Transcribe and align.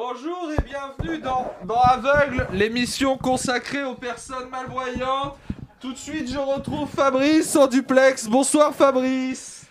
Bonjour 0.00 0.48
et 0.56 0.62
bienvenue 0.62 1.18
dans, 1.18 1.52
dans 1.64 1.80
Aveugle, 1.80 2.46
l'émission 2.52 3.18
consacrée 3.18 3.82
aux 3.82 3.96
personnes 3.96 4.48
malvoyantes. 4.48 5.36
Tout 5.80 5.92
de 5.92 5.98
suite, 5.98 6.30
je 6.30 6.38
retrouve 6.38 6.88
Fabrice 6.88 7.56
en 7.56 7.66
duplex. 7.66 8.28
Bonsoir 8.28 8.72
Fabrice. 8.72 9.66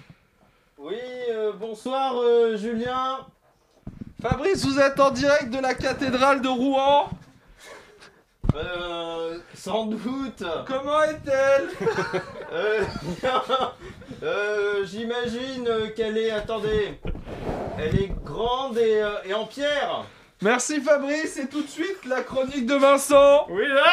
Oui, 0.77 0.97
euh, 1.29 1.53
bonsoir 1.53 2.15
euh, 2.17 2.57
Julien. 2.57 3.19
Fabrice, 4.21 4.65
vous 4.65 4.77
êtes 4.77 4.99
en 4.99 5.11
direct 5.11 5.49
de 5.49 5.59
la 5.59 5.73
cathédrale 5.73 6.41
de 6.41 6.49
Rouen. 6.49 7.09
Euh, 8.53 9.37
sans 9.55 9.85
doute. 9.85 10.43
Comment 10.67 11.03
est-elle? 11.03 11.69
Euh. 12.51 12.83
Euh, 14.23 14.83
J'imagine 14.85 15.69
qu'elle 15.95 16.17
est. 16.17 16.31
Attendez. 16.31 16.99
Elle 17.77 17.95
est 18.01 18.11
grande 18.25 18.77
et, 18.79 19.05
et 19.25 19.33
en 19.35 19.45
pierre. 19.45 20.05
Merci 20.41 20.81
Fabrice 20.81 21.37
et 21.37 21.47
tout 21.47 21.63
de 21.63 21.67
suite 21.67 22.05
la 22.07 22.21
chronique 22.21 22.67
de 22.67 22.75
Vincent. 22.75 23.47
Oui, 23.49 23.67
là 23.67 23.83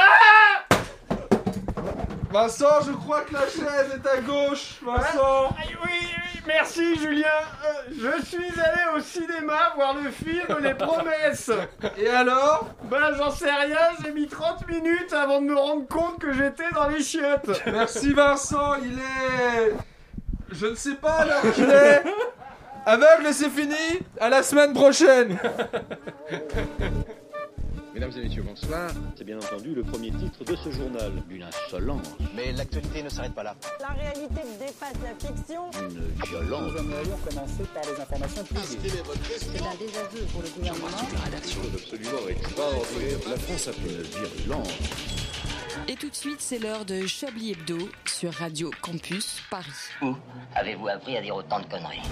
Vincent, 2.30 2.82
je 2.86 2.92
crois 2.92 3.22
que 3.22 3.32
la 3.32 3.46
chaise 3.46 3.94
est 3.94 4.06
à 4.06 4.20
gauche. 4.20 4.74
Vincent. 4.82 5.56
Oui, 5.56 5.76
oui, 5.84 6.08
merci 6.46 6.96
Julien. 6.96 7.28
Euh, 7.64 7.92
je 7.92 8.24
suis 8.26 8.60
allé 8.60 8.82
au 8.94 9.00
cinéma 9.00 9.72
voir 9.74 9.94
le 9.94 10.10
film 10.10 10.58
Les 10.60 10.74
Promesses. 10.74 11.50
Et 11.96 12.08
alors? 12.08 12.68
Ben 12.90 13.14
j'en 13.16 13.30
sais 13.30 13.50
rien, 13.50 13.78
j'ai 14.04 14.12
mis 14.12 14.26
30 14.26 14.68
minutes 14.68 15.14
avant 15.14 15.40
de 15.40 15.46
me 15.46 15.56
rendre 15.56 15.88
compte 15.88 16.18
que 16.18 16.32
j'étais 16.34 16.70
dans 16.74 16.88
les 16.88 17.02
chiottes. 17.02 17.62
Merci 17.66 18.12
Vincent, 18.12 18.74
il 18.82 18.98
est... 18.98 19.72
Je 20.52 20.66
ne 20.66 20.74
sais 20.74 20.96
pas 20.96 21.24
l'heure 21.24 21.54
qu'il 21.54 21.70
est. 21.70 22.02
Aveugle 22.86 23.32
c'est 23.32 23.50
fini. 23.50 23.74
À 24.20 24.28
la 24.28 24.42
semaine 24.42 24.72
prochaine. 24.74 25.38
Mesdames 27.94 28.10
et 28.16 28.22
messieurs, 28.24 28.42
bonsoir. 28.42 28.90
C'est 29.16 29.22
bien 29.24 29.36
entendu 29.38 29.72
le 29.72 29.84
premier 29.84 30.10
titre 30.10 30.44
de 30.44 30.56
ce 30.56 30.70
journal. 30.72 31.12
Une 31.30 31.44
insolence, 31.44 32.08
Mais 32.34 32.50
l'actualité 32.52 33.04
ne 33.04 33.08
s'arrête 33.08 33.34
pas 33.34 33.44
là. 33.44 33.54
La 33.80 33.88
réalité 33.88 34.40
dépasse 34.58 34.94
la 35.04 35.14
fiction. 35.28 35.70
une 35.80 36.00
violence. 36.28 36.72
C'est 39.38 39.62
un 39.62 39.76
désaveu 39.78 40.26
pour 40.32 40.42
le 40.42 40.48
gouvernement. 40.48 40.88
absolument 41.72 42.28
extraordinaire. 42.28 43.18
La 43.30 43.36
France 43.36 43.68
a 43.68 43.72
fait 43.72 43.88
une 43.88 44.02
virulence. 44.02 45.23
Et 45.88 45.94
tout 45.94 46.08
de 46.08 46.14
suite, 46.14 46.40
c'est 46.40 46.58
l'heure 46.58 46.84
de 46.84 47.06
Chablis 47.06 47.52
Hebdo 47.52 47.78
sur 48.06 48.32
Radio 48.32 48.70
Campus 48.80 49.42
Paris. 49.50 49.66
Où 50.02 50.14
avez-vous 50.54 50.88
appris 50.88 51.16
à 51.16 51.22
dire 51.22 51.36
autant 51.36 51.60
de 51.60 51.66
conneries 51.66 52.02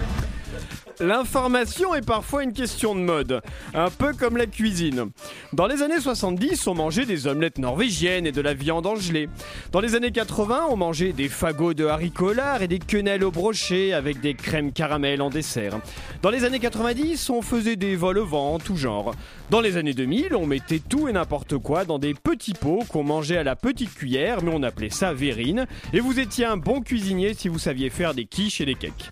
L'information 1.01 1.95
est 1.95 2.07
parfois 2.07 2.45
une 2.45 2.53
question 2.53 2.95
de 2.95 3.01
mode, 3.01 3.41
un 3.75 3.89
peu 3.91 4.13
comme 4.13 4.37
la 4.37 4.47
cuisine. 4.47 5.11
Dans 5.53 5.67
les 5.67 5.83
années 5.83 6.01
70, 6.01 6.67
on 6.67 6.75
mangeait 6.75 7.07
des 7.07 7.27
omelettes 7.27 7.59
norvégiennes 7.59 8.27
et 8.27 8.33
de 8.33 8.41
la 8.41 8.53
viande 8.53 8.87
en 8.87 8.97
gelée. 8.97 9.29
Dans 9.73 9.81
les 9.81 9.95
années 9.95 10.13
80, 10.13 10.67
on 10.69 10.77
mangeait 10.77 11.13
des 11.13 11.29
fagots 11.29 11.75
de 11.75 11.87
haricots 11.87 12.35
et 12.61 12.69
des 12.69 12.79
quenelles 12.79 13.25
au 13.25 13.31
brochet 13.31 13.93
avec 13.93 14.21
des 14.21 14.35
crèmes 14.35 14.73
caramel 14.73 15.23
en 15.23 15.31
dessert. 15.31 15.81
Dans 16.21 16.31
les 16.31 16.45
années 16.45 16.61
90, 16.61 17.31
on 17.31 17.43
faisait 17.43 17.77
des 17.77 17.97
vols 17.97 18.19
au 18.19 18.27
vent 18.27 18.55
en 18.55 18.59
tout 18.59 18.77
genre. 18.77 19.15
Dans 19.51 19.61
les 19.61 19.77
années 19.77 19.95
2000, 19.95 20.37
on 20.37 20.47
mettait 20.47 20.79
tout 20.79 21.09
et 21.09 21.13
n'importe 21.13 21.59
quoi 21.59 21.85
dans 21.85 21.99
des 21.99 22.15
petits 22.15 22.55
pots 22.55 22.85
qu'on 22.89 23.03
mangeait 23.03 23.39
à 23.39 23.45
la 23.45 23.52
petite 23.57 23.95
cuillère, 23.95 24.43
mais 24.43 24.53
on 24.55 24.63
appelait 24.63 24.91
ça 24.91 25.13
verrine. 25.13 25.67
Et 25.93 26.01
vous 26.01 26.19
étiez 26.19 26.45
un 26.45 26.57
bon 26.57 26.81
cuisinier 26.81 27.35
si 27.35 27.49
vous 27.49 27.59
saviez 27.59 27.91
faire 27.91 28.15
des 28.15 28.25
quiches 28.25 28.61
et 28.61 28.67
des 28.67 28.75
cakes. 28.75 29.11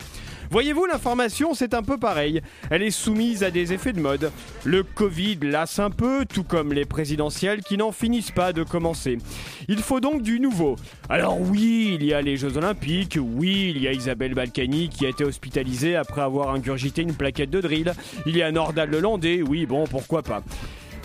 Voyez-vous, 0.51 0.85
l'information, 0.87 1.55
c'est 1.55 1.75
un 1.75 1.83
peu 1.85 1.97
pareil. 1.97 2.43
Elle 2.71 2.83
est 2.83 2.91
soumise 2.91 3.45
à 3.45 3.53
des 3.53 3.73
effets 3.73 3.93
de 3.93 4.01
mode. 4.01 4.33
Le 4.65 4.83
Covid 4.83 5.39
lasse 5.43 5.79
un 5.79 5.91
peu, 5.91 6.25
tout 6.27 6.43
comme 6.43 6.73
les 6.73 6.85
présidentielles 6.85 7.63
qui 7.63 7.77
n'en 7.77 7.93
finissent 7.93 8.33
pas 8.33 8.53
de 8.53 8.65
commencer. 8.65 9.19
Il 9.69 9.79
faut 9.79 10.01
donc 10.01 10.23
du 10.23 10.41
nouveau. 10.41 10.75
Alors 11.09 11.41
oui, 11.41 11.93
il 11.95 12.05
y 12.05 12.13
a 12.13 12.21
les 12.21 12.37
Jeux 12.37 12.57
Olympiques, 12.57 13.17
oui, 13.21 13.73
il 13.77 13.81
y 13.81 13.87
a 13.87 13.93
Isabelle 13.93 14.35
Balkany 14.35 14.89
qui 14.89 15.07
a 15.07 15.11
été 15.11 15.23
hospitalisée 15.23 15.95
après 15.95 16.23
avoir 16.23 16.51
ingurgité 16.51 17.03
une 17.03 17.15
plaquette 17.15 17.51
de 17.51 17.61
drill. 17.61 17.93
Il 18.27 18.37
y 18.37 18.43
a 18.43 18.51
Nordal 18.51 18.91
Lelandais, 18.91 19.43
oui, 19.43 19.67
bon, 19.67 19.87
pourquoi 19.87 20.25
pas. 20.25 20.43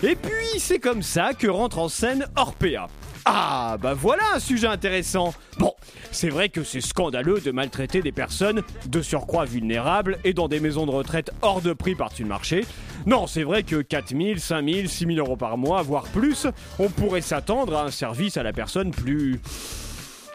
Et 0.02 0.16
puis, 0.16 0.58
c'est 0.58 0.80
comme 0.80 1.02
ça 1.02 1.34
que 1.34 1.46
rentre 1.46 1.78
en 1.78 1.88
scène 1.88 2.26
Orpea. 2.34 2.88
Ah, 3.28 3.76
bah 3.82 3.92
voilà 3.92 4.22
un 4.36 4.38
sujet 4.38 4.68
intéressant. 4.68 5.34
Bon, 5.58 5.74
c'est 6.12 6.28
vrai 6.28 6.48
que 6.48 6.62
c'est 6.62 6.80
scandaleux 6.80 7.40
de 7.40 7.50
maltraiter 7.50 8.00
des 8.00 8.12
personnes 8.12 8.62
de 8.86 9.02
surcroît 9.02 9.44
vulnérables 9.44 10.18
et 10.22 10.32
dans 10.32 10.46
des 10.46 10.60
maisons 10.60 10.86
de 10.86 10.92
retraite 10.92 11.32
hors 11.42 11.60
de 11.60 11.72
prix 11.72 11.96
par-dessus 11.96 12.22
le 12.22 12.28
marché. 12.28 12.64
Non, 13.04 13.26
c'est 13.26 13.42
vrai 13.42 13.64
que 13.64 13.82
4000, 13.82 14.38
5000, 14.38 14.88
6000 14.88 15.18
euros 15.18 15.36
par 15.36 15.58
mois, 15.58 15.82
voire 15.82 16.04
plus, 16.04 16.46
on 16.78 16.88
pourrait 16.88 17.20
s'attendre 17.20 17.76
à 17.76 17.82
un 17.82 17.90
service 17.90 18.36
à 18.36 18.44
la 18.44 18.52
personne 18.52 18.92
plus 18.92 19.40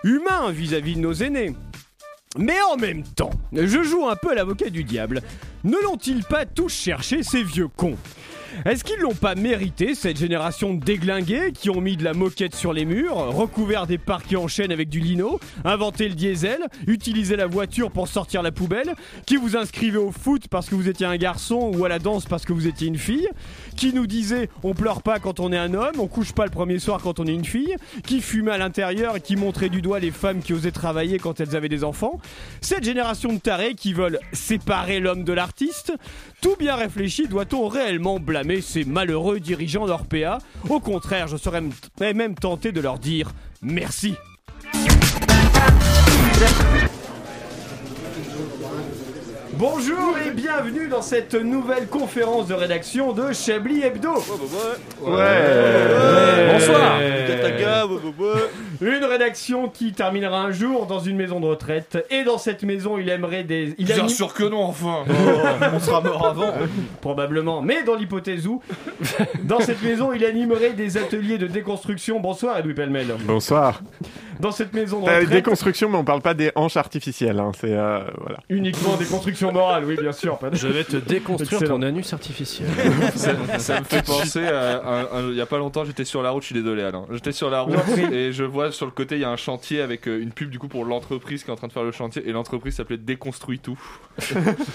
humain 0.04 0.52
vis-à-vis 0.52 0.96
de 0.96 1.00
nos 1.00 1.14
aînés. 1.14 1.56
Mais 2.38 2.62
en 2.74 2.76
même 2.76 3.04
temps, 3.04 3.32
je 3.54 3.84
joue 3.84 4.06
un 4.06 4.18
peu 4.18 4.32
à 4.32 4.36
l'avocat 4.36 4.70
du 4.70 4.84
diable. 4.84 5.22
Ne 5.64 5.78
l'ont-ils 5.82 6.26
pas 6.26 6.46
tous 6.46 6.70
cherché 6.70 7.24
ces 7.24 7.44
vieux 7.44 7.70
cons? 7.70 7.98
Est-ce 8.66 8.84
qu'ils 8.84 9.00
l'ont 9.00 9.14
pas 9.14 9.36
mérité, 9.36 9.96
cette 9.96 10.18
génération 10.18 10.74
de 10.74 10.92
qui 11.54 11.70
ont 11.70 11.82
mis 11.82 11.98
de 11.98 12.04
la 12.04 12.14
moquette 12.14 12.54
sur 12.54 12.74
les 12.74 12.86
murs, 12.86 13.16
recouvert 13.16 13.88
des 13.88 13.98
parquets 13.98 14.36
en 14.36 14.48
chaîne 14.48 14.72
avec 14.72 14.90
du 14.90 15.00
lino, 15.00 15.40
inventé 15.64 16.08
le 16.08 16.16
diesel, 16.16 16.60
utilisé 16.86 17.36
la 17.36 17.48
voiture 17.48 17.92
pour 17.92 18.08
sortir 18.08 18.44
la 18.44 18.52
poubelle, 18.52 18.94
qui 19.26 19.38
vous 19.38 19.56
inscrivait 19.56 19.98
au 19.98 20.12
foot 20.12 20.48
parce 20.50 20.70
que 20.70 20.76
vous 20.76 20.90
étiez 20.90 21.06
un 21.06 21.18
garçon 21.18 21.72
ou 21.74 21.86
à 21.86 21.90
la 21.90 21.98
danse 21.98 22.26
parce 22.26 22.46
que 22.46 22.54
vous 22.54 22.68
étiez 22.68 22.88
une 22.88 22.98
fille, 22.98 23.28
qui 23.78 23.94
nous 23.94 24.06
disait 24.06 24.50
on 24.64 24.74
pleure 24.74 25.02
pas 25.02 25.20
quand 25.20 25.40
on 25.40 25.52
est 25.52 25.58
un 25.58 25.74
homme, 25.74 26.00
on 26.00 26.08
couche 26.08 26.34
pas 26.34 26.46
le 26.46 26.52
premier 26.52 26.78
soir 26.78 27.00
quand 27.02 27.20
on 27.20 27.26
est 27.26 27.34
une 27.34 27.46
fille, 27.46 27.76
qui 28.06 28.22
fumait 28.22 28.52
à 28.52 28.58
l'intérieur 28.58 29.16
et 29.16 29.22
qui 29.22 29.36
montrait 29.38 29.70
du 29.70 29.82
doigt 29.82 30.00
les 30.00 30.12
femmes 30.12 30.42
qui 30.42 30.54
osaient 30.54 30.72
travailler 30.72 31.18
quand 31.18 31.40
elles 31.40 31.56
avaient 31.56 31.70
des 31.70 31.84
enfants, 31.84 32.20
cette 32.60 32.84
génération 32.84 33.34
de 33.34 33.40
tarés 33.40 33.76
qui 33.76 33.94
veulent 33.94 34.20
séparer 34.34 35.00
l'homme 35.00 35.24
de 35.24 35.34
l'artiste, 35.34 35.94
tout 36.42 36.56
bien 36.58 36.76
réfléchi, 36.76 37.28
doit-on 37.28 37.68
réellement 37.68 38.20
blâmer 38.20 38.62
ces 38.62 38.84
malheureux 38.84 39.40
dirigeants 39.40 39.86
d'Orpea? 39.86 40.40
Au 40.68 40.80
contraire, 40.80 41.28
je 41.28 41.38
serais 41.38 41.62
même 42.14 42.36
tenté 42.36 42.72
de 42.72 42.82
leur 42.82 43.00
dire 43.00 43.32
merci. 43.62 44.16
Bonjour 49.62 50.18
et 50.18 50.32
bienvenue 50.32 50.88
dans 50.88 51.04
cette 51.04 51.36
nouvelle 51.36 51.86
conférence 51.86 52.48
de 52.48 52.56
rédaction 52.56 53.14
de 53.14 53.32
Chablis 53.32 53.84
Hebdo. 53.84 54.16
Bonsoir. 55.00 56.98
Une 58.82 59.06
rédaction 59.06 59.70
qui 59.70 59.94
terminera 59.94 60.42
un 60.42 60.52
jour 60.52 60.88
dans 60.88 60.98
une 60.98 61.16
maison 61.16 61.40
de 61.40 61.46
retraite 61.46 62.04
et 62.10 62.24
dans 62.24 62.40
cette 62.40 62.64
maison 62.64 62.98
il 62.98 63.08
aimerait 63.08 63.44
des... 63.44 63.76
Il 63.78 63.86
Bien 63.86 64.08
sûr 64.08 64.34
que 64.34 64.46
non, 64.46 64.64
enfin. 64.64 65.04
On 65.72 65.80
sera 65.80 66.02
mort 66.02 66.26
avant. 66.26 66.54
Probablement, 67.02 67.62
mais 67.62 67.84
dans 67.84 67.94
l'hypothèse 67.94 68.48
où, 68.48 68.64
dans 69.44 69.60
cette 69.60 69.84
maison, 69.84 70.12
il 70.12 70.26
animerait 70.26 70.74
des 70.74 70.98
ateliers 70.98 71.38
de 71.38 71.46
déconstruction. 71.46 72.20
Bonsoir, 72.20 72.58
Edoui 72.58 72.74
Pellemel. 72.74 73.14
Bonsoir. 73.28 73.84
Dans 74.40 74.52
cette 74.52 74.74
maison 74.74 75.02
de 75.02 75.08
Euh, 75.08 75.20
retraite, 75.20 75.30
déconstruction, 75.30 75.90
mais 75.90 75.98
on 75.98 76.04
parle 76.04 76.22
pas 76.22 76.34
des 76.34 76.52
hanches 76.56 76.78
artificielles. 76.78 77.40
Hein, 77.40 77.52
c'est 77.60 77.74
euh, 77.74 78.00
voilà. 78.20 78.40
uniquement 78.50 78.96
des 78.96 79.06
constructions 79.06 79.51
morales, 79.52 79.86
oui, 79.86 79.96
bien 80.00 80.12
sûr. 80.12 80.38
Pas 80.38 80.50
de... 80.50 80.56
Je 80.56 80.68
vais 80.68 80.84
te 80.84 80.98
déconstruire 80.98 81.62
Excellent. 81.62 81.78
ton 81.80 81.82
anus 81.84 82.14
artificiel. 82.14 82.68
ça, 83.16 83.32
ça 83.60 83.80
me 83.80 83.86
fait 83.86 84.06
penser 84.06 84.46
à, 84.48 85.04
il 85.30 85.36
y 85.36 85.42
a 85.42 85.46
pas 85.46 85.58
longtemps 85.58 85.84
j'étais 85.86 86.06
sur 86.06 86.22
la 86.22 86.30
route 86.32 86.42
je 86.44 86.48
suis 86.48 86.56
désolé 86.56 86.84
Alain 86.84 87.06
j'étais 87.12 87.32
sur 87.32 87.50
la 87.50 87.62
route 87.62 87.76
et 88.12 88.32
je 88.32 88.44
vois 88.44 88.72
sur 88.72 88.86
le 88.86 88.92
côté 88.92 89.16
il 89.16 89.22
y 89.22 89.26
a 89.26 89.30
un 89.30 89.36
chantier 89.38 89.82
avec 89.82 90.08
euh, 90.08 90.22
une 90.22 90.32
pub 90.32 90.50
du 90.50 90.60
coup 90.60 90.68
pour 90.68 90.86
l'entreprise 90.86 91.44
qui 91.44 91.50
est 91.50 91.54
en 91.54 91.58
train 91.58 91.68
de 91.68 91.74
faire 91.74 91.84
le 91.84 91.92
chantier 91.92 92.28
et 92.28 92.32
l'entreprise 92.32 92.76
s'appelait 92.76 92.98
Déconstruit 92.98 93.60
tout 93.60 93.80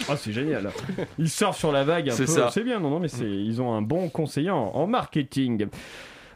Ah, 0.08 0.16
c'est 0.16 0.32
génial. 0.32 0.70
Ils 1.18 1.30
sortent 1.30 1.58
sur 1.58 1.72
la 1.72 1.84
vague 1.84 2.08
un 2.10 2.12
C'est 2.12 2.24
peu. 2.26 2.32
ça. 2.32 2.50
C'est 2.52 2.62
bien, 2.64 2.80
non, 2.80 2.90
non, 2.90 3.00
mais 3.00 3.08
ils 3.08 3.60
ont 3.62 3.74
un 3.74 3.82
bon 3.82 4.08
conseiller 4.08 4.50
en, 4.50 4.56
en 4.74 4.86
marketing. 4.86 5.66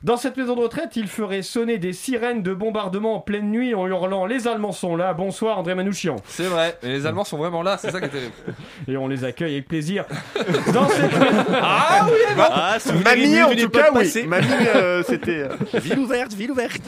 Dans 0.02 0.16
cette 0.16 0.38
maison 0.38 0.56
de 0.56 0.62
retraite, 0.62 0.96
il 0.96 1.08
ferait 1.08 1.42
sonner 1.42 1.76
des 1.76 1.92
sirènes 1.92 2.42
de 2.42 2.54
bombardement 2.54 3.16
en 3.16 3.20
pleine 3.20 3.50
nuit 3.50 3.74
en 3.74 3.86
hurlant 3.86 4.24
Les 4.24 4.48
Allemands 4.48 4.72
sont 4.72 4.96
là. 4.96 5.12
Bonsoir, 5.12 5.58
André 5.58 5.74
Manouchian. 5.74 6.16
c'est 6.26 6.44
vrai 6.44 6.78
mais 6.82 6.88
les 6.88 7.04
Allemands 7.06 7.24
sont 7.24 7.36
vraiment 7.36 7.62
là 7.62 7.76
c'est 7.76 7.90
ça 7.90 7.98
qui 8.00 8.06
est 8.06 8.08
terrible 8.08 8.32
Et 8.88 8.96
on 8.96 9.08
les 9.08 9.24
accueille 9.24 9.52
avec 9.52 9.68
plaisir. 9.68 10.06
Dans 10.72 10.88
cette, 10.88 11.10
ah 11.60 12.06
oui 12.06 12.18
Ah, 12.38 12.76
si 12.78 12.92
Mamie, 12.94 13.42
en 13.42 13.54
tout 13.54 13.68
cas, 13.68 13.90
oui. 13.94 14.10
Mamie, 14.26 14.46
euh, 14.74 15.02
c'était. 15.06 15.40
euh, 15.42 15.48
Ville 15.80 15.98
ouverte, 15.98 16.32
ville 16.32 16.50
ouverte. 16.52 16.80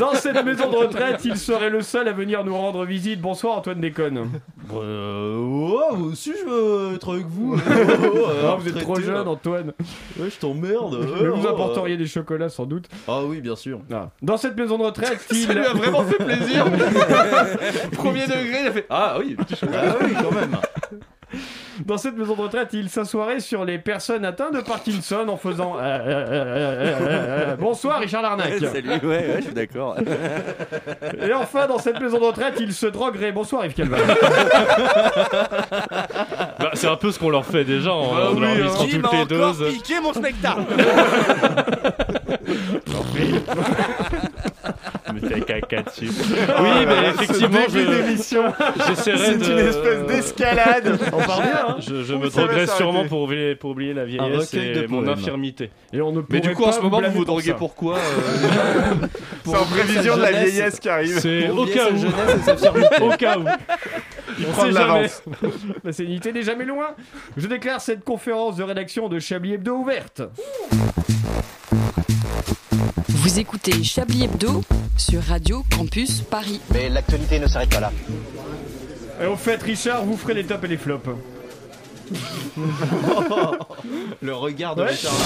dans 0.00 0.14
cette 0.14 0.42
maison 0.44 0.70
de 0.70 0.76
retraite, 0.76 1.20
il 1.24 1.36
serait 1.36 1.70
le 1.70 1.82
seul 1.82 2.08
à 2.08 2.12
venir 2.12 2.44
nous 2.44 2.56
rendre 2.56 2.84
visite. 2.86 3.20
Bonsoir, 3.20 3.58
Antoine 3.58 3.80
Déconne. 3.80 4.30
Euh, 4.74 5.36
oh, 5.38 5.94
moi 5.96 6.08
aussi 6.12 6.32
je 6.40 6.48
veux 6.48 6.94
être 6.94 7.12
avec 7.14 7.26
vous. 7.26 7.56
Ah, 8.44 8.56
vous 8.58 8.68
êtes 8.68 8.78
trop 8.80 8.98
jeune, 9.00 9.28
Antoine. 9.28 9.72
Ouais, 10.18 10.30
je 10.30 10.38
t'emmerde. 10.38 10.98
Mais 11.20 11.28
vous 11.28 11.46
apporteriez 11.46 11.96
des 11.96 12.05
chocolats 12.08 12.48
sans 12.48 12.66
doute. 12.66 12.88
Ah 13.08 13.22
oui, 13.24 13.40
bien 13.40 13.56
sûr. 13.56 13.80
Ah. 13.92 14.10
Dans 14.22 14.36
cette 14.36 14.56
maison 14.56 14.78
de 14.78 14.84
retraite, 14.84 15.26
il... 15.30 15.46
ça 15.46 15.54
lui 15.54 15.64
a 15.64 15.72
vraiment 15.72 16.04
fait 16.04 16.22
plaisir 16.22 16.64
premier 17.92 18.26
degré 18.26 18.60
il 18.62 18.66
a 18.68 18.72
fait 18.72 18.86
ah 18.90 19.16
oui 19.18 19.34
petit 19.34 19.56
chocolat. 19.56 19.96
Ah 19.98 20.04
oui, 20.04 20.12
quand 20.14 20.32
même. 20.32 20.56
Dans 21.84 21.98
cette 21.98 22.16
maison 22.16 22.34
de 22.34 22.40
retraite, 22.42 22.68
il 22.72 22.88
s'assoirait 22.88 23.40
sur 23.40 23.64
les 23.64 23.78
personnes 23.78 24.24
atteintes 24.24 24.54
de 24.54 24.60
Parkinson 24.60 25.26
en 25.28 25.36
faisant. 25.36 25.76
euh, 25.78 25.80
euh, 25.82 25.82
euh, 25.82 26.00
euh, 26.06 26.94
euh, 27.00 27.52
euh. 27.52 27.56
Bonsoir, 27.56 28.00
Richard 28.00 28.22
Larnac. 28.22 28.58
Salut, 28.58 28.88
ouais, 28.88 29.00
ouais, 29.02 29.34
je 29.38 29.42
suis 29.44 29.54
d'accord. 29.54 29.96
Et 31.22 31.32
enfin, 31.34 31.66
dans 31.66 31.78
cette 31.78 32.00
maison 32.00 32.18
de 32.18 32.24
retraite, 32.24 32.54
il 32.60 32.72
se 32.72 32.86
droguerait. 32.86 33.32
Bonsoir, 33.32 33.64
Yves 33.66 33.74
Calva. 33.74 33.98
Bah, 36.58 36.70
c'est 36.72 36.88
un 36.88 36.96
peu 36.96 37.12
ce 37.12 37.18
qu'on 37.18 37.28
leur 37.30 37.44
fait 37.44 37.64
déjà 37.64 37.92
en 37.92 38.14
Bah 38.14 38.30
en 38.30 38.34
oui, 38.34 38.40
leur 38.58 38.80
hein. 38.80 38.84
Qui 38.86 38.90
toutes 38.92 39.02
m'a 39.02 39.10
les 39.12 39.16
encore 39.18 39.26
doses. 39.26 39.72
piqué 39.74 40.00
mon 40.00 40.12
spectacle 40.14 40.62
Mais 45.22 45.82
dessus. 45.82 46.06
Oui, 46.60 46.86
mais 46.86 47.08
effectivement, 47.10 47.58
je- 47.68 47.78
d'émission, 47.78 48.44
j'essaierai 48.88 49.18
c'est 49.18 49.38
de. 49.38 49.52
une 49.52 49.58
espèce 49.58 50.06
d'escalade. 50.06 50.98
On 51.12 51.18
part 51.18 51.42
bien, 51.42 51.66
hein 51.68 51.76
Je, 51.80 52.14
me 52.14 52.30
s'arrêter. 52.30 52.66
sûrement 52.76 53.04
pour 53.06 53.22
oublier, 53.22 53.54
pour 53.54 53.70
oublier 53.70 53.94
la 53.94 54.04
vieillesse 54.04 54.54
de 54.54 54.84
et 54.84 54.86
mon 54.88 55.06
infirmité. 55.08 55.70
Et 55.92 56.00
on 56.00 56.12
ne 56.12 56.22
Mais 56.28 56.40
du 56.40 56.54
coup, 56.54 56.64
en 56.64 56.72
ce 56.72 56.80
moment, 56.80 57.00
vous 57.00 57.10
vous 57.12 57.24
droguez 57.24 57.54
pourquoi 57.54 57.98
C'est 59.44 59.56
en 59.56 59.64
prévision 59.64 60.16
de 60.16 60.22
la 60.22 60.32
vieillesse 60.32 60.80
qui 60.80 60.88
arrive. 60.88 61.18
C'est 61.20 61.48
au 61.50 61.64
cas 61.66 61.88
où. 61.90 63.04
Au 63.04 63.16
cas 63.16 63.38
où. 63.38 63.44
Il 64.38 64.46
On 64.46 64.52
prend 64.52 64.62
sait 64.62 64.68
de 64.70 64.74
l'avance. 64.74 65.22
La 65.84 65.92
sénité 65.92 66.32
n'est 66.32 66.42
jamais 66.42 66.64
loin. 66.64 66.88
Je 67.36 67.46
déclare 67.46 67.80
cette 67.80 68.04
conférence 68.04 68.56
de 68.56 68.62
rédaction 68.64 69.08
de 69.08 69.18
Chablis 69.18 69.54
Hebdo 69.54 69.76
ouverte. 69.76 70.22
Vous 73.08 73.38
écoutez 73.38 73.82
Chablis 73.82 74.24
Hebdo 74.24 74.62
sur 74.96 75.22
Radio 75.22 75.62
Campus 75.74 76.20
Paris. 76.20 76.60
Mais 76.72 76.88
l'actualité 76.88 77.38
ne 77.38 77.46
s'arrête 77.46 77.70
pas 77.70 77.80
là. 77.80 77.92
Et 79.22 79.26
au 79.26 79.36
fait, 79.36 79.62
Richard, 79.62 80.04
vous 80.04 80.16
ferez 80.16 80.34
les 80.34 80.44
tops 80.44 80.64
et 80.64 80.68
les 80.68 80.76
flops. 80.76 81.08
Le 84.22 84.34
regard 84.34 84.74
de 84.76 84.82
Ouais. 84.82 84.88
Richard 84.88 85.12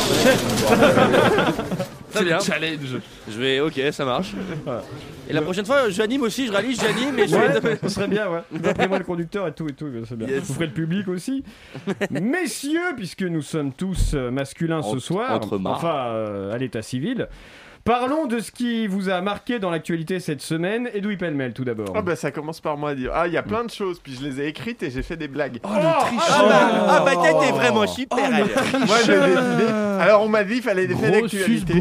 Très 2.13 2.25
bien. 2.25 2.41
challenge 2.41 2.99
Je 3.31 3.39
vais, 3.41 3.61
ok, 3.61 3.81
ça 3.93 4.05
marche. 4.05 4.33
Et 5.29 5.33
la 5.33 5.43
prochaine 5.43 5.65
fois, 5.65 5.89
j'anime 5.91 6.23
aussi, 6.23 6.49
je 6.49 6.53
réalise, 6.53 6.81
j'anime, 6.81 7.15
mais 7.15 7.29
je 7.29 7.37
Ouais, 7.37 7.79
ce 7.83 7.89
serait 7.89 8.09
bien, 8.09 8.29
ouais. 8.29 8.41
Après 8.69 8.89
moi 8.89 8.99
le 8.99 9.05
conducteur 9.05 9.47
et 9.47 9.53
tout 9.53 9.69
et 9.69 9.73
tout, 9.75 9.87
c'est 10.09 10.17
bien. 10.19 10.27
Yes. 10.27 10.43
Vous 10.45 10.55
ferez 10.55 10.67
le 10.67 10.73
public 10.73 11.07
aussi. 11.07 11.45
Messieurs, 12.11 12.95
puisque 12.97 13.23
nous 13.23 13.43
sommes 13.43 13.73
tous 13.73 14.15
euh, 14.15 14.33
masculins 14.33 14.83
ce 14.83 14.89
Entre- 14.89 14.99
soir, 14.99 15.31
entre 15.33 15.57
marres. 15.59 15.77
enfin 15.77 15.95
euh, 16.09 16.53
à 16.53 16.59
l'état 16.59 16.83
civil, 16.83 17.29
parlons 17.85 18.27
de 18.27 18.39
ce 18.41 18.51
qui 18.51 18.87
vous 18.87 19.09
a 19.09 19.21
marqué 19.21 19.59
dans 19.59 19.71
l'actualité 19.71 20.21
cette 20.21 20.43
semaine. 20.43 20.89
Edoui 20.95 21.17
Pellemel 21.17 21.53
tout 21.53 21.65
d'abord. 21.65 21.93
Ah 21.95 22.03
bah 22.03 22.17
ça 22.17 22.31
commence 22.31 22.61
par 22.61 22.77
moi 22.77 22.91
à 22.91 22.95
dire 22.95 23.11
ah 23.15 23.27
il 23.27 23.33
y 23.33 23.37
a 23.37 23.43
plein 23.43 23.65
de 23.65 23.71
choses 23.71 23.99
puis 24.01 24.15
je 24.15 24.25
les 24.27 24.41
ai 24.41 24.47
écrites 24.49 24.83
et 24.83 24.91
j'ai 24.91 25.03
fait 25.03 25.17
des 25.17 25.29
blagues. 25.29 25.59
Oh, 25.65 25.69
Ah 25.73 26.03
bah, 26.49 26.87
ah 26.89 27.03
bah 27.05 27.13
t'étais 27.17 27.53
vraiment 27.53 27.87
super, 27.87 28.19
elle. 28.19 28.47
Moi 28.87 28.97
j'ai 29.05 29.19
décidé. 29.19 29.67
Alors 30.01 30.23
on 30.23 30.29
m'a 30.29 30.45
dit 30.45 30.57
il 30.57 30.63
fallait 30.63 30.87
des 30.87 30.95
faits 30.95 31.13
d'actualité. 31.13 31.75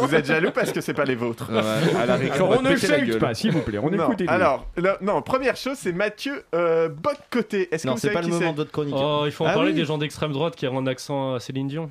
Vous 0.00 0.14
êtes 0.14 0.26
jaloux 0.26 0.50
parce 0.54 0.72
que 0.72 0.80
c'est 0.80 0.94
pas 0.94 1.04
les 1.04 1.14
vôtres. 1.14 1.50
à 1.50 2.06
la 2.06 2.16
récré, 2.16 2.40
on 2.40 2.62
ne 2.62 2.74
gueule. 3.06 3.18
pas, 3.18 3.34
s'il 3.34 3.52
vous 3.52 3.60
plaît. 3.62 3.78
On 3.78 3.90
Non, 3.90 4.12
écoute 4.12 4.22
alors, 4.28 4.66
non, 5.00 5.22
première 5.22 5.56
chose, 5.56 5.76
c'est 5.78 5.92
Mathieu 5.92 6.44
euh, 6.54 6.88
Bock-Côté. 6.88 7.68
Est-ce 7.74 7.86
que 7.86 7.98
c'est 7.98 8.10
pas 8.10 8.20
le 8.22 8.28
moment 8.28 8.40
c'est 8.40 8.50
de 8.52 8.56
votre 8.56 8.70
chronique. 8.72 8.94
Oh, 8.96 9.22
il 9.24 9.32
faut 9.32 9.44
en 9.44 9.48
Ah 9.48 9.54
parler 9.54 9.70
oui. 9.70 9.76
des 9.76 9.84
gens 9.84 9.98
d'extrême 9.98 10.32
droite 10.32 10.54
qui 10.56 10.66
ont 10.66 10.78
un 10.78 10.86
accent 10.86 11.34
à 11.34 11.40
Céline 11.40 11.68
Dion. 11.68 11.90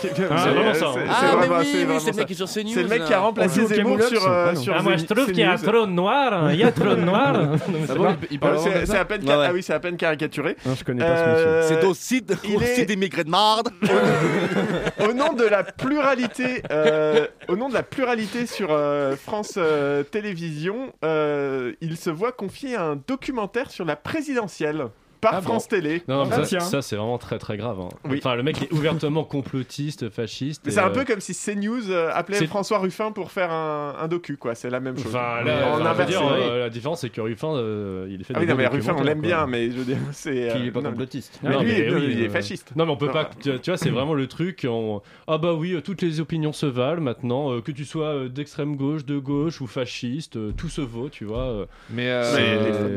C'est 0.00 0.12
vraiment 0.18 0.74
ça, 0.74 0.86
hein. 0.88 0.92
c'est 0.94 1.00
Ah, 1.08 1.20
mais 1.22 1.46
vraiment- 1.46 1.58
oui, 1.60 1.68
c'est 1.72 1.78
oui, 1.78 1.84
vraiment 1.84 2.00
c'est 2.00 2.06
le 2.08 2.12
ça. 2.12 2.18
mec 2.18 2.26
qui 2.26 2.32
est 2.32 2.36
sur 2.36 2.48
CNews. 2.48 2.70
C'est 2.74 2.82
le 2.82 2.88
mec 2.88 2.98
là. 3.00 3.06
qui 3.06 3.14
a 3.14 3.20
remplacé 3.20 3.60
On 3.60 3.66
joue 3.66 3.72
au 3.72 3.74
Zemmour 3.76 4.02
sur, 4.02 4.26
euh, 4.28 4.46
ah 4.48 4.52
non. 4.52 4.60
sur 4.60 4.74
Ah, 4.76 4.82
moi 4.82 4.96
je 4.96 5.04
trouve 5.06 5.26
qu'il 5.26 5.38
y 5.38 5.42
a 5.42 5.56
CNews. 5.56 5.72
trop 5.72 5.86
de 5.86 5.90
noir. 5.92 6.52
Il 6.52 6.58
y 6.58 6.64
a 6.64 6.72
trop 6.72 6.90
de 6.90 6.94
noir. 7.00 7.32
Ah 7.34 7.94
bon, 7.94 8.16
il- 8.22 8.28
il 8.32 8.38
parle 8.40 8.54
Euh, 8.54 8.56
vraiment 8.56 8.64
c'est- 8.64 8.70
comme 8.72 8.80
C'est 8.86 8.92
ça 8.92 9.00
à 9.00 9.04
peine 9.06 9.20
Ouais, 9.22 9.26
ca- 9.28 9.38
ouais. 9.38 9.46
ah 9.48 9.52
oui, 9.54 9.62
c'est 9.62 9.72
à 9.72 9.80
peine 9.80 9.96
caricaturé. 9.96 10.56
Non, 10.66 10.74
je 10.74 10.84
connais 10.84 11.04
pas 11.04 11.16
ce 11.16 11.30
monsieur. 11.30 11.46
Euh, 11.46 11.68
C'est 11.68 11.84
aussi, 11.84 12.20
de- 12.22 12.36
il 12.44 12.56
aussi 12.56 12.80
est- 12.82 12.84
des 12.86 12.96
migrés 12.96 13.24
de 13.24 13.30
marde. 13.30 13.70
au 15.08 15.12
nom 15.14 15.32
de 15.32 15.44
la 15.44 15.62
pluralité, 15.64 16.62
euh, 16.70 17.26
au 17.48 17.56
nom 17.56 17.68
de 17.68 17.74
la 17.74 17.82
pluralité 17.82 18.46
sur 18.46 18.68
euh, 18.70 19.16
France 19.16 19.54
euh, 19.56 20.02
Télévisions, 20.02 20.92
euh, 21.04 21.72
il 21.80 21.96
se 21.96 22.10
voit 22.10 22.32
confier 22.32 22.76
un 22.76 22.96
documentaire 23.06 23.70
sur 23.70 23.84
la 23.84 23.96
présidentielle 23.96 24.86
par 25.20 25.34
Ah 25.34 25.40
bon 25.40 25.48
France 25.48 25.68
Télé. 25.68 26.02
Non, 26.08 26.24
non, 26.24 26.26
mais 26.26 26.36
Ah, 26.56 26.60
ça, 26.60 26.82
c'est 26.82 26.96
vraiment 26.96 27.18
très 27.18 27.38
très 27.38 27.56
grave. 27.56 27.78
hein. 27.80 27.88
Oui. 28.08 28.18
Enfin, 28.18 28.34
le 28.36 28.42
mec 28.42 28.62
est 28.62 28.72
ouvertement 28.72 29.24
complotiste, 29.24 30.08
fasciste. 30.10 30.70
C'est 30.70 30.78
un 30.80 30.88
euh, 30.88 30.90
peu 30.90 31.04
comme 31.04 31.20
si 31.20 31.34
CNews 31.34 31.90
euh, 31.90 32.10
appelait 32.12 32.46
François 32.46 32.78
Ruffin 32.78 33.12
pour 33.12 33.30
faire 33.30 33.50
un, 33.50 33.94
un 34.00 34.08
docu, 34.08 34.36
quoi. 34.36 34.54
C'est 34.54 34.70
la 34.70 34.80
même 34.80 34.96
chose. 34.96 35.14
Enfin, 35.14 35.42
là, 35.44 35.74
en 35.74 35.84
enfin, 35.84 36.04
dire, 36.04 36.22
euh, 36.26 36.60
la 36.60 36.70
différence, 36.70 37.00
c'est 37.02 37.10
que 37.10 37.20
Ruffin, 37.20 37.54
euh, 37.54 38.06
il 38.10 38.24
fait 38.24 38.34
Ah 38.36 38.40
des 38.40 38.46
oui, 38.46 38.50
non, 38.50 38.56
mais 38.56 38.66
Ruffin, 38.66 38.94
on 38.98 39.02
l'aime 39.02 39.20
bien, 39.20 39.46
mais 39.46 39.70
je 39.70 39.76
veux 39.76 39.84
dire, 39.84 39.98
c'est. 40.12 40.50
euh, 40.50 40.52
Qu'il 40.54 40.66
est 40.66 40.70
pas 40.70 40.80
non, 40.80 40.90
complotiste. 40.90 41.38
Mais 41.42 41.50
Non, 41.50 41.60
lui, 41.60 41.68
mais 41.68 41.90
oui, 41.94 42.08
il 42.12 42.22
est 42.22 42.28
fasciste. 42.28 42.72
Non, 42.76 42.86
mais 42.86 42.92
on 42.92 42.96
peut 42.96 43.06
Non. 43.06 43.12
pas. 43.12 43.30
Tu 43.42 43.50
tu 43.60 43.70
vois, 43.70 43.76
c'est 43.76 43.90
vraiment 43.90 44.14
le 44.14 44.26
truc. 44.26 44.66
on- 44.68 45.02
Ah 45.26 45.38
bah 45.38 45.52
oui, 45.54 45.76
toutes 45.84 46.02
les 46.02 46.20
opinions 46.20 46.52
se 46.52 46.66
valent 46.66 47.00
maintenant. 47.02 47.52
euh, 47.52 47.60
que 47.60 47.72
tu 47.72 47.84
sois 47.84 48.28
d'extrême 48.28 48.76
gauche, 48.76 49.04
de 49.04 49.18
gauche 49.18 49.60
ou 49.60 49.66
fasciste, 49.66 50.38
tout 50.56 50.68
se 50.68 50.80
vaut, 50.80 51.08
tu 51.08 51.24
vois. 51.24 51.66
Mais, 51.90 52.06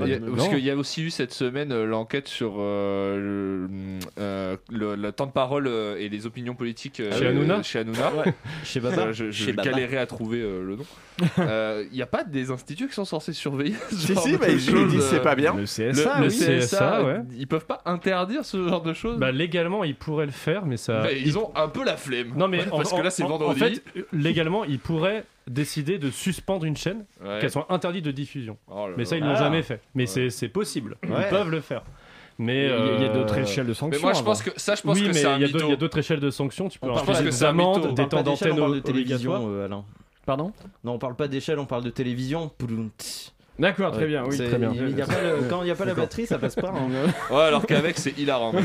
il 0.05 0.21
parce 0.35 0.47
qu'il 0.49 0.59
y 0.59 0.69
a 0.71 0.75
aussi 0.75 1.03
eu 1.03 1.09
cette 1.09 1.33
semaine 1.33 1.71
euh, 1.71 1.85
sur 2.25 2.53
euh, 2.59 3.17
le, 3.67 3.69
euh, 4.19 4.57
le- 4.71 4.95
le 4.95 5.11
temps 5.11 5.25
de 5.25 5.31
parole 5.31 5.67
euh, 5.67 5.97
et 5.97 6.09
les 6.09 6.25
opinions 6.25 6.55
politiques 6.55 6.99
euh, 6.99 7.11
Chez 7.17 7.27
Hanouna 7.27 7.63
Chez 7.63 7.79
Hanouna. 7.79 8.11
Chez 8.63 8.79
Baba. 8.79 9.11
Je 9.11 9.31
je 9.31 9.45
Chez 9.45 9.53
Baba. 9.53 9.69
galérais 9.69 9.97
à 9.97 10.05
trouver 10.05 10.39
euh, 10.41 10.63
le 10.63 10.75
nom. 10.75 10.85
Il 11.91 11.95
n'y 11.95 12.01
a 12.01 12.05
pas 12.07 12.23
des 12.23 12.51
instituts 12.51 12.87
qui 12.87 12.93
sont 12.93 13.05
censés 13.05 13.33
surveiller 13.33 13.75
ce 13.89 13.95
Si, 13.95 14.13
genre 14.13 14.23
si, 14.23 14.31
de 14.33 14.37
bah, 14.37 14.45
ils 14.49 14.87
disent 14.87 15.03
c'est 15.09 15.21
pas 15.21 15.35
bien. 15.35 15.53
Le 15.55 15.63
CSA, 15.65 16.19
le 16.21 16.27
oui. 16.27 16.59
CSA, 16.59 17.03
ouais. 17.03 17.17
ils 17.37 17.47
peuvent 17.47 17.65
pas 17.65 17.81
interdire 17.85 18.45
ce 18.45 18.67
genre 18.67 18.81
de 18.81 18.93
choses 18.93 19.17
Bah 19.19 19.31
légalement, 19.31 19.83
ils 19.83 19.95
pourraient 19.95 20.25
le 20.25 20.31
faire, 20.31 20.65
mais 20.65 20.77
ça. 20.77 21.01
Mais 21.03 21.19
ils 21.21 21.37
ont 21.37 21.51
un 21.55 21.67
peu 21.67 21.83
la 21.83 21.97
flemme. 21.97 22.33
Non 22.35 22.47
mais 22.47 22.61
en- 22.71 22.77
parce 22.77 22.91
que 22.93 23.01
là 23.01 23.09
c'est 23.09 23.23
en- 23.23 23.29
vendredi. 23.29 23.61
En 23.61 23.65
fait, 23.65 23.83
légalement, 24.11 24.63
ils 24.63 24.79
pourraient 24.79 25.23
décider 25.45 25.97
de 25.99 26.09
suspendre 26.09 26.63
une 26.65 26.77
chaîne, 26.77 27.03
Ouais. 27.23 27.39
qu'elle 27.41 27.51
soit 27.51 27.67
interdite 27.69 28.05
de 28.05 28.11
diffusion. 28.11 28.57
Oh 28.69 28.87
là 28.87 28.93
Mais 28.97 29.03
ça, 29.05 29.17
ils 29.17 29.23
l'ont 29.23 29.33
Ah. 29.35 29.39
jamais 29.43 29.61
fait. 29.61 29.81
Mais 29.93 30.05
c'est 30.05 30.29
c'est 30.29 30.47
possible. 30.47 30.95
Ouais. 31.03 31.23
Ils 31.25 31.29
peuvent 31.29 31.51
le 31.51 31.59
faire. 31.61 31.83
Mais 32.39 32.63
Il 32.65 32.69
y 32.69 32.71
a- 32.71 32.75
a 32.75 32.77
euh, 32.79 33.13
d'autres 33.13 33.37
échelles 33.37 33.67
de 33.67 33.73
sanctions. 33.73 33.99
Mais 33.99 34.01
moi 34.01 34.13
je 34.13 34.23
pense 34.23 34.41
que 34.41 34.49
ça 34.57 34.75
je 34.75 34.81
pense 34.81 34.95
oui, 34.97 35.03
que 35.03 35.07
mais 35.09 35.13
c'est 35.13 35.25
un 35.25 35.35
il 35.37 35.41
y 35.41 35.45
a 35.45 35.47
d'autres- 35.47 35.57
il 35.57 35.59
y 35.59 35.63
a 35.63 35.67
mytho. 35.67 35.79
d'autres 35.79 35.97
échelles 35.99 36.19
de 36.19 36.29
sanctions. 36.31 36.67
Tu 36.69 36.79
peux 36.79 36.87
On 36.87 36.95
avoir 36.95 37.17
des 37.21 37.25
mytho. 37.29 37.45
amendes, 37.45 37.93
des 37.95 38.07
temps 38.07 38.23
d'antenne 38.23 38.55
de 38.55 38.79
télévision, 38.79 39.47
euh, 39.49 39.65
Alain. 39.65 39.83
Pardon? 40.25 40.51
Non, 40.83 40.93
on 40.93 40.97
parle 40.99 41.15
pas 41.15 41.27
d'échelle, 41.27 41.59
on 41.59 41.65
parle 41.65 41.83
de 41.83 41.89
télévision. 41.89 42.49
Poulount. 42.57 42.89
D'accord, 43.59 43.91
très 43.91 44.01
Ouais. 44.01 44.07
bien, 44.07 44.23
oui, 44.27 44.35
très 44.35 44.57
bien. 44.57 44.71
il 44.73 44.97
y 44.97 45.01
a 45.01 45.05
pas 45.05 45.21
le- 45.21 45.43
quand 45.49 45.61
il 45.61 45.65
n'y 45.65 45.71
a 45.71 45.75
pas 45.75 45.85
la 45.85 45.93
batterie, 45.93 46.25
ça 46.25 46.39
passe 46.39 46.55
pas. 46.55 46.73
hein. 46.75 47.09
Ouais 47.33 47.41
alors 47.43 47.65
qu'avec 47.67 47.97
c'est 47.99 48.17
hilarant. 48.17 48.51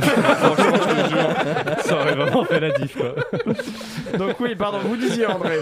Ça 1.84 1.94
aurait 2.00 2.14
vraiment 2.14 2.44
fait 2.44 2.60
la 2.60 2.70
diff. 2.70 2.96
Quoi. 2.96 3.14
Donc 4.18 4.40
oui, 4.40 4.54
pardon, 4.54 4.78
vous 4.78 4.96
disiez 4.96 5.26
André. 5.26 5.58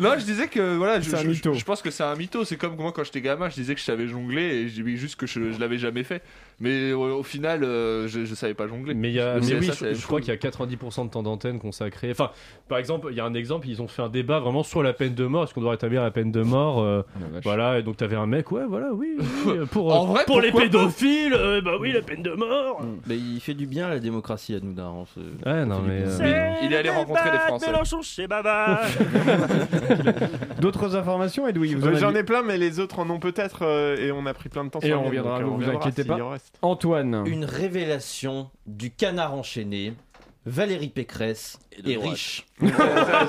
Non, 0.00 0.10
je 0.18 0.24
disais 0.24 0.48
que 0.48 0.76
voilà, 0.76 1.00
je, 1.00 1.10
C'est 1.10 1.16
un 1.16 1.22
je- 1.22 1.28
mytho. 1.28 1.52
je 1.54 1.64
pense 1.64 1.82
que 1.82 1.90
c'est 1.90 2.02
un 2.04 2.14
mytho. 2.14 2.44
C'est 2.44 2.56
comme 2.56 2.76
moi 2.76 2.92
quand 2.94 3.04
j'étais 3.04 3.20
gamin, 3.20 3.48
je 3.48 3.54
disais 3.54 3.74
que 3.74 3.80
je 3.80 3.84
savais 3.84 4.06
jongler 4.06 4.42
et 4.42 4.68
je 4.68 4.82
dis 4.82 4.96
juste 4.96 5.16
que 5.16 5.26
je, 5.26 5.52
je 5.52 5.60
l'avais 5.60 5.78
jamais 5.78 6.04
fait. 6.04 6.22
Mais 6.60 6.92
au, 6.92 7.18
au 7.18 7.22
final, 7.22 7.62
euh, 7.62 8.08
je, 8.08 8.24
je 8.24 8.34
savais 8.34 8.54
pas 8.54 8.66
jongler. 8.66 8.94
Mais, 8.94 9.10
il 9.10 9.14
y 9.14 9.20
a, 9.20 9.34
Le 9.34 9.40
mais 9.40 9.46
CSA, 9.46 9.56
oui, 9.58 9.66
c'est 9.66 9.78
je, 9.78 9.84
la 9.84 9.90
même 9.90 10.00
je 10.00 10.06
crois 10.06 10.18
chose. 10.18 10.24
qu'il 10.26 10.34
y 10.34 10.36
a 10.36 10.50
90% 10.50 11.04
de 11.06 11.10
temps 11.10 11.22
d'antenne 11.22 11.58
consacré. 11.60 12.10
Enfin, 12.10 12.30
par 12.68 12.78
exemple, 12.78 13.08
il 13.10 13.16
y 13.16 13.20
a 13.20 13.24
un 13.24 13.34
exemple, 13.34 13.68
ils 13.68 13.80
ont 13.82 13.86
fait 13.88 14.02
un 14.02 14.08
débat 14.08 14.40
vraiment 14.40 14.62
sur 14.64 14.82
la 14.82 14.92
peine 14.92 15.14
de 15.14 15.24
mort. 15.26 15.44
Est-ce 15.44 15.54
qu'on 15.54 15.60
doit 15.60 15.72
rétablir 15.72 16.02
la 16.02 16.10
peine 16.10 16.32
de 16.32 16.42
mort 16.42 16.80
euh, 16.82 17.02
Voilà, 17.44 17.78
et 17.78 17.82
donc 17.88 17.96
t'avais 17.96 18.16
un 18.16 18.26
mec, 18.26 18.52
ouais, 18.52 18.64
voilà, 18.68 18.92
oui. 18.92 19.16
oui, 19.46 19.54
pour 19.70 19.92
En 19.94 20.04
euh, 20.04 20.06
vrai, 20.08 20.24
pour 20.26 20.40
les 20.40 20.50
pourquoi 20.50 20.68
pas 20.68 20.72
pédophiles, 20.78 21.32
euh, 21.34 21.60
bah 21.62 21.72
oui, 21.80 21.92
la 21.92 22.02
peine 22.02 22.22
de 22.22 22.32
mort. 22.32 22.80
Mais 23.06 23.16
il 23.16 23.40
fait 23.40 23.54
du 23.54 23.66
bien 23.66 23.86
à 23.86 23.90
la 23.90 23.98
démocratie, 23.98 24.54
Hanouna. 24.54 24.84
hein, 24.84 25.04
c'est- 25.14 25.48
Ouais, 25.50 25.64
non, 25.64 25.80
mais. 25.86 26.02
euh, 26.04 26.54
il 26.62 26.72
est 26.72 26.76
allé 26.76 26.90
rencontrer 26.90 27.30
des 27.30 27.38
Français. 27.38 27.66
Mélenchon 27.70 28.02
chez 28.02 28.26
Baba. 28.26 28.82
D'autres 30.60 30.96
informations, 30.96 31.46
Edoui 31.48 31.74
vous 31.74 31.82
en 31.84 31.86
Euh, 31.86 31.90
avez- 31.90 31.98
J'en 32.00 32.14
ai 32.14 32.22
plein, 32.24 32.42
mais 32.42 32.58
les 32.58 32.80
autres 32.80 32.98
en 32.98 33.08
ont 33.10 33.18
peut-être, 33.18 33.60
euh, 33.64 33.96
et 33.96 34.12
on 34.12 34.26
a 34.26 34.34
pris 34.34 34.48
plein 34.48 34.64
de 34.64 34.70
temps 34.70 34.80
Et 34.80 34.86
sur 34.88 35.00
on 35.00 35.04
reviendra, 35.04 35.40
donc, 35.40 35.48
on 35.52 35.54
vous 35.54 35.60
verra 35.60 35.76
inquiétez 35.78 36.02
s'il 36.02 36.10
pas. 36.12 36.22
en 36.22 36.30
reste. 36.30 36.58
Antoine. 36.62 37.22
Une 37.26 37.44
révélation 37.44 38.50
du 38.66 38.90
canard 38.90 39.34
enchaîné. 39.34 39.94
Valérie 40.48 40.88
Pécresse 40.88 41.58
est 41.86 41.94
droite. 41.94 42.10
riche. 42.10 42.44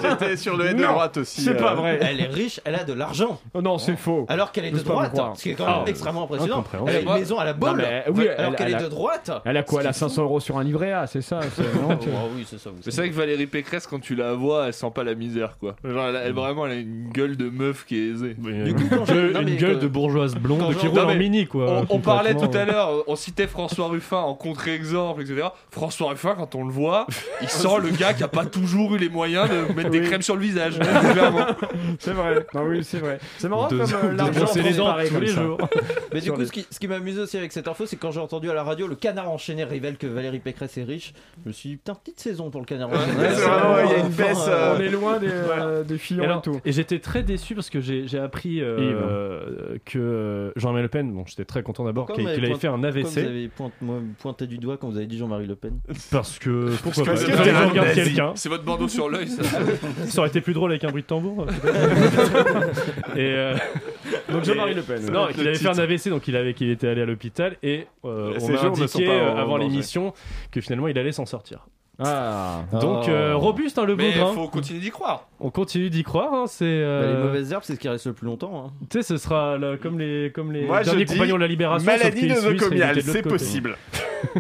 J'étais 0.02 0.38
sur 0.38 0.58
le 0.58 0.70
haut 0.70 0.74
de 0.74 0.82
Non, 0.82 0.94
droite 0.94 1.18
aussi. 1.18 1.42
C'est 1.42 1.52
euh, 1.52 1.62
pas 1.62 1.76
vrai. 1.76 2.00
Elle 2.02 2.20
est 2.20 2.28
riche, 2.28 2.60
elle 2.66 2.76
a 2.76 2.84
de 2.84 2.94
l'argent. 2.94 3.40
Oh 3.54 3.62
non, 3.62 3.78
c'est 3.78 3.96
faux. 3.96 4.26
Alors 4.28 4.52
qu'elle 4.52 4.66
est 4.66 4.72
de 4.72 4.78
J'ose 4.78 4.86
pas 4.86 4.90
vous 4.94 4.96
droite, 5.00 5.12
croire. 5.14 5.38
ce 5.38 5.44
qui 5.44 5.50
est 5.52 5.54
quand 5.54 5.66
même 5.68 5.76
Ah, 5.86 5.90
extrêmement 5.90 6.24
impressionnant. 6.24 6.64
Elle 6.88 6.96
a 6.96 7.00
une 7.02 7.14
maison 7.14 7.38
à 7.38 7.46
la 7.46 7.54
Non, 7.54 7.74
mais 7.76 8.06
oui, 8.10 8.28
alors 8.28 8.52
elle- 8.52 8.56
qu'elle 8.58 8.68
elle 8.68 8.74
est 8.74 8.76
a- 8.78 8.84
de 8.84 8.88
droite. 8.88 9.32
Elle 9.46 9.58
a 9.58 9.64
quoi 9.64 9.82
Elle 9.82 9.88
a 9.88 9.94
Ce 9.94 10.00
qui 10.00 10.06
est 10.06 10.08
500 10.10 10.24
euros 10.24 10.40
sur 10.40 10.58
un 10.58 10.64
livret 10.64 10.92
A, 10.94 11.06
c'est 11.06 11.22
ça 11.22 11.42
c'est- 11.56 11.62
non, 11.88 11.96
tu- 11.98 12.10
Oh, 12.12 12.30
oui, 12.36 12.46
c'est 12.50 12.60
ça. 12.60 12.70
vous 12.72 12.78
Mais 12.78 12.82
c'est 12.86 12.92
savez. 12.92 13.10
vrai 13.10 13.16
que 13.16 13.20
Valérie 13.22 13.46
Pécresse, 13.48 13.86
quand 13.86 14.00
tu 14.00 14.16
la 14.16 14.34
vois, 14.34 14.68
elle 14.68 14.74
sent 14.74 14.92
pas 14.96 15.04
la 15.04 15.14
misère, 15.14 15.58
quoi. 15.60 15.76
Genre, 15.84 16.08
elle, 16.08 16.16
elle- 16.26 16.34
vraiment, 16.34 16.66
elle 16.66 16.72
a 16.72 16.76
une 16.76 17.10
gueule 17.12 17.38
de 17.38 17.50
meuf 17.50 17.86
qui 17.86 17.98
est 18.00 18.10
aisée. 18.14 18.34
Du 18.34 18.74
coup, 18.74 18.84
quand 18.90 19.06
je- 19.06 19.14
Gueule- 19.14 19.34
non, 19.34 19.42
une 19.42 19.50
mais 19.50 19.56
gueule 19.58 19.74
quand- 19.76 19.84
de 19.84 19.88
bourgeoise 19.88 20.34
quand 20.34 20.40
blonde 20.42 20.76
qui 20.78 20.88
roule 20.88 20.98
Non, 20.98 21.04
en 21.06 21.08
mais 21.10 21.18
mini, 21.18 21.46
quoi. 21.46 21.86
On, 21.90 21.96
on 21.98 22.00
parlait 22.00 22.34
tout 22.36 22.50
à 22.58 22.66
l'heure, 22.66 23.04
on 23.08 23.16
citait 23.16 23.48
François 23.48 23.88
Ruffin 23.90 24.18
en 24.18 24.34
contre-exemple, 24.34 25.22
etc. 25.22 25.50
François 25.70 26.10
Ruffin, 26.10 26.34
quand 26.36 26.56
on 26.56 26.64
le 26.66 26.72
voit, 26.72 27.06
il 27.42 27.50
sent 27.50 27.68
le 27.82 27.90
gars 27.92 28.14
qui 28.14 28.24
a 28.24 28.28
pas 28.28 28.46
toujours 28.46 28.96
eu 28.96 28.98
les 28.98 29.10
moyens 29.10 29.50
de 29.50 29.74
mettre 29.74 29.90
des 29.90 30.02
crèmes 30.02 30.22
sur 30.22 30.36
le 30.36 30.42
visage. 30.42 30.80
C'est 32.00 32.12
vrai. 32.14 32.46
Non, 32.54 32.64
oui, 32.64 32.84
c'est 32.84 33.00
vrai. 33.00 33.20
C'est 33.38 33.50
marrant 33.50 33.68
De- 33.68 33.78
comme 33.78 33.88
euh, 34.04 34.12
de 34.14 34.18
l'argent 34.18 34.40
brosser 34.44 34.62
les 34.62 34.74
dents 34.74 34.96
tous 35.00 35.12
comme 35.14 35.22
les 35.22 35.28
jours. 35.28 35.58
Mais 36.14 36.22
du 36.22 36.32
coup, 36.32 36.46
ce 36.46 36.52
qui, 36.52 36.66
ce 36.70 36.80
qui 36.80 36.88
m'a 36.88 36.96
amusé 36.96 37.22
aussi 37.22 37.38
avec 37.38 37.52
cette 37.52 37.68
info, 37.68 37.86
c'est 37.86 37.96
quand 37.98 38.12
j'ai 38.12 38.20
entendu 38.20 38.50
à 38.50 38.54
la 38.54 38.64
radio 38.64 38.88
le 38.88 38.96
canard 38.96 39.30
enchaîné 39.30 39.64
révèle 39.64 39.98
que 39.98 40.08
Valérie 40.08 40.40
Pécresse 40.40 40.78
est 40.78 40.84
riche. 40.84 41.14
Je 41.44 41.50
me 41.50 41.54
suis 41.54 41.70
dit, 41.70 41.76
putain, 41.78 41.96
petite 41.96 42.20
saison 42.20 42.50
pour 42.50 42.62
le 42.62 42.66
canard 42.66 42.90
enchaîné. 42.90 43.30
c'est 43.34 43.86
il 43.86 43.92
y 43.92 43.96
a 43.96 43.98
une 44.00 44.10
baisse, 44.10 44.46
euh, 44.48 44.76
On 44.78 44.82
est 44.82 44.90
loin 44.90 45.18
des, 45.20 45.28
euh, 45.30 45.84
des 45.84 45.98
filles 45.98 46.20
Et, 46.22 46.26
alors, 46.26 46.38
en 46.40 46.42
tout. 46.42 46.60
et 46.66 46.72
j'étais 46.72 47.00
très 47.00 47.24
déçu 47.24 47.56
parce 47.56 47.70
que 47.70 47.82
j'ai 47.82 48.08
j'ai 48.08 48.20
appris 48.20 48.60
euh, 48.62 49.78
que 49.86 50.52
Jean-Marie 50.56 50.84
Le 50.84 50.90
Pen, 50.90 51.12
bon, 51.12 51.24
j'étais 51.26 51.46
très 51.46 51.64
content 51.64 51.84
d'abord 51.86 52.12
qu'il 52.12 52.28
avait 52.28 52.54
fait 52.56 52.68
un 52.68 52.74
pourquoi 52.80 52.92
Vous 52.92 52.98
AVC 53.00 53.18
avez 53.18 53.50
pointé 54.20 54.48
du 54.48 54.58
doigt 54.58 54.78
quand 54.78 54.90
vous 54.90 54.98
avez 54.98 55.08
dit 55.08 55.18
Jean-Marie 55.18 55.48
Le 55.48 55.56
Pen. 55.56 55.80
parce 56.12 56.40
que 56.40 56.70
pourquoi 57.04 57.14
Parce 57.14 57.26
pas 57.26 57.32
que 57.32 57.38
J'avais 57.38 57.52
t'es 57.52 57.56
un 57.58 57.68
regardé 57.70 57.90
nazi. 57.96 58.04
quelqu'un. 58.04 58.32
C'est 58.36 58.50
votre 58.50 58.64
bandeau 58.64 58.88
sur 58.88 59.10
l'œil, 59.10 59.28
ça. 59.28 59.44
Ça 60.08 60.20
aurait 60.20 60.30
été 60.30 60.42
plus 60.42 60.54
drôle 60.54 60.72
avec 60.72 60.84
un 60.84 60.90
bruit 60.90 61.02
de 61.04 61.08
tambour. 61.08 61.46
peut-être. 61.46 61.66
et 63.16 63.20
euh, 63.20 63.56
Donc 64.32 64.44
Jean-Marie 64.44 64.74
Le 64.76 64.82
Pen. 64.82 65.12
non, 65.12 65.28
qu'il 65.28 65.48
avait 65.48 65.58
fait 65.58 65.68
un 65.68 65.78
AVC, 65.80 66.10
donc 66.10 66.28
il 66.28 66.36
avait 66.36 66.54
qu'il 66.54 66.70
était 66.70 66.88
allé 66.88 67.02
à 67.02 67.06
l'hôpital 67.06 67.58
et 67.64 67.88
euh, 68.06 68.34
Ces 68.40 68.46
on 68.46 68.50
m'a 68.52 68.58
jours 68.58 68.72
ne 68.72 68.76
sont 68.76 68.98
indiqué 69.00 69.06
pas 69.06 69.12
euh, 69.14 69.36
avant 69.38 69.58
danger. 69.58 69.64
l'émission 69.70 70.14
que 70.52 70.62
finalement 70.62 70.88
il 70.88 70.98
allait 70.98 71.12
s'en 71.12 71.26
sortir. 71.26 71.68
Ah. 72.00 72.62
Donc 72.80 73.08
euh, 73.10 73.36
robuste 73.36 73.78
hein, 73.78 73.86
le 73.86 73.96
beau 73.96 74.04
Mais 74.04 74.12
grain. 74.14 74.34
faut 74.34 74.48
continuer 74.48 74.80
d'y 74.80 74.90
croire. 74.90 75.28
On 75.42 75.52
continue 75.52 75.90
d'y 75.90 76.04
croire. 76.04 76.34
hein, 76.34 76.46
c'est 76.48 76.66
Bah, 76.66 76.70
euh, 76.88 77.18
les 77.18 77.24
mauvaises 77.24 77.52
herbes, 77.54 77.64
c'est 77.66 77.76
ce 77.76 77.80
qui 77.80 77.88
reste 77.90 78.08
le 78.08 78.14
plus 78.14 78.26
longtemps. 78.26 78.66
hein. 78.68 78.72
Tu 78.90 78.98
sais, 78.98 79.04
ce 79.04 79.18
sera 79.18 79.58
là, 79.58 79.78
comme 79.78 79.98
les 80.00 80.32
comme 80.34 80.52
les 80.52 80.66
Moi, 80.66 80.84
derniers 80.84 81.06
dis 81.06 81.14
compagnons 81.14 81.36
de 81.36 81.42
la 81.42 81.48
libération. 81.48 81.86
Maladie 81.90 82.28
nosocomiale, 82.28 83.02
c'est 83.02 83.22
possible. 83.22 83.78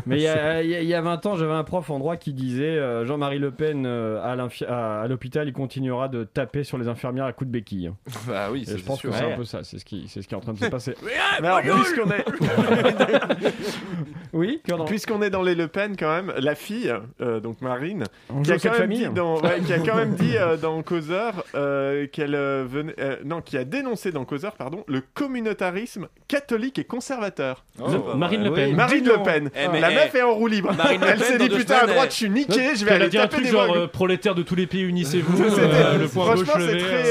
Mais 0.05 0.17
il 0.17 0.23
y, 0.23 0.27
a, 0.27 0.61
il 0.61 0.69
y 0.69 0.75
a- 0.75 0.81
il 0.81 0.87
y 0.89 0.93
a 0.93 0.99
20 0.99 1.25
ans, 1.25 1.37
j'avais 1.37 1.53
un 1.53 1.63
prof 1.63 1.89
en 1.89 1.99
droit 1.99 2.17
qui 2.17 2.33
disait 2.33 2.65
euh, 2.65 3.05
Jean-Marie 3.05 3.39
Le 3.39 3.51
Pen 3.51 3.85
euh, 3.85 4.19
à 4.21 5.07
l'hôpital, 5.07 5.47
il 5.47 5.53
continuera 5.53 6.09
de 6.09 6.25
taper 6.25 6.65
sur 6.65 6.77
les 6.77 6.89
infirmières 6.89 7.23
à 7.23 7.31
coups 7.31 7.47
de 7.47 7.53
béquille. 7.53 7.89
Bah 8.27 8.49
oui, 8.51 8.65
c'est 8.67 8.77
je 8.77 8.83
pense 8.83 8.99
sûr. 8.99 9.11
que 9.11 9.15
c'est 9.15 9.23
Ouais. 9.23 9.31
un 9.33 9.37
peu 9.37 9.45
ça, 9.45 9.63
c'est 9.63 9.79
ce 9.79 9.85
qui, 9.85 10.09
c'est 10.09 10.21
ce 10.21 10.27
qui 10.27 10.33
est 10.33 10.37
en 10.37 10.41
train 10.41 10.51
de 10.51 10.57
se 10.59 10.65
passer. 10.65 10.95
Mais 11.41 11.47
alors, 11.47 11.61
puisqu'on 11.61 12.11
est, 12.11 12.25
oui, 14.33 14.61
puisqu'on 14.87 15.21
est 15.21 15.29
dans 15.29 15.43
les 15.43 15.55
Le 15.55 15.69
Pen 15.69 15.95
quand 15.97 16.13
même, 16.13 16.33
la 16.37 16.55
fille, 16.55 16.93
euh, 17.21 17.39
donc 17.39 17.61
Marine, 17.61 18.03
qui 18.43 18.51
a, 18.51 18.57
quand 18.59 18.77
même 18.77 18.89
dit 18.91 19.07
dans, 19.07 19.37
qui 19.37 19.71
a 19.73 19.79
quand 19.79 19.95
même 19.95 20.15
dit 20.15 20.35
euh, 20.37 20.57
dans 20.57 20.81
Causeur 20.89 21.43
euh, 21.53 22.07
qu'elle 22.07 22.33
euh, 22.33 22.65
venait, 22.67 22.95
euh, 22.99 23.17
non, 23.23 23.41
qui 23.41 23.57
a 23.57 23.63
dénoncé 23.63 24.11
dans 24.11 24.25
Causeur, 24.25 24.53
pardon, 24.53 24.83
le 24.87 25.03
communautarisme 25.13 26.07
catholique 26.27 26.79
et 26.79 26.83
conservateur. 26.83 27.63
Oh. 27.79 28.15
Marine 28.15 28.43
Le 28.43 28.49
Oui. 28.49 28.55
Pen. 28.55 28.75
Marine 28.75 29.05
Le. 29.05 29.23
Pen, 29.23 29.51
Eh, 29.55 29.67
mais, 29.67 29.81
la 29.81 29.91
eh, 29.91 29.95
meuf 29.95 30.15
est 30.15 30.23
en 30.23 30.33
roue 30.33 30.47
libre. 30.47 30.73
Marine 30.73 31.01
Elle 31.07 31.19
s'est 31.19 31.37
dit 31.37 31.47
putain 31.47 31.75
à 31.83 31.85
droite, 31.85 32.09
je 32.09 32.15
suis 32.15 32.29
niqué, 32.31 32.75
je 32.75 32.85
vais 32.85 32.91
Elle 32.91 32.93
a 32.93 32.95
aller 33.03 33.09
dit 33.09 33.19
un 33.19 33.21
taper 33.21 33.35
truc 33.35 33.45
des 33.45 33.51
genre 33.51 33.71
euh, 33.71 33.85
prolétaire 33.85 34.33
de 34.33 34.41
tous 34.41 34.55
les 34.55 34.65
pays, 34.65 34.81
unissez-vous. 34.81 35.43
Euh, 35.59 35.97
le 35.97 36.07
point 36.07 36.35
gauche 36.35 36.47
c'est 36.57 36.77
très, 36.77 37.03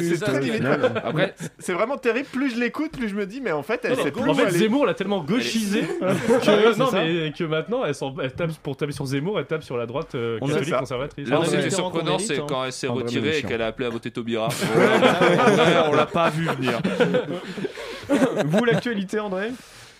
c'est 0.00 0.18
très 0.18 0.40
limite. 0.40 0.62
Après, 1.04 1.34
C'est 1.58 1.72
vraiment 1.72 1.96
terrible. 1.96 2.28
Plus 2.32 2.54
je 2.54 2.60
l'écoute, 2.60 2.92
plus 2.92 3.08
je 3.08 3.14
me 3.14 3.26
dis, 3.26 3.40
mais 3.40 3.52
en 3.52 3.62
fait, 3.62 3.84
elle 3.84 3.96
plus 4.12 4.30
En 4.30 4.34
fait. 4.34 4.50
Zemmour 4.50 4.86
l'a 4.86 4.94
tellement 4.94 5.22
gauchisé 5.22 5.80
que, 6.00 6.72
c'est 7.36 7.46
maintenant, 7.46 7.82
elle, 7.84 8.32
tape 8.32 8.52
pour 8.62 8.76
taper 8.76 8.92
sur 8.92 9.06
Zemmour, 9.06 9.38
elle 9.38 9.46
tape 9.46 9.62
sur 9.62 9.76
la 9.76 9.86
droite 9.86 10.12
catholique 10.12 10.74
conservatrice. 10.74 11.28
Là 11.28 11.40
été 11.44 11.70
surprenant, 11.70 12.18
c'est 12.18 12.38
hein. 12.38 12.46
quand 12.48 12.64
elle 12.64 12.72
s'est 12.72 12.88
André 12.88 13.04
et 13.26 13.42
qu'elle 13.42 13.62
a 13.62 13.66
appelé 13.66 13.86
à 13.86 13.90
voter 13.90 14.10
Taubira. 14.10 14.48
On 15.90 15.94
l'a 15.94 16.06
pas 16.06 16.30
vu 16.30 16.44
venir. 16.46 16.80
Vous, 18.46 18.64
l'actualité, 18.64 19.18
André? 19.20 19.50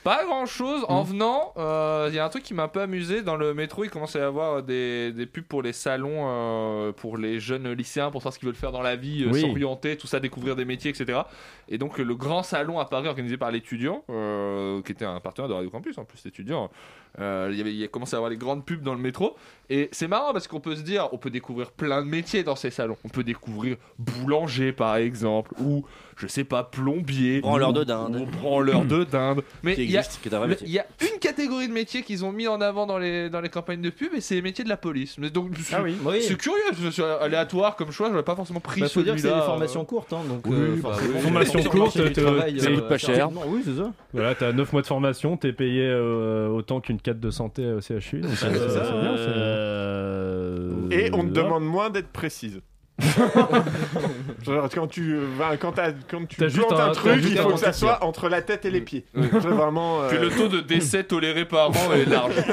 Pas 0.04 0.24
grand 0.24 0.46
chose. 0.46 0.84
En 0.86 1.02
venant, 1.02 1.52
il 1.56 2.14
y 2.14 2.20
a 2.20 2.24
un 2.24 2.28
truc 2.28 2.44
qui 2.44 2.54
m'a 2.54 2.62
un 2.62 2.68
peu 2.68 2.80
amusé. 2.80 3.22
Dans 3.22 3.34
le 3.34 3.54
métro, 3.54 3.82
il 3.82 3.90
commençait 3.90 4.20
à 4.20 4.22
y 4.22 4.24
avoir 4.24 4.62
des, 4.62 5.10
des 5.10 5.26
pubs 5.26 5.42
pour 5.44 5.62
les 5.62 5.72
salons, 5.72 6.26
euh, 6.28 6.92
pour 6.92 7.18
les 7.18 7.40
jeunes 7.40 7.72
lycéens, 7.72 8.12
pour 8.12 8.20
savoir 8.20 8.34
ce 8.34 8.38
qu'ils 8.38 8.46
veulent 8.46 8.54
faire 8.54 8.70
dans 8.70 8.82
la 8.82 8.94
vie, 8.94 9.24
euh, 9.24 9.30
Oui. 9.32 9.40
s'orienter, 9.40 9.96
tout 9.96 10.06
ça, 10.06 10.20
découvrir 10.20 10.54
des 10.54 10.64
métiers, 10.64 10.92
etc. 10.92 11.22
Et 11.68 11.76
donc, 11.76 11.98
le 11.98 12.14
grand 12.14 12.44
salon 12.44 12.78
à 12.78 12.84
Paris, 12.84 13.08
organisé 13.08 13.36
par 13.36 13.50
l'étudiant, 13.50 14.04
euh, 14.08 14.80
qui 14.82 14.92
était 14.92 15.04
un 15.04 15.18
partenaire 15.18 15.48
de 15.48 15.54
Radio 15.54 15.70
Campus, 15.70 15.98
en 15.98 16.04
plus, 16.04 16.24
étudiant. 16.24 16.70
Euh, 17.18 17.48
il 17.50 17.58
y 17.58 17.60
avait, 17.60 17.72
il 17.72 17.78
y 17.78 17.84
a 17.84 17.88
commencé 17.88 18.14
à 18.14 18.18
avoir 18.18 18.30
les 18.30 18.36
grandes 18.36 18.64
pubs 18.64 18.82
dans 18.82 18.94
le 18.94 19.00
métro. 19.00 19.36
Et 19.68 19.88
c'est 19.92 20.06
marrant 20.06 20.32
parce 20.32 20.46
qu'on 20.46 20.60
peut 20.60 20.76
se 20.76 20.82
dire, 20.82 21.08
on 21.12 21.18
peut 21.18 21.30
découvrir 21.30 21.70
plein 21.72 22.02
de 22.02 22.08
métiers 22.08 22.44
dans 22.44 22.54
ces 22.54 22.70
salons. 22.70 22.96
On 23.04 23.08
peut 23.08 23.24
découvrir 23.24 23.76
boulanger, 23.98 24.72
par 24.72 24.96
exemple, 24.96 25.52
ou, 25.58 25.84
je 26.16 26.28
sais 26.28 26.44
pas, 26.44 26.62
plombier. 26.62 27.40
Branleur 27.40 27.72
de 27.72 27.82
dinde. 27.82 28.16
ou 28.16 28.26
branleur 28.26 28.84
de 28.84 29.02
dinde. 29.02 29.42
Mais 29.64 29.74
il 29.76 29.90
y 29.90 29.98
a, 29.98 30.04
il 30.62 30.70
y 30.70 30.78
a 30.78 30.86
une 31.00 31.18
catégorie 31.18 31.66
de 31.66 31.72
métiers 31.72 32.02
qu'ils 32.02 32.24
ont 32.24 32.30
mis 32.30 32.46
en 32.46 32.60
avant 32.60 32.86
dans 32.86 32.98
les, 32.98 33.28
dans 33.28 33.40
les 33.40 33.48
campagnes 33.48 33.82
de 33.82 33.90
pub 33.90 34.14
et 34.14 34.20
c'est 34.20 34.36
les 34.36 34.42
métiers 34.42 34.62
de 34.62 34.68
la 34.68 34.76
police. 34.76 35.18
Mais 35.18 35.30
donc, 35.30 35.50
c'est 35.60 35.74
Ah 35.74 35.82
oui. 35.82 35.96
Oui. 36.04 36.22
c'est 36.22 36.36
curieux, 36.36 36.62
c'est 36.92 37.02
aléatoire 37.02 37.74
comme 37.74 37.90
choix, 37.90 38.08
j'aurais 38.10 38.22
pas 38.22 38.36
forcément 38.36 38.60
pris 38.60 38.80
Bah, 38.80 38.88
faut 38.88 39.02
dire 39.02 39.14
que 39.14 39.20
c'est 39.20 39.28
celui-là, 39.28 39.40
des 39.40 39.44
euh. 39.44 39.50
formations 39.50 39.84
courtes, 39.84 40.12
hein, 40.12 40.20
donc 40.28 40.46
Oui, 40.46 40.54
euh, 40.56 40.76
bah 40.80 40.96
oui. 41.00 41.20
Formation 41.20 41.62
courte, 41.64 42.12
travail, 42.12 42.60
ça 42.60 42.68
euh, 42.68 42.74
coûte 42.76 42.88
pas 42.88 42.94
assez 42.94 43.14
cher. 43.14 43.30
Oui, 43.48 43.62
c'est 43.64 43.76
ça. 43.76 43.92
Voilà, 44.12 44.34
t'as 44.34 44.52
9 44.52 44.72
mois 44.72 44.82
de 44.82 44.86
formation, 44.86 45.36
t'es 45.36 45.52
payé 45.52 45.82
euh, 45.82 46.48
autant 46.48 46.80
qu'une 46.80 47.00
de 47.14 47.30
santé 47.30 47.66
au 47.72 47.80
CHU. 47.80 48.20
donc 48.20 48.30
c'est- 48.32 48.46
c'est- 48.52 48.68
c'est 48.68 49.00
bien, 49.00 49.16
c'est- 49.16 49.24
Euh, 49.28 50.88
Et 50.90 51.10
on 51.12 51.22
te 51.24 51.32
demande 51.32 51.64
moins 51.64 51.90
d'être 51.90 52.08
précise. 52.08 52.60
Genre, 54.44 54.68
quand 54.72 54.86
tu, 54.86 55.16
vas- 55.38 55.56
quand, 55.56 55.72
t'as- 55.72 55.92
quand 56.10 56.24
tu 56.26 56.36
T'as 56.36 56.48
juste 56.48 56.66
plantes 56.68 56.80
un- 56.80 56.88
un, 56.90 56.92
truc, 56.92 57.14
juste 57.20 57.28
il 57.32 57.38
faut 57.38 57.50
que 57.50 57.58
ça 57.58 57.72
soit 57.72 58.02
entre 58.04 58.28
la 58.28 58.42
tête 58.42 58.64
et 58.64 58.70
les 58.70 58.80
pieds. 58.80 59.04
Vraiment. 59.14 60.02
euh, 60.02 60.08
Puis 60.08 60.18
le 60.18 60.30
taux 60.30 60.48
de 60.48 60.60
décès 60.60 61.02
toléré 61.04 61.44
par 61.44 61.70
an 61.70 61.92
est 61.94 62.04
large. 62.06 62.34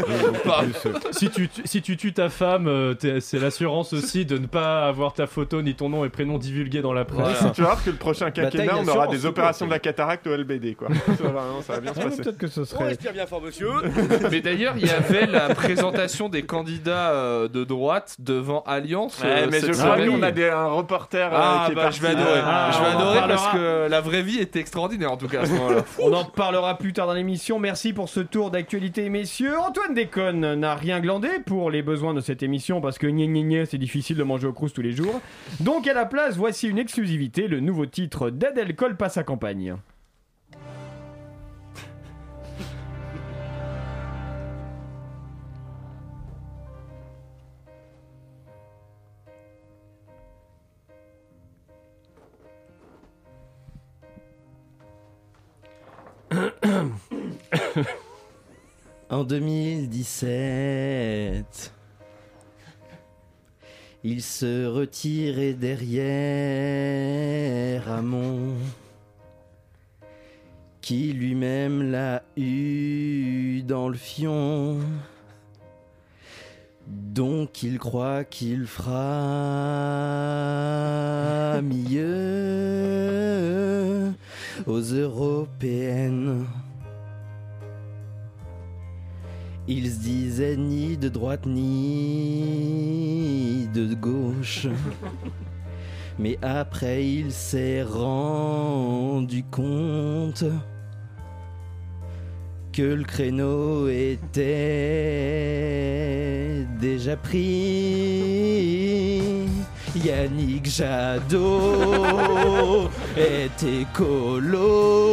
Si, 1.12 1.30
tu, 1.30 1.50
si 1.66 1.82
tu 1.82 1.98
tues 1.98 2.14
ta 2.14 2.30
femme, 2.30 2.68
euh, 2.68 2.94
c'est 3.20 3.40
l'assurance 3.40 3.94
aussi 3.94 4.26
de 4.26 4.38
ne 4.38 4.46
pas 4.48 4.88
avoir 4.88 5.14
ta 5.14 5.28
photo 5.28 5.62
ni 5.62 5.76
ton 5.76 5.90
nom 5.90 6.04
et 6.06 6.10
prénom 6.10 6.38
divulgués 6.38 6.82
dans 6.82 6.94
la 6.94 7.06
presse. 7.06 7.38
Voilà. 7.40 7.52
Tu 7.54 7.62
vas 7.62 7.68
voir 7.68 7.84
que 7.84 7.90
le 7.90 7.96
prochain 7.96 8.26
Bataille 8.26 8.50
quinquennat, 8.52 8.78
on 8.84 8.88
aura 8.88 9.08
des 9.08 9.26
opérations 9.26 9.66
de 9.66 9.72
la 9.72 9.80
cataracte 9.80 10.26
au 10.28 10.36
LBD, 10.36 10.76
quoi. 10.76 10.88
ça, 10.90 11.24
va, 11.24 11.30
vraiment, 11.30 11.62
ça 11.62 11.74
va 11.74 11.80
bien 11.80 11.94
se 11.94 12.00
Ah, 12.00 12.04
mais 12.06 12.10
passer. 12.10 12.24
Peut-être 12.24 12.38
que 12.38 12.48
ce 12.48 12.62
On 12.62 12.66
serait. 12.66 12.86
respire 12.86 13.14
bien 13.14 13.26
fort, 13.26 13.42
monsieur. 13.42 13.70
Mais 14.32 14.42
d'ailleurs, 14.42 14.74
il 14.78 14.86
y 14.88 14.90
avait 14.90 15.26
la 15.28 15.54
présentation 15.54 16.30
des 16.30 16.44
candidats 16.44 17.12
euh, 17.12 17.48
de 17.48 17.64
droite 17.64 18.16
devant 18.20 18.64
Alliance. 18.66 19.20
Ouais, 19.22 19.44
euh, 19.44 19.48
mais 19.52 19.60
cette 19.60 19.74
je 19.74 19.80
crois 19.82 19.96
semaine. 19.98 20.10
qu'on 20.12 20.24
a 20.24 20.32
des, 20.34 20.50
un 20.50 20.68
reporter 20.68 21.34
euh, 21.34 21.38
Ah, 21.40 21.64
qui 21.66 21.72
est 21.72 21.76
bah, 21.76 21.84
parti. 21.84 21.98
je 21.98 22.02
vais 22.04 22.10
adorer. 22.10 22.40
Ah, 22.44 22.70
je 22.74 22.78
vais 22.80 22.84
on 22.84 22.88
en 22.88 23.00
adorer 23.00 23.20
parlera. 23.20 23.28
parce 23.38 23.54
que 23.54 23.88
la 23.90 24.02
vraie 24.02 24.22
vie 24.22 24.40
était 24.40 24.60
extraordinaire 24.60 25.12
en 25.12 25.18
tout 25.18 25.28
cas 25.28 25.42
à 25.42 25.46
ce 25.46 25.52
moment-là. 25.52 25.84
On 26.00 26.14
en 26.14 26.26
parlera 26.26 26.78
plus 26.78 26.94
tard 26.94 27.08
dans 27.08 27.14
l'émission. 27.14 27.60
Merci 27.60 27.94
pour 27.94 28.10
ce 28.10 28.20
tour 28.20 28.52
d'actualité, 28.52 29.10
messieurs. 29.10 29.58
Antoine 29.60 29.94
Déconne 29.94 30.56
n'a 30.56 30.76
rien 30.76 31.00
glandé 31.00 31.30
pour 31.46 31.70
les 31.72 31.82
besoins 31.82 32.14
de 32.14 32.22
cette 32.22 32.44
émission 32.44 32.82
parce 32.82 32.98
que 32.98 33.08
gna 33.08 33.26
gna 33.26 33.42
gna, 33.42 33.66
c'est 33.66 33.78
difficile 33.78 34.18
de 34.18 34.24
manger 34.24 34.48
au 34.48 34.54
crous 34.54 34.74
tous 34.74 34.82
les 34.82 34.92
jours. 34.92 35.22
Donc 35.60 35.88
à 35.88 35.94
la 35.94 36.06
place, 36.06 36.36
voici 36.38 36.68
une 36.68 36.78
exclusivité, 36.80 37.48
le 37.48 37.60
nouveau 37.60 37.86
titre 37.86 38.30
d'Adèle 38.30 38.76
Cole 38.76 38.98
passe 38.98 39.14
sa 39.14 39.24
campagne. 39.24 39.76
En 59.14 59.24
2017, 59.26 61.72
il 64.04 64.24
se 64.24 64.66
retirait 64.66 65.54
derrière 65.54 66.58
Hamon, 67.92 68.56
qui 70.82 71.14
lui-même 71.14 71.92
l'a 71.92 72.24
eu 72.38 73.62
dans 73.62 73.88
le 73.88 73.98
fion. 73.98 74.80
Donc 76.88 77.62
il 77.62 77.78
croit 77.78 78.24
qu'il 78.24 78.66
fera 78.66 78.92
mieux 81.62 82.12
aux 84.66 84.82
européennes. 84.82 86.48
Il 89.68 89.90
se 89.90 90.00
disait 90.00 90.58
ni 90.58 90.98
de 90.98 91.08
droite 91.08 91.46
ni 91.46 92.50
de 93.74 93.94
gauche. 93.94 94.68
Mais 96.20 96.38
après 96.42 97.08
il 97.08 97.32
s'est 97.32 97.82
rendu 97.82 99.44
compte 99.44 100.44
que 102.74 102.82
le 102.82 103.04
créneau 103.04 103.88
était 103.88 104.26
déjà 106.82 107.16
pris. 107.16 109.22
Yannick 109.96 110.66
Jadot 110.66 112.90
est 113.18 113.64
écolo 113.64 115.04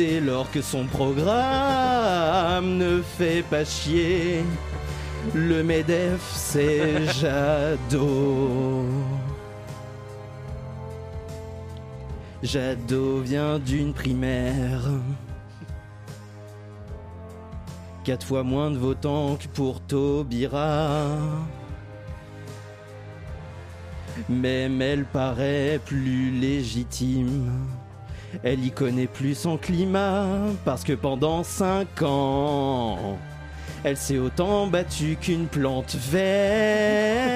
dès 0.00 0.18
lors 0.18 0.50
que 0.50 0.62
son 0.62 0.86
programme 0.86 2.78
ne 2.78 3.02
fait 3.02 3.42
pas 3.42 3.66
chier. 3.66 4.42
Le 5.34 5.62
MEDEF, 5.62 6.22
c'est 6.32 7.06
Jadot. 7.20 8.86
Jadot 12.42 13.20
vient 13.20 13.58
d'une 13.58 13.92
primaire. 13.92 14.88
Quatre 18.02 18.26
fois 18.26 18.42
moins 18.42 18.70
de 18.70 18.78
votants 18.78 19.36
que 19.36 19.48
pour 19.48 19.82
Taubira. 19.82 21.08
Même 24.30 24.80
elle 24.80 25.04
paraît 25.04 25.78
plus 25.84 26.30
légitime. 26.30 27.50
Elle 28.42 28.64
y 28.64 28.70
connaît 28.70 29.06
plus 29.06 29.34
son 29.34 29.56
climat 29.56 30.26
parce 30.64 30.84
que 30.84 30.92
pendant 30.92 31.42
cinq 31.42 32.02
ans, 32.02 33.18
elle 33.84 33.96
s'est 33.96 34.18
autant 34.18 34.66
battue 34.66 35.16
qu'une 35.20 35.46
plante 35.46 35.96
verte. 36.10 37.30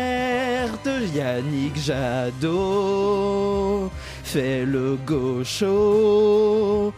Yannick 1.14 1.76
Jadot 1.76 3.90
fait 4.22 4.64
le 4.64 4.96
gaucho 5.06 6.92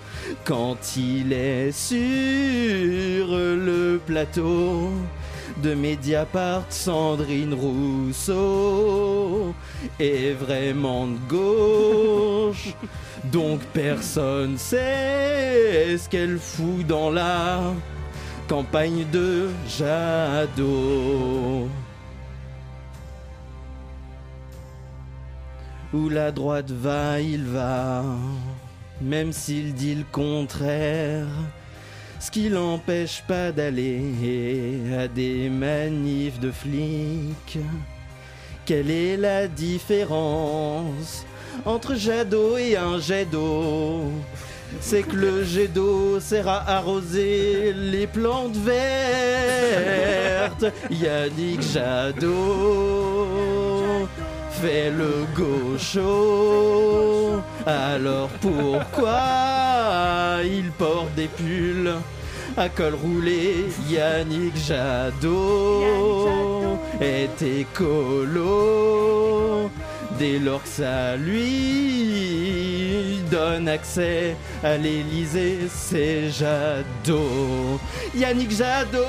quand 0.45 0.97
il 0.97 1.33
est 1.33 1.73
sur 1.73 3.27
le 3.29 4.01
plateau 4.05 4.91
de 5.63 5.75
Mediapart. 5.75 6.65
Sandrine 6.71 7.55
Rousseau 7.55 9.55
est 9.99 10.33
vraiment 10.33 11.07
de 11.07 11.17
gauche. 11.29 12.75
Donc 13.25 13.61
personne 13.73 14.57
sait 14.57 15.97
ce 15.99 16.09
qu'elle 16.09 16.39
fout 16.39 16.87
dans 16.87 17.11
la 17.11 17.61
campagne 18.49 19.05
de 19.13 19.49
Jadot. 19.69 21.69
Où 25.93 26.09
la 26.09 26.31
droite 26.31 26.71
va, 26.71 27.21
il 27.21 27.45
va, 27.45 28.05
même 29.01 29.33
s'il 29.33 29.75
dit 29.75 29.95
le 29.95 30.05
contraire. 30.13 31.27
Ce 32.19 32.31
qui 32.31 32.49
l'empêche 32.49 33.23
pas 33.27 33.53
d'aller 33.53 34.81
à 34.99 35.07
des 35.07 35.51
manifs 35.51 36.41
de 36.41 36.51
flics. 36.51 37.59
Quelle 38.65 38.91
est 38.91 39.17
la 39.17 39.47
différence 39.47 41.26
entre 41.65 41.95
Jadot 41.95 42.59
et 42.59 42.77
un 42.77 42.99
jet 42.99 43.25
d'eau 43.25 44.11
c'est 44.81 45.03
que 45.03 45.17
le 45.17 45.45
jet 45.45 45.69
d'eau 45.69 46.21
sert 46.21 46.49
à 46.49 46.69
arroser 46.77 47.73
les 47.73 48.07
plantes 48.07 48.57
vertes. 48.57 48.77
Yannick 50.91 51.63
Jadot 51.63 53.27
fait 54.51 54.91
le 54.91 55.25
gaucho. 55.35 56.63
Alors 57.67 58.29
pourquoi 58.41 59.21
il 60.45 60.71
porte 60.73 61.15
des 61.15 61.29
pulls 61.29 61.95
à 62.57 62.69
col 62.69 62.95
roulé? 62.95 63.67
Yannick 63.89 64.57
Jadot 64.57 65.83
est 67.01 67.43
écolo 67.43 68.31
dès 70.19 70.39
lors 70.39 70.63
que 70.63 70.69
ça 70.69 71.17
lui 71.17 72.37
donne 73.31 73.69
accès 73.69 74.37
à 74.63 74.77
l'Elysée, 74.77 75.69
c'est 75.69 76.31
Jadot. 76.31 77.81
Yannick 78.15 78.51
Jadot 78.51 79.03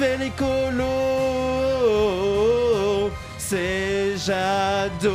fait 0.00 0.16
l'écolo, 0.16 0.84
c'est 3.36 4.16
Jadot. 4.16 5.10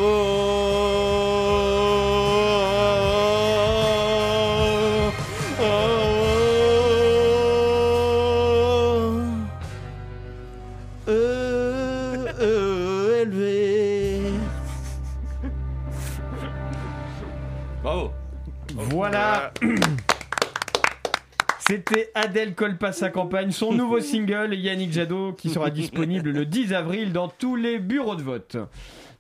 C'était 21.88 22.12
Adèle 22.16 22.56
colle 22.56 22.80
pas 22.80 22.92
sa 22.92 23.12
campagne, 23.12 23.52
son 23.52 23.72
nouveau 23.72 24.00
single 24.00 24.56
Yannick 24.56 24.92
Jadot 24.92 25.34
qui 25.34 25.52
sera 25.52 25.70
disponible 25.70 26.32
le 26.32 26.44
10 26.46 26.74
avril 26.74 27.14
dans 27.14 27.28
tous 27.28 27.56
les 27.56 27.78
bureaux 27.78 28.16
de 28.16 28.24
vote. 28.24 28.58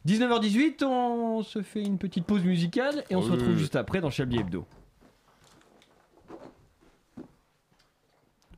19h18, 0.08 0.84
on 0.84 1.43
se 1.43 1.62
fait 1.62 1.84
une 1.84 1.99
petite 1.99 2.25
pause 2.25 2.43
musicale 2.43 3.04
et 3.12 3.15
on 3.15 3.21
se 3.21 3.30
retrouve 3.32 3.56
juste 3.58 3.75
après 3.75 4.01
dans 4.01 4.10
Chablis 4.10 4.39
Hebdo. 4.39 4.65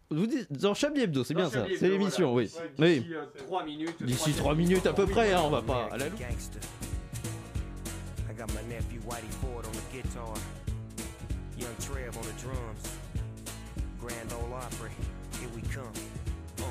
Vous 0.10 0.26
dites 0.26 0.54
dans 0.54 0.74
Chablis 0.74 1.02
Hebdo, 1.02 1.26
c'est 1.26 1.34
bien 1.34 1.50
ça. 1.50 1.66
C'est 1.78 1.90
l'émission, 1.90 2.32
voilà. 2.32 2.48
oui. 2.80 3.02
D'ici, 3.02 3.14
euh, 3.14 3.26
trois 3.46 3.66
minutes, 3.66 4.02
D'ici 4.04 4.32
trois 4.32 4.54
3 4.54 4.56
minutes 4.56 4.86
à 4.86 4.94
peu 4.94 5.06
près, 5.06 5.34
hein, 5.34 5.42
on 5.44 5.50
va 5.50 5.62
pas 5.62 5.90
à 5.92 5.98
la 5.98 6.08
loupe. 6.08 6.22
I 6.22 6.28
got 8.38 8.48
my 8.54 8.64
nephew 8.74 9.02
Whitey 9.06 9.28
Ford 9.42 9.64
on 9.66 9.72
the 9.72 9.84
guitar, 9.92 10.34
Young 11.60 11.76
Trev 11.80 12.16
on 12.18 12.22
the 12.22 12.34
drums, 12.42 12.97
Grand 14.08 14.32
Ole 14.32 14.54
Opry, 14.54 14.92
here 15.38 15.50
we 15.54 15.62
come. 15.64 15.92
Uh. 16.60 16.64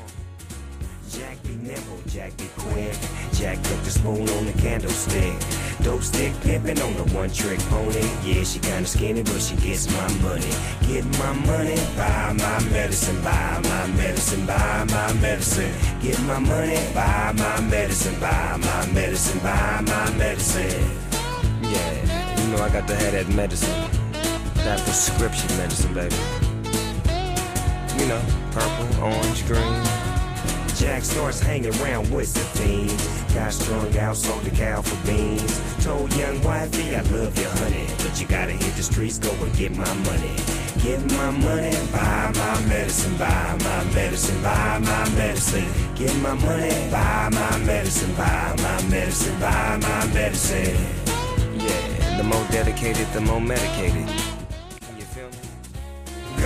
Jack 1.11 1.43
be 1.43 1.55
nimble, 1.57 2.01
Jack 2.07 2.35
be 2.39 2.49
quick. 2.57 2.97
Jack 3.35 3.63
took 3.63 3.79
the 3.83 3.91
spoon 3.91 4.27
on 4.27 4.47
the 4.47 4.55
candlestick. 4.57 5.35
Dope 5.83 6.03
stick 6.03 6.33
pimpin' 6.41 6.83
on 6.83 6.95
the 6.97 7.15
one 7.15 7.29
trick 7.29 7.59
pony. 7.69 8.01
Yeah, 8.25 8.43
she 8.43 8.59
kinda 8.59 8.87
skinny, 8.87 9.23
but 9.23 9.43
she 9.43 9.55
gets 9.57 9.87
my 9.93 10.09
money. 10.23 10.51
Get 10.89 11.05
my 11.19 11.33
money, 11.45 11.77
buy 11.95 12.33
my 12.33 12.59
medicine, 12.71 13.21
buy 13.21 13.61
my 13.63 13.87
medicine, 13.89 14.47
buy 14.47 14.85
my 14.89 15.13
medicine. 15.21 15.75
Get 16.01 16.19
my 16.23 16.39
money, 16.39 16.81
buy 16.95 17.35
my 17.37 17.61
medicine, 17.69 18.19
buy 18.19 18.57
my 18.57 18.87
medicine, 18.95 19.41
buy 19.41 19.83
my 19.87 20.11
medicine. 20.17 20.91
Yeah, 21.61 22.41
you 22.41 22.57
know 22.57 22.65
I 22.65 22.71
got 22.71 22.89
to 22.89 22.97
have 22.97 23.13
that 23.13 23.29
medicine. 23.29 23.91
That 24.65 24.81
prescription 24.81 25.55
medicine, 25.59 25.93
baby. 25.93 26.17
You 27.99 28.07
know, 28.09 28.23
purple, 28.53 29.05
orange, 29.05 29.47
green. 29.47 29.85
Jack 30.77 31.03
starts 31.03 31.41
hanging 31.41 31.75
around 31.81 32.11
with 32.13 32.35
the 32.35 32.41
fiends. 32.41 33.35
Got 33.35 33.53
strung 33.53 33.97
out, 33.99 34.17
sold 34.17 34.43
the 34.43 34.51
cow 34.51 34.83
for 34.83 35.07
beans. 35.07 35.61
Told 35.83 36.13
young 36.15 36.43
wifey, 36.43 36.95
I 36.95 37.01
love 37.03 37.37
you, 37.39 37.49
honey. 37.61 37.87
But 37.99 38.21
you 38.21 38.27
gotta 38.27 38.53
hit 38.53 38.75
the 38.75 38.83
streets, 38.83 39.19
go 39.19 39.31
and 39.31 39.57
get 39.57 39.75
my 39.77 39.93
money. 40.05 40.37
Get 40.83 41.01
my 41.13 41.31
money, 41.31 41.75
buy 41.91 42.31
my 42.35 42.67
medicine, 42.69 43.17
buy 43.17 43.57
my 43.65 43.85
medicine, 43.95 44.43
buy 44.43 44.79
my 44.79 45.11
medicine. 45.17 45.67
Get 45.95 46.15
my 46.17 46.35
money, 46.35 46.91
buy 46.91 47.31
my 47.33 47.59
medicine, 47.65 48.15
buy 48.15 48.55
my 48.59 48.83
medicine, 48.89 49.41
buy 49.41 49.79
my 49.81 50.07
medicine. 50.13 50.77
Yeah, 51.57 52.17
the 52.19 52.25
more 52.25 52.47
dedicated, 52.51 53.07
the 53.13 53.23
more 53.23 53.41
medicated. 53.41 54.06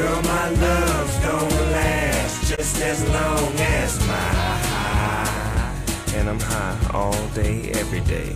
Girl, 0.01 0.23
my 0.23 0.49
love's 0.49 1.19
gonna 1.19 1.71
last 1.73 2.49
just 2.49 2.81
as 2.81 3.07
long 3.11 3.53
as 3.59 4.01
my 4.09 4.31
high. 4.73 5.75
And 6.15 6.27
I'm 6.27 6.41
high 6.41 6.79
all 6.95 7.27
day, 7.35 7.71
every 7.73 8.01
day. 8.01 8.33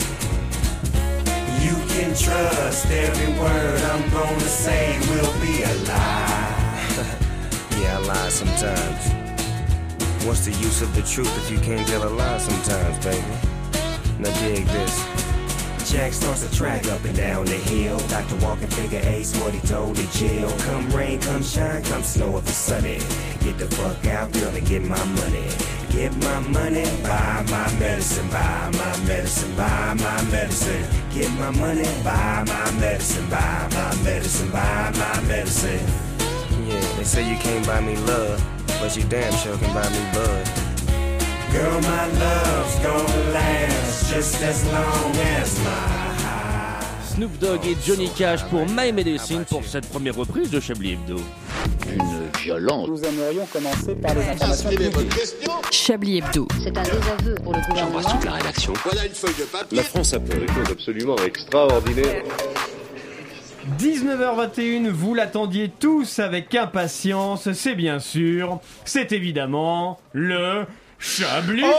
You 1.64 1.74
can 1.88 2.10
trust 2.14 2.84
every 2.90 3.32
word 3.40 3.80
I'm 3.92 4.10
gonna 4.10 4.40
say 4.40 4.98
will 5.08 5.32
be 5.40 5.62
a 5.62 5.74
lie. 5.88 6.74
yeah, 7.80 7.96
I 7.96 8.00
lie 8.12 8.28
sometimes. 8.28 9.02
What's 10.26 10.44
the 10.44 10.52
use 10.52 10.82
of 10.82 10.94
the 10.94 11.02
truth 11.02 11.34
if 11.44 11.50
you 11.50 11.58
can't 11.60 11.88
tell 11.88 12.06
a 12.06 12.12
lie 12.12 12.38
sometimes, 12.40 13.02
baby? 13.02 13.24
Now 14.18 14.38
dig 14.40 14.66
this. 14.66 15.23
Jack 15.94 16.12
starts 16.12 16.42
a 16.42 16.52
track 16.52 16.84
up 16.88 17.04
and 17.04 17.16
down 17.16 17.46
the 17.46 17.52
hill. 17.52 17.96
Dr. 18.08 18.34
Walking 18.44 18.66
figure 18.66 19.00
ace 19.04 19.32
what 19.38 19.54
he 19.54 19.60
told 19.60 19.94
the 19.94 20.18
jail. 20.18 20.50
Come 20.66 20.90
rain, 20.90 21.20
come 21.20 21.40
shine, 21.40 21.84
come 21.84 22.02
snow 22.02 22.36
if 22.36 22.42
it's 22.48 22.56
sunny. 22.56 22.98
Get 23.44 23.58
the 23.58 23.68
fuck 23.76 24.04
out, 24.06 24.32
girl, 24.32 24.48
and 24.48 24.66
get 24.66 24.82
my 24.82 25.04
money. 25.04 25.46
Get 25.90 26.12
my 26.16 26.40
money, 26.48 26.82
buy 27.04 27.46
my 27.48 27.72
medicine, 27.78 28.28
buy 28.30 28.70
my 28.72 29.06
medicine, 29.06 29.54
buy 29.54 29.94
my 29.94 30.20
medicine. 30.32 30.84
Get 31.12 31.30
my 31.38 31.50
money, 31.50 31.86
buy 32.02 32.42
my 32.44 32.70
medicine, 32.80 33.30
buy 33.30 33.68
my 33.70 33.94
medicine, 34.02 34.50
buy 34.50 34.92
my 34.96 35.20
medicine. 35.28 35.86
Yeah, 36.66 36.80
they 36.96 37.04
say 37.04 37.30
you 37.30 37.38
can't 37.38 37.64
buy 37.64 37.80
me 37.80 37.96
love, 37.98 38.44
but 38.80 38.96
you 38.96 39.04
damn 39.04 39.32
sure 39.34 39.56
can 39.58 39.72
buy 39.72 39.88
me 39.90 40.12
bud. 40.12 40.63
Girl, 41.54 41.80
my 41.82 42.06
love's 42.18 42.78
gonna 42.82 43.32
last 43.32 44.12
just 44.12 44.42
as 44.42 44.64
long 44.72 45.16
as 45.38 45.56
my 45.60 45.70
high. 45.70 47.04
Snoop 47.14 47.38
Dogg 47.38 47.64
et 47.64 47.76
Johnny 47.86 48.10
Cash 48.10 48.42
pour 48.46 48.66
My 48.66 48.92
Medicine 48.92 49.44
pour 49.48 49.64
cette 49.64 49.88
première 49.88 50.16
reprise 50.16 50.50
de 50.50 50.58
Chablis 50.58 50.94
Hebdo. 50.94 51.16
Une 51.92 52.40
violence. 52.42 52.88
Nous 52.88 53.04
aimerions 53.04 53.46
commencer 53.46 53.94
par 53.94 54.14
les 54.16 54.22
informations. 54.22 54.70
Chablis 55.70 56.18
Hebdo. 56.18 56.48
C'est 56.60 56.76
un 56.76 56.82
désaveu 56.82 57.34
pour 57.44 57.52
le 57.52 57.60
gouvernement. 57.60 58.00
J'embrasse 58.00 58.12
toute 58.12 58.24
la 58.24 58.32
rédaction. 58.32 58.72
Voilà 58.82 59.06
une 59.06 59.14
feuille 59.14 59.34
de 59.38 59.44
papier. 59.44 59.76
La 59.76 59.84
France 59.84 60.12
a 60.12 60.18
fait 60.18 60.40
des 60.40 60.48
choses 60.48 60.72
absolument 60.72 61.16
extraordinaires. 61.24 62.24
19h21, 63.78 64.88
vous 64.88 65.14
l'attendiez 65.14 65.70
tous 65.70 66.18
avec 66.18 66.54
impatience, 66.54 67.50
c'est 67.52 67.74
bien 67.74 67.98
sûr, 67.98 68.60
c'est 68.84 69.12
évidemment 69.12 69.98
le 70.12 70.66
Chablis 71.06 71.60
Quiz 71.60 71.74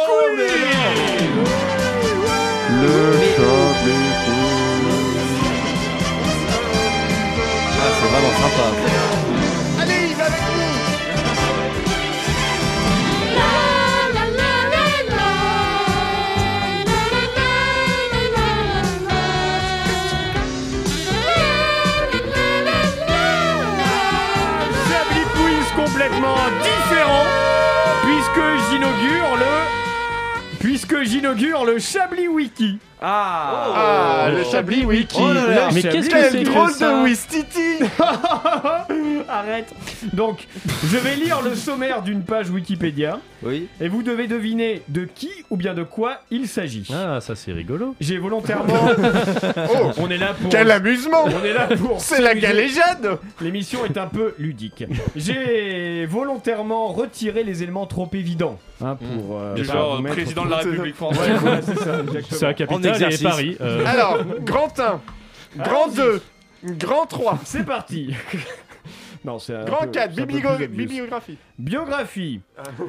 Ah, 7.77 7.91
c'est 7.99 8.07
vraiment 8.07 8.33
sympa. 8.39 8.94
Le 31.75 31.81
Chablis 31.81 32.29
Wiki. 32.29 32.79
Ah, 33.01 34.29
le 34.31 34.43
Chablis 34.45 34.85
Wiki. 34.85 35.17
Oh 35.19 35.33
là 35.33 35.45
là. 35.45 35.67
Le 35.67 35.73
Mais 35.73 35.81
qu'est-ce 35.81 36.09
que 36.09 36.29
c'est 36.31 36.43
que 36.43 36.49
drôle 36.49 36.71
ça 36.71 36.91
de 36.91 37.03
Wistiti 37.03 37.79
Arrête. 39.27 39.73
Donc, 40.13 40.47
je 40.85 40.97
vais 40.97 41.15
lire 41.15 41.41
le 41.41 41.55
sommaire 41.55 42.01
d'une 42.01 42.23
page 42.23 42.49
Wikipédia. 42.49 43.19
Oui. 43.43 43.67
Et 43.81 43.87
vous 43.87 44.01
devez 44.03 44.27
deviner 44.27 44.81
de 44.87 45.05
qui 45.05 45.29
ou 45.49 45.57
bien 45.57 45.73
de 45.73 45.83
quoi 45.83 46.21
il 46.31 46.47
s'agit. 46.47 46.87
Ah, 46.93 47.19
ça 47.21 47.35
c'est 47.35 47.51
rigolo. 47.51 47.95
J'ai 47.99 48.17
volontairement. 48.17 48.73
Oh, 49.57 49.91
On 49.97 50.09
est 50.09 50.17
là 50.17 50.33
pour. 50.39 50.49
Quel 50.49 50.69
amusement 50.71 51.25
On 51.25 51.43
est 51.43 51.53
là 51.53 51.67
pour. 51.77 51.99
C'est 52.01 52.21
la 52.21 52.35
galéjade 52.35 53.17
L'émission 53.41 53.85
est 53.85 53.97
un 53.97 54.07
peu 54.07 54.33
ludique. 54.37 54.83
J'ai 55.15 56.05
volontairement 56.05 56.87
retiré 56.87 57.43
les 57.43 57.63
éléments 57.63 57.85
trop 57.85 58.09
évidents. 58.13 58.59
hein, 58.81 58.95
pour. 58.95 59.39
euh, 59.39 59.55
genre 59.63 60.01
président 60.03 60.45
de 60.45 60.51
la 60.51 60.57
République 60.57 60.95
française. 60.95 61.29
Ouais, 61.29 61.37
voilà, 61.39 61.61
c'est 61.61 61.77
ça, 61.79 61.99
exactement. 62.07 62.39
C'est 62.39 62.45
la 62.45 62.53
capitale 62.53 63.13
et 63.13 63.17
Paris. 63.17 63.57
euh, 63.61 63.83
Alors, 63.85 64.19
grand 64.41 64.79
1, 64.79 65.01
grand 65.57 65.87
2, 65.89 66.21
grand 66.77 67.05
3, 67.05 67.39
C'est 67.43 67.65
parti. 67.65 68.13
non, 69.25 69.39
c'est 69.39 69.55
un 69.55 69.65
grand 69.65 69.79
peu- 69.85 69.91
4, 69.91 70.13
c'est 70.13 70.21
un 70.21 70.25
peu 70.25 70.31
bibligo- 70.33 70.55
plus 70.55 70.65
obvious. 70.65 70.77
bibliographie. 70.77 71.37
Biographie. 71.57 72.41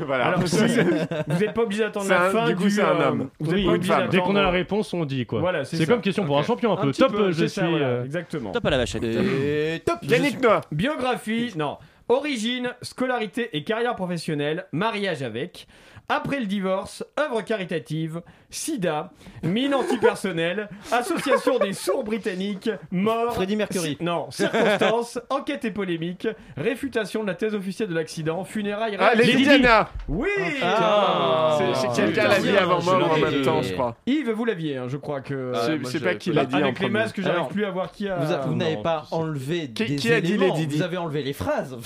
Voilà. 0.06 0.26
Alors, 0.26 0.42
si 0.48 0.56
vous 0.58 1.38
n'êtes 1.40 1.54
pas 1.54 1.62
obligé 1.62 1.82
d'attendre 1.82 2.06
C'est 2.06 2.12
la 2.14 2.24
un- 2.26 2.30
fin 2.30 2.46
du 2.46 2.56
coup, 2.56 2.68
c'est 2.68 2.82
un 2.82 3.00
euh, 3.00 3.08
homme. 3.08 3.30
Vous 3.40 3.50
êtes 3.50 3.56
oui, 3.56 3.64
pas 3.66 3.72
obligé. 3.72 3.94
Dès 4.10 4.18
qu'on 4.20 4.36
a 4.36 4.42
la 4.42 4.50
réponse, 4.50 4.92
on 4.94 5.04
dit 5.04 5.26
quoi. 5.26 5.40
Voilà, 5.40 5.64
c'est 5.64 5.76
c'est 5.76 5.86
ça. 5.86 5.92
comme 5.92 6.02
question 6.02 6.24
pour 6.26 6.38
un 6.38 6.42
champion 6.42 6.72
un 6.72 6.76
peu. 6.76 6.90
petit 6.90 7.00
Top, 7.00 7.12
peu, 7.12 7.32
je 7.32 7.38
c'est 7.38 7.48
suis. 7.48 7.60
ça, 7.60 7.68
voilà, 7.68 7.86
euh, 7.86 8.04
Exactement. 8.04 8.52
Top 8.52 8.64
à 8.66 8.70
la 8.70 8.78
vachette. 8.78 9.02
Et 9.04 9.82
top 9.84 9.98
Yannick 10.02 10.40
Noah. 10.42 10.60
Biographie, 10.70 11.52
non. 11.56 11.78
Origine, 12.08 12.70
scolarité 12.82 13.50
et 13.52 13.64
carrière 13.64 13.96
professionnelle, 13.96 14.66
mariage 14.70 15.22
avec, 15.24 15.66
après 16.08 16.38
le 16.40 16.46
divorce, 16.46 17.04
œuvre 17.18 17.42
caritative, 17.42 18.20
sida, 18.50 19.10
mine 19.42 19.74
antipersonnelle, 19.74 20.68
association 20.92 21.58
des 21.58 21.72
sourds 21.72 22.04
britanniques, 22.04 22.70
mort. 22.90 23.34
Freddie 23.34 23.56
Mercury. 23.56 23.96
si- 23.98 24.04
non, 24.04 24.30
circonstances, 24.30 25.18
enquête 25.30 25.64
et 25.64 25.70
polémique, 25.70 26.28
réfutation 26.56 27.22
de 27.22 27.26
la 27.28 27.34
thèse 27.34 27.54
officielle 27.54 27.88
de 27.88 27.94
l'accident, 27.94 28.44
funérailles. 28.44 28.96
Ah, 29.00 29.14
Lady 29.14 29.32
Lady 29.32 29.44
Diana 29.44 29.88
Oui 30.08 30.28
Ah. 30.62 31.58
C'est- 31.58 31.74
C'est 31.80 31.88
Ah, 31.88 31.94
quelqu'un 32.06 32.28
l'a 32.28 32.38
dit 32.38 32.56
avant 32.56 32.80
je 32.80 32.86
mort 32.90 33.12
en 33.12 33.18
même 33.18 33.30
dit. 33.30 33.42
temps, 33.42 33.62
je 33.62 33.72
crois. 33.72 33.96
Yves, 34.06 34.30
vous 34.30 34.44
l'aviez, 34.44 34.76
hein, 34.76 34.84
je 34.88 34.96
crois 34.96 35.20
que. 35.20 35.52
Moi, 35.80 35.90
sais 35.90 35.98
je- 35.98 36.04
pas 36.04 36.14
qui 36.14 36.32
l'a 36.32 36.44
dit 36.46 36.54
en 36.54 36.58
Avec 36.58 36.78
les 36.80 36.88
masques, 36.88 37.20
j'arrive 37.20 37.48
plus 37.48 37.64
à 37.64 37.70
voir 37.70 37.90
qui 37.92 38.08
a. 38.08 38.16
Vous, 38.46 38.54
n'avez 38.54 38.76
pas 38.76 39.06
enlevé 39.10 39.70
Qui- 39.70 39.84
des 39.86 39.96
qui 39.96 40.12
a 40.12 40.20
dit 40.20 40.34
éléments, 40.34 40.54
Lady 40.54 40.66
Di 40.68 40.76
Vous 40.76 40.82
avez 40.82 40.96
enlevé 40.98 41.22
les 41.22 41.32
phrases. 41.32 41.76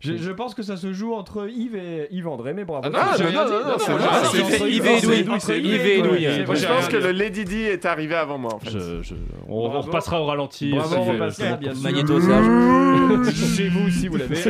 Je- 0.00 0.30
pense 0.38 0.54
que 0.54 0.62
ça 0.62 0.76
se 0.76 0.92
joue 0.92 1.14
entre 1.14 1.48
Yves 1.48 1.74
et 1.74 2.06
Yves 2.12 2.27
André, 2.32 2.52
mais 2.54 2.64
bravo. 2.64 2.82
Ah 2.86 2.90
non, 2.90 2.98
non, 2.98 3.32
non, 3.32 3.60
non, 3.68 3.78
c'est 3.78 3.92
Yves- 4.70 4.84
et 5.86 5.98
Edoui. 5.98 6.24
Je 6.24 6.42
vrai. 6.44 6.66
pense 6.74 6.88
que 6.88 6.96
le 6.96 7.10
Lady 7.12 7.44
Di 7.44 7.62
est 7.64 7.84
arrivé 7.86 8.14
avant 8.14 8.38
moi, 8.38 8.58
On, 9.48 9.68
repassera 9.80 10.20
au 10.20 10.26
ralenti. 10.26 10.70
Bravo, 10.70 10.88
ça 10.94 11.00
on 11.00 11.04
fait- 11.04 11.10
repassera, 11.12 11.56
bien 11.56 11.74
sûr. 11.74 11.82
Magnétosage. 11.82 12.44
Chez 13.56 13.68
vous 13.68 13.86
aussi, 13.88 14.08
vous 14.08 14.16
l'avez. 14.16 14.36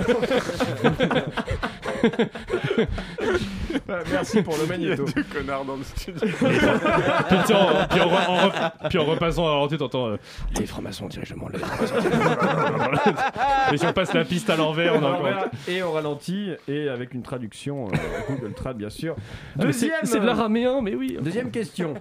Merci 4.11 4.43
pour 4.43 4.55
le 4.57 4.63
Il 4.65 4.69
y 4.83 4.87
a 4.93 4.97
magnéto. 4.97 5.05
deux 5.15 5.25
connards 5.25 5.65
dans 5.65 5.77
le 5.77 5.83
studio. 5.85 6.21
Puis, 6.29 7.39
tiens, 7.47 7.87
puis 7.91 8.01
en, 8.01 8.07
en 8.09 8.89
puis 8.89 8.99
en 8.99 9.05
repassant 9.05 9.43
au 9.43 9.47
ralenti, 9.47 9.77
t'entends. 9.79 10.09
euh, 10.09 10.17
les 10.59 10.67
francs-maçons 10.67 11.07
dirigent 11.09 11.35
le 11.35 11.41
monde. 11.41 11.53
les 11.53 11.59
francs-maçons. 11.59 11.95
Et 13.73 13.77
si 13.77 13.87
on 13.87 13.93
passe 13.93 14.15
la 14.15 14.25
piste 14.25 14.51
à 14.51 14.57
l'envers, 14.57 14.95
on 14.95 15.03
a 15.05 15.09
encore. 15.09 15.21
Voilà, 15.21 15.51
Et 15.67 15.83
au 15.83 15.93
ralenti, 15.93 16.51
et 16.67 16.89
avec 16.89 17.15
une 17.15 17.23
traduction, 17.23 17.89
euh, 17.89 17.97
Google 18.29 18.55
Trad, 18.55 18.77
bien 18.77 18.91
sûr. 18.91 19.15
Ah, 19.59 19.63
Deuxième, 19.63 19.93
C'est 20.05 20.21
de 20.21 20.27
l'araméen, 20.27 20.81
mais 20.83 20.95
oui. 20.95 21.17
deuxième 21.21 21.51
question. 21.51 21.95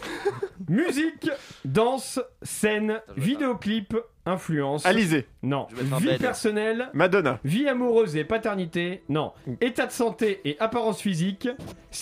Musique, 0.68 1.30
danse, 1.64 2.20
scène, 2.42 3.00
vidéoclip, 3.16 3.96
influence. 4.26 4.84
Alizé, 4.84 5.26
Non. 5.42 5.66
Je 5.70 5.76
vais 5.76 5.82
mettre 5.84 5.96
un 5.96 5.98
Vie 6.00 6.18
personnelle, 6.18 6.88
Madonna, 6.92 7.38
Vie 7.44 7.68
amoureuse 7.68 8.16
et 8.16 8.24
paternité, 8.24 9.02
non. 9.08 9.32
État 9.60 9.86
de 9.86 9.92
santé 9.92 10.40
et 10.44 10.56
apparence 10.60 11.00
physique, 11.00 11.48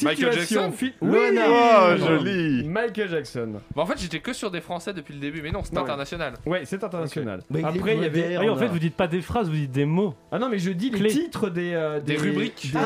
Michael 0.02 0.32
situation 0.32 0.60
Jackson 0.60 0.72
fi- 0.72 0.92
Loana. 1.02 1.42
Oh, 1.48 1.96
joli. 1.98 2.64
Michael 2.66 3.08
Jackson. 3.10 3.52
Bah, 3.76 3.82
en 3.82 3.86
fait, 3.86 3.98
j'étais 4.00 4.20
que 4.20 4.32
sur 4.32 4.50
des 4.50 4.60
Français 4.60 4.92
depuis 4.92 5.14
le 5.14 5.20
début, 5.20 5.42
mais 5.42 5.50
non, 5.52 5.60
c'est 5.62 5.76
international. 5.76 6.34
Ouais, 6.46 6.62
c'est 6.64 6.82
international. 6.82 7.42
Mais 7.50 7.60
il 7.60 7.62
est 7.62 7.68
Après, 7.68 7.94
il 7.96 8.02
y 8.02 8.04
avait. 8.06 8.22
moderne. 8.22 8.36
Ah 8.38 8.44
oui, 8.44 8.50
en 8.50 8.56
fait, 8.56 8.66
vous 8.68 8.78
dites 8.78 8.96
pas 8.96 9.06
des 9.06 9.20
phrases, 9.20 9.48
vous 9.48 9.54
dites 9.54 9.70
des 9.70 9.84
mots. 9.84 10.14
Ah 10.32 10.38
non, 10.38 10.48
mais 10.48 10.58
je 10.58 10.70
dis 10.70 10.90
les 10.90 10.98
Clé. 10.98 11.10
titres 11.10 11.50
des. 11.50 11.72
euh, 11.74 12.00
Des 12.00 12.16
rubriques. 12.16 12.70
des- 12.72 12.78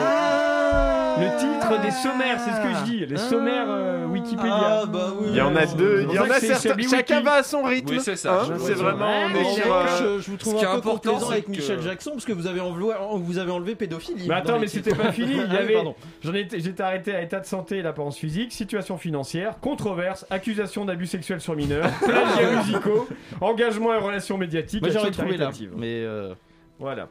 Le 1.20 1.36
titre 1.38 1.82
des 1.82 1.90
sommaires, 1.90 2.38
c'est 2.40 2.50
ce 2.52 2.60
que 2.60 2.74
je 2.78 2.84
dis. 2.84 3.06
Les 3.06 3.16
sommaires 3.16 3.66
euh, 3.68 4.06
Wikipédia. 4.06 4.82
Ah 4.82 4.86
bah 4.86 5.08
oui. 5.18 5.26
Il 5.30 5.36
y 5.36 5.40
en 5.40 5.54
a 5.56 5.66
deux, 5.66 6.06
il 6.08 6.14
y 6.14 6.18
en 6.18 6.30
a 6.30 6.38
certains. 6.38 6.76
Chacun 6.88 7.20
va 7.22 7.32
à 7.34 7.42
son 7.42 7.62
rythme. 7.64 7.90
Oui, 7.94 8.00
c'est 8.00 8.14
ça. 8.14 8.42
hein, 8.42 8.48
Je- 8.54 8.58
c'est 8.62 8.74
vraiment. 8.74 9.06
Ouais, 9.06 9.24
on 9.26 9.30
est 9.30 9.42
mais 9.42 9.52
sur, 9.54 9.74
euh, 9.74 9.86
je, 9.98 10.22
je 10.22 10.30
vous 10.30 10.36
trouve 10.36 10.52
ce 10.54 10.58
qui 10.58 10.64
est 10.64 10.68
un 10.68 10.72
peu 10.72 10.78
important, 10.78 11.10
complaisant 11.14 11.26
c'est 11.26 11.32
avec 11.32 11.46
que- 11.46 11.50
Michel 11.50 11.80
Jackson 11.82 12.10
parce 12.12 12.24
que 12.24 12.32
vous 12.32 12.46
avez 12.46 12.60
enlevé, 12.60 12.92
vous 13.16 13.38
avez 13.38 13.50
enlevé 13.50 13.74
pédophilie. 13.74 14.28
Mais 14.28 14.34
attends, 14.36 14.60
mais 14.60 14.68
c'était 14.68 14.94
pas 14.94 15.10
fini. 15.10 15.32
Il 15.32 15.38
y 15.38 15.56
Ah 15.56 15.60
avait. 15.60 15.74
pardon. 15.74 15.94
J'en 16.22 16.34
étais, 16.34 16.60
j'étais 16.60 16.82
arrêté 16.84 17.14
à 17.14 17.22
état 17.22 17.40
de 17.40 17.46
santé 17.46 17.78
et 17.78 17.82
l'apparence 17.82 18.16
physique, 18.16 18.52
situation 18.52 18.96
financière, 18.96 19.58
controverse, 19.60 20.24
accusation 20.30 20.84
d'abus 20.84 21.06
sexuels 21.06 21.40
sur 21.40 21.56
mineurs, 21.56 21.90
plagiats 22.04 22.58
musicaux, 22.58 23.08
engagement 23.40 23.92
et 23.92 23.98
relations 23.98 24.38
médiatiques. 24.38 24.82
Moi 24.82 24.90
j'aurais 24.90 25.10
trouvé 25.10 25.36
là. 25.36 25.50
Mais 25.76 26.02
euh, 26.04 26.32
Voilà. 26.78 27.08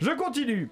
Je 0.00 0.10
continue. 0.10 0.68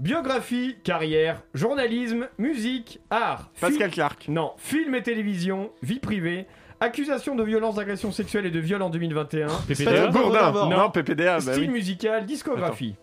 Biographie, 0.00 0.76
carrière, 0.82 1.42
journalisme, 1.52 2.28
musique, 2.38 3.00
art. 3.10 3.50
Pascal 3.60 3.90
Clark. 3.90 4.28
Non, 4.28 4.52
film 4.56 4.94
et 4.94 5.02
télévision, 5.02 5.72
vie 5.82 5.98
privée, 5.98 6.46
accusation 6.80 7.34
de 7.36 7.42
violence, 7.44 7.74
d'agression 7.74 8.10
sexuelle 8.10 8.46
et 8.46 8.50
de 8.50 8.60
viol 8.60 8.80
en 8.80 8.88
2021. 8.88 9.48
PPDA. 9.68 10.06
Bourdin. 10.06 10.52
Non. 10.52 10.70
Non, 10.70 10.90
PPDA. 10.90 11.34
bah 11.34 11.52
Style 11.52 11.64
oui. 11.64 11.68
musical, 11.68 12.24
discographie. 12.24 12.94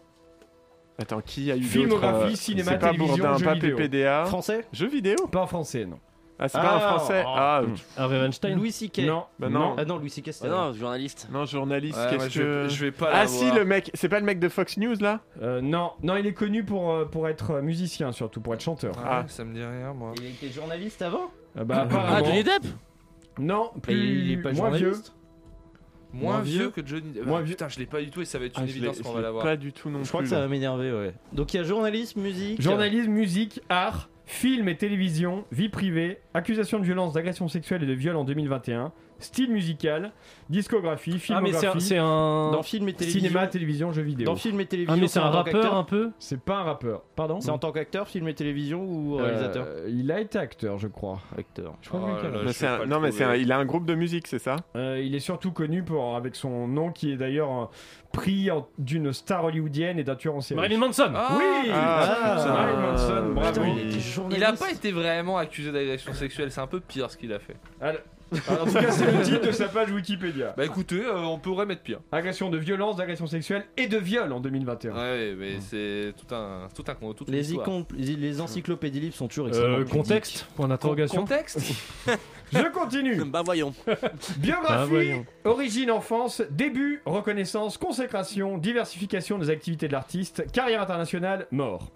Attends, 0.98 1.22
qui 1.22 1.52
a 1.52 1.56
eu 1.56 1.60
d'autres 1.60 1.72
Filmographie, 1.72 2.34
euh, 2.34 2.36
cinéma, 2.36 2.72
C'est 2.72 2.80
pas 2.80 2.90
télévision, 2.90 3.16
Bourdin, 3.18 3.38
jeux 3.38 3.46
pas 3.46 3.54
vidéo. 3.54 3.78
PPDA. 3.78 4.26
français? 4.26 4.66
Jeux 4.74 4.90
vidéo 4.90 5.28
Pas 5.28 5.42
en 5.42 5.48
français, 5.48 5.86
non. 5.86 6.00
Ah, 6.40 6.48
c'est 6.48 6.60
pas 6.60 6.74
un 6.74 6.78
Ah, 6.78 6.80
français 6.98 7.24
oh. 7.26 7.30
Ah, 7.36 7.62
Hmm. 7.64 7.76
Harvey 7.98 8.20
Weinstein. 8.20 8.56
Louis 8.58 8.72
C.K. 8.72 9.00
Non. 9.00 9.24
Bah 9.40 9.50
non. 9.50 9.76
Ah 9.78 9.86
non, 9.86 9.98
Louis 9.98 10.10
C.K. 10.12 10.32
c'était 10.34 10.48
Ah 10.48 10.68
non, 10.68 10.74
journaliste. 10.74 11.28
non, 11.32 11.46
journaliste, 11.46 11.98
Ouais, 11.98 12.08
qu'est-ce 12.18 12.30
je, 12.30 12.40
que. 12.42 12.64
vais, 12.64 12.70
je 12.70 12.86
vais 12.86 12.92
pas 12.92 13.10
Ah, 13.12 13.28
si, 13.28 13.50
le 13.52 13.66
mec, 13.66 13.90
c'est 13.96 14.08
pas 14.10 14.20
le 14.20 14.26
mec 14.26 14.40
de 14.40 14.48
Fox 14.50 14.78
News 14.78 14.96
là? 15.00 15.22
Euh, 15.42 15.62
non, 15.62 15.94
non, 16.04 16.16
il 16.16 16.28
est 16.28 16.34
connu 16.34 16.64
pour, 16.64 16.92
euh, 16.92 17.06
pour 17.06 17.28
être 17.28 17.52
euh, 17.56 17.62
musicien 17.62 18.12
surtout, 18.12 18.40
pour 18.42 18.54
être 18.54 18.62
chanteur. 18.62 18.94
Ah, 19.04 19.26
ça 19.28 19.44
me 19.44 19.54
dit 19.54 19.64
rien, 19.64 19.94
moi. 19.94 20.14
Il 20.20 20.28
était 20.28 20.50
journaliste 20.50 21.02
avant? 21.02 21.32
Euh, 21.58 21.64
bah, 21.64 21.76
Ah, 21.80 21.82
apparemment. 21.84 22.26
Johnny 22.26 22.44
Depp? 22.44 22.64
Non, 23.40 23.72
plus, 23.82 23.94
il 24.26 24.32
est 24.34 24.38
pas 24.38 24.52
moins 24.54 24.70
vieux. 24.70 24.80
journaliste? 24.94 25.14
Moins, 26.14 26.34
Moins 26.34 26.42
vieux 26.42 26.58
vieux. 26.60 26.70
que 26.70 26.86
Johnny 26.88 27.12
Depp. 27.12 27.26
Moins 27.26 27.40
Ah, 27.40 27.44
vieux. 27.44 27.56
Putain, 27.56 27.68
je 27.68 27.80
l'ai 27.80 27.86
pas 27.86 28.00
du 28.02 28.10
tout 28.10 28.22
et 28.22 28.26
ça 28.26 28.40
va 28.40 28.46
être 28.46 28.54
Ah, 28.58 28.62
une 28.62 28.68
je 28.68 28.72
l'ai- 28.74 28.78
évidence 28.80 28.98
je 28.98 29.04
qu'on 29.04 29.12
va 29.12 29.18
l'ai 29.18 29.24
l'avoir. 29.24 29.44
Pas 29.44 29.58
du 29.58 29.74
tout 29.74 29.90
non 29.90 30.04
Je 30.04 30.08
crois 30.08 30.22
que 30.22 30.26
plus, 30.28 30.34
ça 30.36 30.40
va 30.40 30.48
m'énerver, 30.48 30.92
ouais. 30.92 31.14
Donc 31.34 31.54
il 31.54 31.58
y 31.58 31.60
a 31.60 31.64
journalisme, 31.64 32.22
musique. 32.22 32.62
Journalisme, 32.62 33.12
musique, 33.12 33.60
art, 33.70 34.10
film 34.28 34.68
et 34.68 34.76
télévision, 34.76 35.46
vie 35.52 35.70
privée, 35.70 36.20
accusation 36.34 36.80
de 36.80 36.84
violence, 36.84 37.14
d'agression 37.14 37.48
sexuelle 37.48 37.82
et 37.84 37.88
de 37.88 37.94
viol 37.94 38.18
en 38.18 38.26
2021, 38.26 38.92
style 39.20 39.52
musical, 39.52 40.12
discographie, 40.50 41.12
Ah, 41.12 41.42
mais 41.42 41.52
filmographie. 41.52 41.62
c'est 41.62 41.68
un- 41.68 41.80
c'est 41.80 41.98
un- 41.98 42.52
Dans 42.52 42.64
film 42.64 42.88
et 42.90 42.94
télévision. 42.94 43.28
Cinéma, 43.30 43.48
télévision, 43.48 43.92
jeux 43.92 44.02
vidéo. 44.04 44.26
Dans 44.26 44.36
film 44.36 44.60
et 44.62 44.66
télévision. 44.66 44.94
Ah, 44.96 45.02
mais 45.02 45.08
c'est 45.08 45.20
un 45.20 45.30
rappeur 45.30 45.76
un 45.76 45.84
peu 45.84 46.12
C'est 46.20 46.40
pas 46.40 46.58
un 46.58 46.64
rappeur. 46.64 47.04
Pardon 47.16 47.40
C'est 47.42 47.50
en 47.52 47.58
tant 47.58 47.72
qu'acteur, 47.72 48.08
film 48.08 48.28
et 48.28 48.34
télévision 48.34 48.84
ou 48.84 49.20
Euh, 49.20 49.24
réalisateur 49.24 49.66
Il 49.88 50.12
a 50.12 50.20
été 50.20 50.38
acteur, 50.38 50.78
je 50.78 50.88
crois. 50.88 51.20
Acteur. 51.38 51.74
Je 51.82 51.90
crois 51.90 52.02
Oh 52.04 52.08
là 52.08 52.18
je 52.52 52.66
un- 52.66 52.86
non, 52.86 53.00
mais 53.00 53.12
c'est 53.12 53.24
un- 53.24 53.36
il 53.36 53.52
a 53.52 53.58
un 53.58 53.66
groupe 53.66 53.86
de 53.86 53.96
musique, 53.96 54.28
c'est 54.28 54.40
ça 54.40 54.56
Euh, 54.76 55.00
il 55.04 55.16
est 55.16 55.20
surtout 55.20 55.52
connu 55.52 55.84
pour, 55.84 56.16
avec 56.16 56.36
son 56.36 56.68
nom 56.68 56.92
qui 56.92 57.12
est 57.12 57.18
d'ailleurs 57.18 57.50
un 57.50 57.70
prix 58.14 58.50
en- 58.52 58.68
d'une 58.78 59.12
star 59.14 59.44
hollywoodienne 59.46 60.00
et 60.00 60.04
d'un 60.04 60.16
tueur 60.16 60.36
en 60.36 60.42
série. 60.42 60.56
Marilyn 60.60 60.80
Manson 60.80 61.12
Ah, 61.16 61.36
oui 61.38 61.70
Ah, 61.74 62.46
Marilyn 62.48 62.82
Manson, 62.92 63.34
bravo. 63.34 63.62
Putain, 63.62 63.68
il 64.32 64.38
Il 64.38 64.44
a 64.44 64.54
pas 64.54 64.72
été 64.72 64.92
vraiment 64.92 65.38
accusé 65.38 65.72
d'agression 65.72 66.14
sexuelle, 66.14 66.52
c'est 66.52 66.62
un 66.62 66.68
peu 66.68 66.80
pire 66.80 67.10
ce 67.12 67.18
qu'il 67.18 67.34
a 67.34 67.40
fait. 67.40 67.56
Alors, 67.82 68.02
alors, 68.48 68.64
en 68.64 68.66
tout 68.66 68.74
cas, 68.74 68.92
c'est 68.92 69.12
le 69.12 69.22
titre 69.24 69.48
de 69.48 69.52
sa 69.52 69.68
page 69.68 69.92
Wikipédia. 69.92 70.54
Bah 70.58 70.66
écoutez, 70.66 71.02
euh, 71.02 71.20
on 71.24 71.40
pourrait 71.40 71.66
mettre 71.66 71.82
pire. 71.82 72.00
Agression 72.12 72.50
de 72.50 72.58
violence, 72.58 72.98
d'agression 72.98 73.28
sexuelle 73.28 73.66
et 73.78 73.88
de 73.88 73.98
viol 73.98 74.32
en 74.34 74.40
2021. 74.40 74.94
Ouais, 74.96 75.36
mais 75.38 75.60
c'est 75.62 76.14
tout 76.18 76.34
un, 76.36 76.68
tout 76.76 76.84
un, 76.88 77.14
toute 77.14 77.30
Les, 77.30 77.52
histoire. 77.54 77.68
icônes- 77.68 77.86
les 77.98 78.42
encyclopédies 78.42 79.00
livres 79.00 79.16
sont 79.16 79.28
toujours 79.28 79.48
extrêmement 79.48 79.76
Euh, 79.78 79.80
pudiques. 79.80 79.94
Contexte 79.94 80.48
Point 80.56 80.68
d'interrogation 80.68 81.22
Contexte 81.22 81.60
Je 82.54 82.72
continue. 82.72 83.24
Bah 83.26 83.42
voyons. 83.44 83.74
Biographie, 84.38 84.68
Ah, 84.70 84.86
voyons. 84.86 85.26
origine, 85.46 85.92
enfance, 85.92 86.42
début, 86.50 87.02
reconnaissance, 87.06 87.78
consécration, 87.78 88.58
diversification 88.58 89.38
des 89.38 89.50
activités 89.50 89.88
de 89.88 89.94
l'artiste, 89.94 90.50
carrière 90.52 90.82
internationale, 90.82 91.48
mort. 91.52 91.92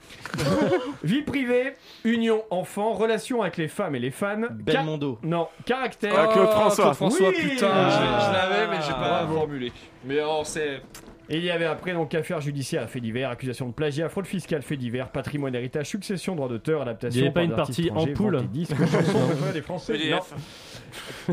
Vie 1.03 1.21
privée, 1.21 1.73
union, 2.03 2.43
enfant, 2.49 2.93
relation 2.93 3.41
avec 3.41 3.57
les 3.57 3.67
femmes 3.67 3.95
et 3.95 3.99
les 3.99 4.11
fans. 4.11 4.41
Belmondo. 4.51 5.19
Non, 5.23 5.47
caractère. 5.65 6.13
Ah, 6.17 6.27
Claude 6.33 6.49
François. 6.49 6.83
Claude 6.85 6.95
François, 6.95 7.29
Oui. 7.29 7.35
putain, 7.35 7.89
je, 7.89 7.95
je 8.25 8.31
l'avais, 8.33 8.67
mais 8.67 8.81
j'ai 8.85 8.93
pas 8.93 9.25
formulé. 9.27 9.71
Mais 10.05 10.21
on 10.23 10.43
sait. 10.43 10.81
Et 11.29 11.37
il 11.37 11.43
y 11.43 11.51
avait 11.51 11.65
après 11.65 11.93
donc 11.93 12.13
affaire 12.13 12.41
judiciaire, 12.41 12.89
fait 12.89 12.99
divers, 12.99 13.29
accusation 13.29 13.67
de 13.67 13.73
plagiat, 13.73 14.09
fraude 14.09 14.25
fiscale, 14.25 14.61
fait 14.61 14.77
divers, 14.77 15.09
patrimoine, 15.09 15.55
héritage, 15.55 15.87
succession, 15.87 16.35
droit 16.35 16.49
d'auteur, 16.49 16.81
adaptation. 16.81 17.19
Il 17.19 17.23
y 17.23 17.25
avait 17.25 17.33
pas 17.33 17.43
une 17.43 17.55
partie 17.55 17.89
ampoule 17.91 18.47
disques, 18.47 18.75
chansons 18.75 19.19
des 19.53 19.61
Français. 19.61 19.97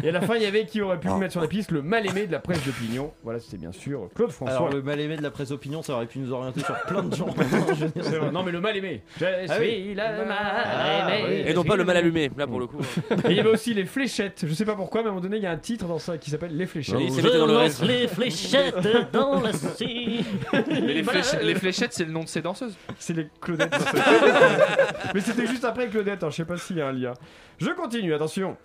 Et 0.02 0.08
à 0.08 0.12
la 0.12 0.20
fin, 0.20 0.36
il 0.36 0.42
y 0.42 0.46
avait 0.46 0.64
qui 0.66 0.80
aurait 0.80 0.98
pu 1.00 1.08
mettre 1.10 1.32
sur 1.32 1.40
la 1.40 1.48
piste 1.48 1.70
le 1.70 1.82
mal-aimé 1.82 2.26
de 2.26 2.32
la 2.32 2.38
presse 2.38 2.64
d'opinion. 2.64 3.12
Voilà, 3.24 3.40
c'était 3.40 3.56
bien 3.56 3.72
sûr 3.72 4.08
Claude 4.14 4.30
François. 4.30 4.56
Alors, 4.56 4.68
le 4.70 4.82
mal 4.82 4.98
aimé 5.00 5.16
de 5.16 5.22
la 5.22 5.30
presse 5.30 5.50
opinion, 5.50 5.82
ça 5.82 5.94
aurait 5.94 6.06
pu 6.06 6.18
nous 6.18 6.32
orienter 6.32 6.60
sur 6.60 6.74
plein 6.82 7.02
de 7.02 7.14
gens. 7.14 7.28
Je. 7.78 8.30
Non, 8.30 8.42
mais 8.42 8.52
le 8.52 8.60
mal-aimé. 8.60 9.02
Je 9.18 9.24
Ah 9.48 9.54
suis 9.54 9.64
oui. 9.64 9.88
le 9.90 10.24
mal-aimé. 10.24 10.34
Ah. 10.38 11.48
Et 11.50 11.54
non 11.54 11.64
pas 11.64 11.76
le 11.76 11.84
mal 11.84 11.96
allumé, 11.96 12.30
là 12.36 12.46
pour 12.46 12.60
le 12.60 12.66
coup. 12.66 12.80
Et 13.10 13.30
il 13.30 13.36
y 13.36 13.40
avait 13.40 13.50
aussi 13.50 13.74
les 13.74 13.84
fléchettes. 13.84 14.44
Je 14.46 14.52
sais 14.54 14.64
pas 14.64 14.74
pourquoi, 14.74 15.02
mais 15.02 15.06
à 15.06 15.10
un 15.10 15.14
moment 15.14 15.22
donné, 15.22 15.36
il 15.38 15.42
y 15.42 15.46
a 15.46 15.50
un 15.50 15.56
titre 15.56 15.86
dans 15.86 15.98
ça 15.98 16.18
qui 16.18 16.30
s'appelle 16.30 16.56
Les 16.56 16.66
fléchettes. 16.66 16.98
S'est 17.10 17.22
mis 17.22 17.32
dans 17.32 17.46
le 17.46 17.56
reste. 17.56 17.82
les 17.84 18.06
fléchettes 18.08 19.12
dans 19.12 19.40
la 19.40 19.52
sea. 19.52 20.22
Mais 20.52 21.02
les 21.42 21.54
fléchettes, 21.54 21.92
c'est 21.92 22.04
le 22.04 22.12
nom 22.12 22.22
de 22.24 22.28
ces 22.28 22.42
danseuses. 22.42 22.76
C'est 22.98 23.14
les 23.14 23.28
Claudettes. 23.40 23.74
Mais 25.14 25.20
c'était 25.20 25.46
juste 25.46 25.64
après 25.64 25.88
Claudette, 25.88 26.22
hein, 26.24 26.30
je 26.30 26.36
sais 26.36 26.44
pas 26.44 26.56
s'il 26.56 26.76
y 26.76 26.80
a 26.80 26.88
un 26.88 26.92
lien. 26.92 27.14
Je 27.58 27.70
continue, 27.70 28.14
attention. 28.14 28.56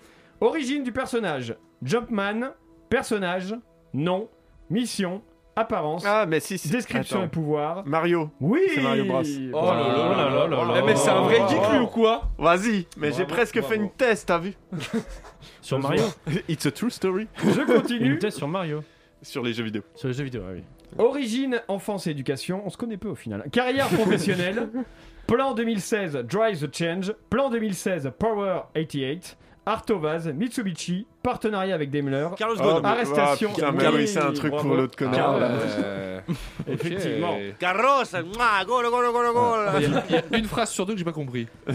Origine 0.43 0.83
du 0.83 0.91
personnage. 0.91 1.55
Jumpman, 1.81 2.51
personnage, 2.89 3.55
nom, 3.93 4.27
mission, 4.69 5.21
apparence, 5.55 6.03
Ah, 6.05 6.25
mais 6.27 6.41
si, 6.41 6.57
si. 6.57 6.69
description 6.69 7.17
Attends. 7.19 7.25
et 7.25 7.29
pouvoir. 7.29 7.85
Mario. 7.85 8.29
Oui 8.41 8.59
C'est 8.75 8.81
Mario 8.81 9.05
Bros. 9.05 9.21
Oh 9.53 9.61
là 9.65 9.73
là 9.73 9.87
là 9.87 10.29
là 10.29 10.47
là 10.47 10.65
là. 10.65 10.73
Eh, 10.79 10.85
mais 10.85 10.95
c'est 10.97 11.09
un 11.11 11.21
vrai 11.21 11.37
geek 11.47 11.61
lui 11.71 11.79
ou 11.79 11.87
quoi 11.87 12.23
Vas-y, 12.37 12.87
mais 12.97 13.11
j'ai 13.11 13.19
Bravo, 13.23 13.35
presque 13.35 13.57
bravo. 13.59 13.69
fait 13.69 13.75
une 13.79 13.89
test, 13.91 14.27
t'as 14.27 14.37
vu 14.39 14.53
Sur 15.61 15.79
Mario 15.79 16.03
It's 16.49 16.65
a 16.65 16.71
true 16.71 16.89
story. 16.89 17.27
Je 17.37 17.61
Une 17.61 17.65
continue. 17.65 18.19
thèse 18.19 18.35
sur 18.35 18.47
Mario. 18.49 18.83
Sur 19.21 19.43
les 19.43 19.53
jeux 19.53 19.63
vidéo. 19.63 19.83
Sur 19.95 20.09
les 20.09 20.13
jeux 20.13 20.25
vidéo, 20.25 20.41
ah 20.45 20.51
oui. 20.55 20.63
Origine, 20.97 21.61
enfance 21.69 22.05
et 22.07 22.11
éducation, 22.11 22.61
on 22.65 22.69
se 22.69 22.75
connaît 22.77 22.97
peu 22.97 23.07
au 23.09 23.15
final. 23.15 23.43
Carrière 23.49 23.87
professionnelle, 23.87 24.67
plan 25.27 25.53
2016 25.53 26.17
Drive 26.29 26.67
the 26.67 26.75
Change, 26.75 27.13
plan 27.29 27.49
2016 27.49 28.11
Power 28.19 28.63
88, 28.73 29.37
Artovaz, 29.65 30.27
Mitsubishi, 30.27 31.07
partenariat 31.21 31.73
avec 31.75 31.89
Daimler, 31.89 32.27
Carlos 32.37 32.55
Ghosn. 32.57 32.81
mais- 32.83 32.89
arrestation. 32.89 33.49
ah, 33.51 33.71
putain, 33.71 33.71
mais 33.71 33.87
oui, 33.95 34.07
c'est 34.09 34.19
un 34.21 34.33
truc 34.33 34.51
bravo. 34.51 34.67
pour 34.67 34.77
l'autre 34.77 34.97
connard. 34.97 35.15
Carlos. 35.15 35.39
là. 35.39 35.49
Euh, 35.83 36.73
Effectivement. 36.73 37.33
ok. 37.33 37.57
Carrosse, 37.59 38.13
mouah, 38.13 38.63
gol, 38.65 38.85
gol, 38.89 39.11
gol, 39.11 39.33
gol. 39.33 39.59
Il 39.75 39.81
y, 39.81 39.85
a- 39.95 40.03
il 40.09 40.15
y 40.31 40.35
a 40.35 40.37
une 40.37 40.45
phrase 40.45 40.69
sur 40.69 40.85
deux 40.85 40.93
que 40.93 40.99
j'ai 40.99 41.03
pas 41.03 41.11
compris. 41.11 41.47
non, 41.67 41.73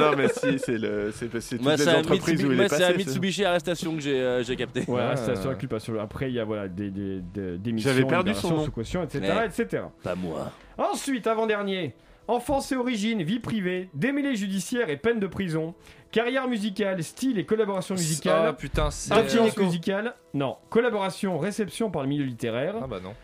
non, 0.00 0.16
mais 0.16 0.28
si, 0.28 0.58
c'est 0.58 0.76
le, 0.78 1.10
c'est 1.14 1.30
c'est 1.40 1.56
toutes 1.56 1.62
Moi, 1.64 1.76
les 1.76 1.84
c'est 1.84 1.88
un 1.90 2.00
entreprises 2.00 2.42
Mitsubi- 2.42 2.46
où 2.46 2.50
il 2.50 2.56
moi, 2.56 2.64
est 2.66 2.68
c'est 2.68 2.74
passé. 2.78 2.84
un 2.84 2.90
ça. 2.90 2.96
Mitsubishi 2.98 3.44
arrestation 3.44 3.94
que 3.94 4.00
j'ai 4.02 4.20
euh, 4.20 4.42
j'ai 4.42 4.56
capté. 4.56 4.84
Ouais, 4.86 5.00
Ah. 5.02 5.06
arrestation, 5.08 5.50
inculpation. 5.50 5.98
Après, 6.00 6.28
il 6.30 6.34
y 6.34 6.40
a 6.40 6.44
voilà, 6.44 6.68
des, 6.68 6.90
des, 6.90 7.20
des, 7.20 7.58
des 7.58 7.72
missions, 7.72 7.90
J'avais 7.90 8.04
perdu 8.04 8.28
libération 8.30 8.48
son 8.50 8.56
nom. 8.56 8.64
sous 8.64 8.72
caution, 8.72 9.02
etc., 9.02 9.20
Ouais. 9.22 9.46
etc. 9.46 9.84
Pas 10.02 10.14
moi. 10.14 10.52
Ensuite, 10.76 11.26
avant-dernier, 11.26 11.94
enfance 12.28 12.70
et 12.72 12.76
origine, 12.76 13.22
vie 13.22 13.38
privée, 13.40 13.88
démêlés 13.94 14.36
judiciaires 14.36 14.90
et 14.90 14.96
peine 14.98 15.18
de 15.18 15.26
prison, 15.26 15.74
carrière 16.10 16.48
musicale, 16.48 17.02
style 17.02 17.38
et 17.38 17.44
collaboration 17.44 17.94
Ah 17.96 18.00
musicale, 18.00 18.56
putain, 18.56 18.90
c'est. 18.90 19.12
influence 19.12 19.56
musicale, 19.56 20.14
non, 20.34 20.56
collaboration, 20.68 21.38
réception 21.38 21.90
par 21.90 22.02
le 22.02 22.08
milieu 22.08 22.24
littéraire, 22.24 22.74
Ah 22.82 22.86
bah 22.86 22.98
non. 23.02 23.14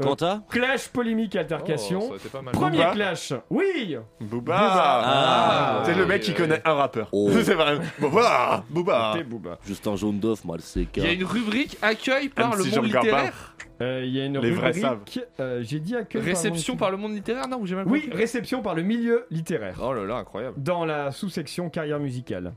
Euh, 0.00 0.04
Quanta 0.04 0.42
clash, 0.50 0.88
polémique, 0.88 1.32
Oh, 1.32 1.36
ça 1.48 1.54
altercation, 1.54 2.14
été 2.16 2.28
pas 2.28 2.42
mal. 2.42 2.54
premier 2.54 2.78
Booba. 2.78 2.92
clash, 2.92 3.32
oui 3.50 3.96
Booba. 4.20 4.56
Ah. 4.60 5.82
c'est 5.84 5.94
le 5.94 6.02
oui, 6.02 6.08
mec 6.08 6.22
qui 6.22 6.30
oui. 6.30 6.36
connaît 6.36 6.62
un 6.64 6.74
rappeur. 6.74 7.08
Oh. 7.12 7.30
c'est 7.42 7.54
vrai. 7.54 7.78
Booba. 7.98 8.64
Booba. 8.70 9.58
Juste 9.66 9.86
un 9.86 9.96
jaune 9.96 10.18
d'off, 10.18 10.44
moi, 10.44 10.56
c'est 10.60 10.86
Il 10.96 11.02
y 11.04 11.06
a 11.06 11.12
une 11.12 11.24
rubrique 11.24 11.76
accueil 11.82 12.28
par 12.28 12.56
le 12.56 12.64
monde 12.64 12.84
littéraire. 12.84 13.54
Euh, 13.82 14.02
Il 14.04 14.12
y 14.14 14.20
a 14.20 14.26
une 14.26 14.38
Les 14.38 14.50
vrais 14.50 14.66
rubrique, 14.72 14.82
savent. 14.84 15.00
euh, 15.40 15.62
j'ai 15.62 15.80
dit 15.80 15.96
accueil 15.96 16.20
Réception 16.22 16.74
par 16.76 16.88
par 16.88 16.90
le 16.90 16.96
monde 16.98 17.14
littéraire 17.14 17.48
Non, 17.48 17.64
j'ai 17.64 17.74
mal 17.74 17.86
le... 17.86 17.90
Oui, 17.90 18.02
compris. 18.02 18.16
réception 18.18 18.60
par 18.60 18.74
le 18.74 18.82
milieu 18.82 19.24
littéraire. 19.30 19.78
Oh 19.82 19.92
là 19.94 20.04
là, 20.04 20.16
incroyable. 20.16 20.54
dans 20.62 20.84
la 20.84 21.12
sous-section 21.12 21.70
carrière 21.70 21.98
musicale. 21.98 22.52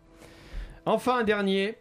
Enfin, 0.85 1.19
un 1.19 1.23
dernier, 1.23 1.77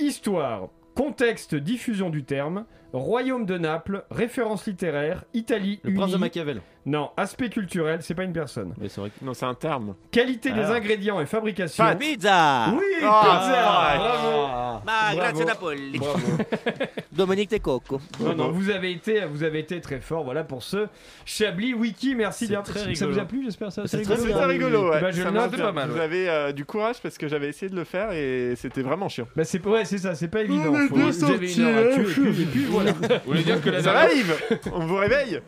histoire, 0.00 0.68
contexte, 0.96 1.54
diffusion 1.54 2.10
du 2.10 2.24
terme, 2.24 2.64
royaume 2.92 3.46
de 3.46 3.56
Naples, 3.58 4.04
référence 4.10 4.66
littéraire, 4.66 5.24
Italie, 5.34 5.80
Le 5.82 5.94
prince 5.94 6.12
de. 6.12 6.16
Machiavel. 6.16 6.60
Non, 6.86 7.10
aspect 7.16 7.50
culturel, 7.50 7.98
c'est 8.02 8.14
pas 8.14 8.24
une 8.24 8.32
personne. 8.32 8.72
Mais 8.80 8.88
c'est 8.88 9.00
vrai 9.02 9.10
que- 9.10 9.22
Non, 9.24 9.34
c'est 9.34 9.44
un 9.44 9.54
terme. 9.54 9.94
Qualité 10.10 10.50
des 10.50 10.62
Ah. 10.62 10.72
ingrédients 10.74 11.20
et 11.20 11.26
fabrication. 11.26 11.84
Pâte. 11.84 11.98
Pizza 11.98 12.68
Oui, 12.72 12.82
Ah. 13.04 13.20
pizza, 13.22 13.98
bravo. 13.98 14.82
Ma 14.86 15.14
Bravo. 15.14 15.16
grazie 15.18 15.44
Napoli 15.44 15.98
Bravo. 15.98 16.18
Dominique 17.12 17.50
Tecoco. 17.50 18.00
Non, 18.20 18.34
non, 18.34 18.50
vous 18.50 18.70
avez 18.70 18.92
été, 18.92 19.24
vous 19.26 19.42
avez 19.42 19.58
été 19.58 19.80
très 19.82 20.00
fort. 20.00 20.24
Voilà 20.24 20.42
pour 20.42 20.62
ce 20.62 20.86
Chablis 21.26 21.74
Wiki. 21.74 22.14
Merci 22.14 22.46
bien. 22.48 22.62
très 22.62 22.80
Ça 22.80 22.86
rigolo. 22.86 23.12
vous 23.12 23.18
a 23.18 23.24
plu, 23.24 23.42
j'espère 23.44 23.70
ça. 23.72 23.82
C'est 23.86 23.98
rigolo. 23.98 24.16
très 24.16 24.26
C'était 24.28 24.44
rigolo, 24.46 24.90
ouais. 24.90 25.00
Bah, 25.02 25.10
je 25.10 25.22
Ça 25.22 25.30
note. 25.30 25.56
pas 25.56 25.72
mal, 25.72 25.90
Vous 25.90 25.96
ouais. 25.96 26.00
avez 26.02 26.28
euh, 26.30 26.52
du 26.52 26.64
courage 26.64 26.96
parce 27.02 27.18
que 27.18 27.28
j'avais 27.28 27.48
essayé 27.48 27.70
de 27.70 27.76
le 27.76 27.84
faire 27.84 28.12
et 28.12 28.54
c'était 28.56 28.82
vraiment 28.82 29.08
chiant. 29.08 29.26
Bah 29.36 29.44
c'est 29.44 29.64
ouais, 29.66 29.84
c'est 29.84 29.98
ça, 29.98 30.14
c'est 30.14 30.28
pas 30.28 30.42
évident. 30.42 30.72
On 30.72 30.80
est 30.84 30.88
Faut- 30.88 30.94
bien 30.96 31.10
vous 31.10 31.24
avez 31.24 31.54
une 31.54 31.62
heure 31.62 31.78
à 31.92 31.94
tuer, 31.94 32.02
et 32.02 32.04
puis, 32.04 32.42
et 32.42 32.46
puis 32.46 32.64
voilà. 32.82 33.18
Vous 33.24 33.30
voulez 33.32 33.42
dire 33.42 33.60
que 33.62 33.70
la 33.70 33.82
Ça 33.82 33.92
dernière- 33.92 34.16
Yves 34.16 34.36
On 34.72 34.86
vous 34.86 34.96
réveille 34.96 35.40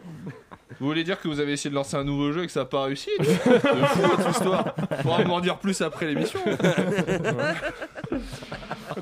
Vous 0.81 0.87
voulez 0.87 1.05
dire 1.05 1.21
que 1.21 1.29
vous 1.29 1.39
avez 1.41 1.53
essayé 1.53 1.71
de 1.71 1.75
lancer 1.75 1.97
un 1.97 2.05
nouveau 2.05 2.33
jeu 2.33 2.43
et 2.43 2.47
que 2.47 2.53
ça 2.53 2.61
n'a 2.61 2.67
pas 2.67 2.85
réussi 2.85 3.11
De 3.19 3.25
fou 3.25 4.01
votre 4.01 4.31
histoire. 4.31 4.75
Faudra 5.03 5.25
m'en 5.25 5.41
dire 5.41 5.59
plus 5.59 5.81
après 5.83 6.07
l'émission. 6.07 6.41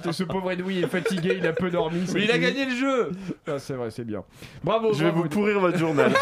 Quand 0.02 0.12
ce 0.12 0.24
pauvre 0.24 0.50
Edoui 0.52 0.82
est 0.82 0.86
fatigué, 0.86 1.36
il 1.38 1.46
a 1.46 1.52
peu 1.52 1.70
dormi. 1.70 2.02
c'est 2.06 2.14
Mais 2.14 2.24
il 2.24 2.30
a 2.30 2.34
fini. 2.34 2.46
gagné 2.46 2.64
le 2.66 2.76
jeu 2.76 3.10
Ah, 3.46 3.58
c'est 3.58 3.74
vrai, 3.74 3.90
c'est 3.90 4.04
bien. 4.04 4.22
Bravo. 4.62 4.92
Je 4.92 4.98
vais 5.04 5.10
bravo. 5.10 5.22
vous 5.24 5.28
pourrir 5.28 5.58
votre 5.60 5.78
journal. 5.78 6.12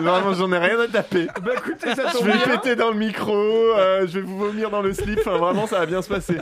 Vraiment, 0.00 0.32
j'en 0.34 0.50
ai 0.52 0.58
rien 0.58 0.78
à 0.80 0.88
taper. 0.88 1.26
Bah 1.42 1.52
écoutez, 1.56 1.94
ça 1.94 2.08
Je 2.08 2.18
tombe 2.18 2.26
vais 2.26 2.32
bien. 2.32 2.56
péter 2.56 2.76
dans 2.76 2.90
le 2.90 2.96
micro, 2.96 3.32
euh, 3.34 4.06
je 4.06 4.18
vais 4.18 4.22
vous 4.22 4.38
vomir 4.38 4.70
dans 4.70 4.82
le 4.82 4.92
slip. 4.92 5.18
Enfin, 5.20 5.36
vraiment, 5.38 5.66
ça 5.66 5.80
va 5.80 5.86
bien 5.86 6.02
se 6.02 6.08
passer. 6.08 6.38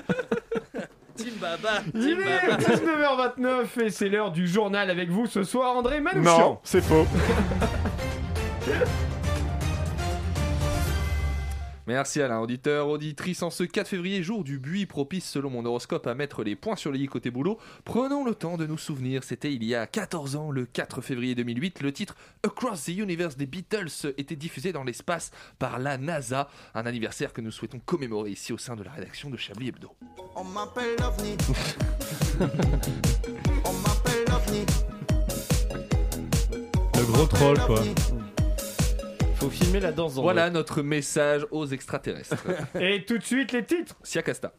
Team 1.16 1.34
Baba 1.40 1.82
Il 1.94 2.00
Team 2.00 2.18
est 2.20 2.48
Baba 2.48 3.34
19h29 3.36 3.84
et 3.84 3.90
c'est 3.90 4.08
l'heure 4.08 4.32
du 4.32 4.46
journal 4.46 4.90
avec 4.90 5.10
vous 5.10 5.26
ce 5.26 5.42
soir, 5.44 5.76
André 5.76 5.98
Non, 6.00 6.04
Manouchian. 6.04 6.60
c'est 6.64 6.82
faux. 6.82 7.06
Merci 11.88 12.22
Alain, 12.22 12.38
auditeur, 12.38 12.88
auditrice. 12.88 13.42
En 13.42 13.50
ce 13.50 13.64
4 13.64 13.88
février, 13.88 14.22
jour 14.22 14.44
du 14.44 14.60
buis 14.60 14.86
propice 14.86 15.28
selon 15.28 15.50
mon 15.50 15.64
horoscope 15.64 16.06
à 16.06 16.14
mettre 16.14 16.44
les 16.44 16.54
points 16.54 16.76
sur 16.76 16.92
les 16.92 17.00
i 17.00 17.06
côté 17.06 17.32
boulot, 17.32 17.58
prenons 17.84 18.24
le 18.24 18.36
temps 18.36 18.56
de 18.56 18.66
nous 18.66 18.78
souvenir. 18.78 19.24
C'était 19.24 19.52
il 19.52 19.64
y 19.64 19.74
a 19.74 19.88
14 19.88 20.36
ans, 20.36 20.52
le 20.52 20.64
4 20.64 21.00
février 21.00 21.34
2008, 21.34 21.80
le 21.80 21.92
titre 21.92 22.14
Across 22.44 22.84
the 22.84 22.90
Universe 22.90 23.36
des 23.36 23.46
Beatles 23.46 24.12
était 24.16 24.36
diffusé 24.36 24.72
dans 24.72 24.84
l'espace 24.84 25.32
par 25.58 25.80
la 25.80 25.98
NASA. 25.98 26.48
Un 26.74 26.86
anniversaire 26.86 27.32
que 27.32 27.40
nous 27.40 27.50
souhaitons 27.50 27.80
commémorer 27.84 28.30
ici 28.30 28.52
au 28.52 28.58
sein 28.58 28.76
de 28.76 28.84
la 28.84 28.92
rédaction 28.92 29.28
de 29.28 29.36
Chablis 29.36 29.70
Hebdo. 29.70 29.90
On 30.36 30.44
m'appelle 30.44 30.96
l'OVNI. 31.00 31.36
On 33.64 33.72
m'appelle 33.72 34.24
l'OVNI. 34.28 34.66
Le 36.94 37.04
gros 37.04 37.26
troll, 37.26 37.58
quoi. 37.66 37.82
Faut 39.42 39.50
filmer 39.50 39.80
la 39.80 39.90
danse 39.90 40.14
dans 40.14 40.22
Voilà 40.22 40.50
notre 40.50 40.82
message 40.82 41.44
aux 41.50 41.66
extraterrestres. 41.66 42.36
Et 42.80 43.04
tout 43.04 43.18
de 43.18 43.24
suite 43.24 43.50
les 43.50 43.64
titres. 43.64 43.96
Siakasta. 44.04 44.52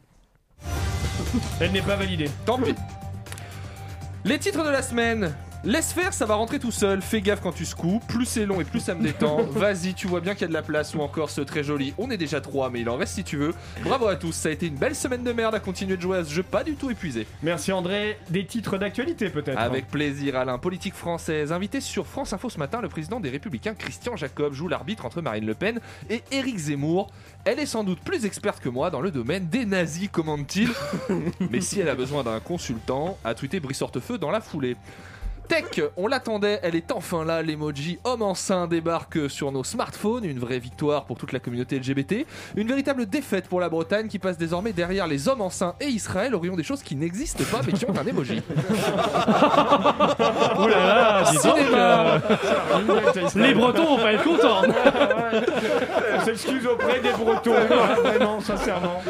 Elle 1.62 1.72
n'est 1.72 1.82
pas 1.82 1.96
validée. 1.96 2.30
Tant 2.46 2.58
pis. 2.58 2.76
Les 4.26 4.38
titres 4.38 4.62
de 4.62 4.70
la 4.70 4.82
semaine. 4.82 5.34
Laisse 5.66 5.94
faire, 5.94 6.14
ça 6.14 6.26
va 6.26 6.36
rentrer 6.36 6.60
tout 6.60 6.72
seul. 6.72 7.02
Fais 7.02 7.22
gaffe 7.22 7.40
quand 7.40 7.54
tu 7.54 7.64
secoues. 7.64 8.02
Plus 8.10 8.26
c'est 8.26 8.46
long 8.46 8.60
et 8.60 8.66
plus 8.66 8.82
ça 8.82 8.96
me 8.96 9.02
détend. 9.02 9.44
Vas-y, 9.52 9.94
tu 9.94 10.08
vois 10.08 10.20
bien 10.20 10.34
qu'il 10.34 10.42
y 10.42 10.44
a 10.44 10.48
de 10.50 10.54
la 10.54 10.62
place. 10.62 10.94
Ou 10.94 11.00
encore 11.00 11.30
ce 11.30 11.40
très 11.40 11.64
joli. 11.64 11.94
On 11.98 12.12
est 12.12 12.18
déjà 12.18 12.42
trois, 12.42 12.70
mais 12.70 12.82
il 12.82 12.90
en 12.90 12.98
reste 12.98 13.14
si 13.14 13.24
tu 13.24 13.38
veux. 13.38 13.54
Bravo 13.82 14.08
à 14.08 14.18
tous. 14.18 14.34
Ça 14.34 14.50
a 14.50 14.52
été 14.52 14.68
une 14.68 14.76
belle 14.76 14.94
semaine 14.94 15.24
de 15.24 15.32
merde 15.32 15.56
à 15.56 15.62
continuer 15.62 15.96
de 15.96 16.02
jouer 16.02 16.18
à 16.18 16.26
ce 16.26 16.34
jeu 16.34 16.44
pas 16.44 16.66
du 16.66 16.76
tout 16.76 16.92
épuisé. 16.92 17.26
Merci 17.42 17.72
André. 17.72 18.18
Des 18.30 18.46
titres 18.46 18.78
d'actualité 18.78 19.30
peut-être 19.30 19.58
Avec 19.58 19.88
plaisir, 19.88 20.36
Alain. 20.36 20.58
Politique 20.58 20.96
française. 20.96 21.54
Invité 21.54 21.80
sur 21.80 22.08
France 22.08 22.34
Info 22.34 22.50
ce 22.50 22.60
matin, 22.60 22.82
le 22.82 22.90
président 22.90 23.22
des 23.22 23.30
Républicains, 23.30 23.74
Christian 23.74 24.18
Jacob, 24.18 24.52
joue 24.52 24.68
l'arbitre 24.68 25.06
entre 25.06 25.22
Marine 25.22 25.46
Le 25.46 25.54
Pen 25.54 25.80
et 26.10 26.24
Éric 26.32 26.58
Zemmour. 26.58 27.10
Elle 27.46 27.60
est 27.60 27.66
sans 27.66 27.86
doute 27.86 28.02
plus 28.02 28.26
experte 28.26 28.62
que 28.62 28.68
moi 28.68 28.90
dans 28.90 29.02
le 29.02 29.12
domaine 29.12 29.48
des 29.48 29.66
nazis, 29.66 30.10
commande-t-il. 30.10 30.72
Mais 31.52 31.62
si 31.62 31.80
elle 31.80 31.90
a 31.90 31.96
besoin 31.96 32.24
d'un 32.24 32.42
consultant, 32.42 33.18
a 33.24 33.34
tweeté 33.34 33.62
Brice 33.62 33.82
Hortefeux 33.82 34.18
dans 34.18 34.32
la 34.32 34.42
foulée. 34.42 34.76
Tech, 35.48 35.82
on 35.98 36.08
l'attendait, 36.08 36.60
elle 36.64 36.76
est 36.76 36.92
enfin 36.92 37.26
là, 37.26 37.42
l'emoji 37.42 38.00
homme 38.06 38.22
enceint 38.22 38.68
débarque 38.68 39.30
sur 39.30 39.52
nos 39.52 39.64
smartphones, 39.64 40.24
une 40.24 40.40
vraie 40.40 40.60
victoire 40.60 41.06
pour 41.06 41.18
toute 41.18 41.32
la 41.34 41.40
communauté 41.40 41.78
LGBT, 41.80 42.26
une 42.56 42.68
véritable 42.68 43.06
défaite 43.06 43.48
pour 43.48 43.60
la 43.60 43.70
Bretagne 43.70 44.08
qui 44.08 44.20
passe 44.20 44.38
désormais 44.38 44.72
derrière 44.74 45.06
les 45.08 45.28
hommes 45.28 45.42
enceints 45.42 45.76
et 45.82 45.88
Israël 45.88 46.34
aurions 46.34 46.56
des 46.56 46.64
choses 46.64 46.82
qui 46.82 46.96
n'existent 46.96 47.44
pas 47.52 47.62
mais 47.66 47.74
qui 47.74 47.86
ont 47.86 47.96
un 47.98 48.06
emoji. 48.06 48.42
Là 50.64 50.68
là, 50.70 51.24
dis 51.30 51.38
donc, 51.38 51.58
Cinéma. 51.58 52.16
euh, 52.16 52.20
les 53.36 53.54
Bretons 53.54 53.86
vont 53.86 53.98
pas 53.98 54.14
être 54.14 54.24
contents. 54.24 54.62
S'excuse 56.26 56.66
auprès 56.68 57.00
des 57.00 57.12
Bretons. 57.12 57.54
Vraiment, 58.02 58.40
sincèrement. 58.40 59.02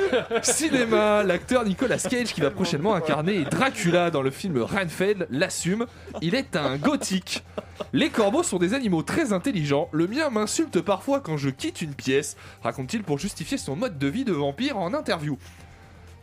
Cinéma, 0.42 1.24
l'acteur 1.24 1.64
Nicolas 1.64 1.98
Cage 1.98 2.34
qui 2.34 2.42
va 2.42 2.50
prochainement 2.52 2.96
incarner 2.96 3.44
Dracula 3.46 4.10
dans 4.10 4.22
le 4.22 4.32
film 4.32 4.62
Renfield 4.62 5.28
l'assume, 5.30 5.86
il 6.22 6.33
est 6.36 6.56
un 6.56 6.78
gothique. 6.78 7.44
Les 7.92 8.10
corbeaux 8.10 8.44
sont 8.44 8.58
des 8.58 8.74
animaux 8.74 9.04
très 9.04 9.34
intelligents, 9.34 9.90
le 9.92 10.08
mien 10.08 10.30
m'insulte 10.30 10.82
parfois 10.82 11.20
quand 11.20 11.38
je 11.38 11.50
quitte 11.50 11.82
une 11.82 11.94
pièce, 11.94 12.38
raconte-t-il 12.64 13.04
pour 13.04 13.20
justifier 13.20 13.58
son 13.58 13.76
mode 13.76 13.98
de 13.98 14.08
vie 14.08 14.26
de 14.26 14.34
vampire 14.34 14.78
en 14.78 14.94
interview. 14.94 15.38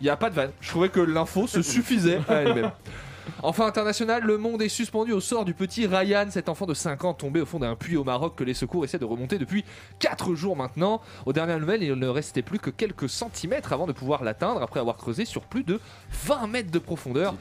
Il 0.01 0.05
n'y 0.05 0.11
a 0.11 0.17
pas 0.17 0.31
de 0.31 0.35
vanne, 0.35 0.53
je 0.61 0.71
trouvais 0.71 0.89
que 0.89 1.01
l'info 1.01 1.47
se 1.47 1.63
suffisait 1.63 2.21
à 2.29 2.37
elle-même. 2.37 2.73
Enfin 3.43 3.67
international, 3.67 4.23
le 4.25 4.39
monde 4.39 4.63
est 4.63 4.69
suspendu 4.69 5.13
au 5.13 5.21
sort 5.21 5.45
du 5.45 5.55
petit 5.55 5.87
Ryan, 5.87 6.27
cet 6.31 6.49
enfant 6.49 6.67
de 6.67 6.75
5 6.75 7.05
ans 7.05 7.15
tombé 7.15 7.41
au 7.41 7.47
fond 7.47 7.59
d'un 7.59 7.77
puits 7.77 7.97
au 7.97 8.05
Maroc 8.05 8.35
que 8.37 8.45
les 8.45 8.55
secours 8.55 8.85
essaient 8.85 8.99
de 8.99 9.05
remonter 9.05 9.39
depuis 9.39 9.65
4 9.99 10.35
jours 10.35 10.57
maintenant. 10.57 11.01
Aux 11.27 11.33
dernières 11.33 11.61
nouvelles, 11.61 11.83
il 11.83 11.93
ne 11.93 12.09
restait 12.09 12.43
plus 12.43 12.59
que 12.59 12.71
quelques 12.71 13.09
centimètres 13.09 13.73
avant 13.73 13.87
de 13.87 13.93
pouvoir 13.93 14.25
l'atteindre 14.25 14.63
après 14.63 14.81
avoir 14.81 14.97
creusé 14.97 15.25
sur 15.25 15.43
plus 15.43 15.65
de 15.65 15.81
20 16.27 16.47
mètres 16.49 16.71
de 16.71 16.79
profondeur. 16.79 17.35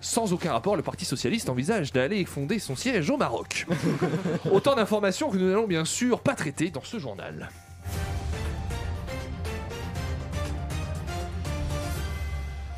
Sans 0.00 0.32
aucun 0.32 0.52
rapport, 0.52 0.76
le 0.76 0.82
Parti 0.82 1.04
Socialiste 1.04 1.48
envisage 1.48 1.92
d'aller 1.92 2.24
fonder 2.24 2.58
son 2.58 2.76
siège 2.76 3.10
au 3.10 3.16
Maroc. 3.16 3.66
Autant 4.50 4.74
d'informations 4.76 5.30
que 5.30 5.36
nous 5.36 5.48
n'allons 5.48 5.66
bien 5.66 5.84
sûr 5.84 6.20
pas 6.20 6.34
traiter 6.34 6.70
dans 6.70 6.82
ce 6.84 6.98
journal. 6.98 7.48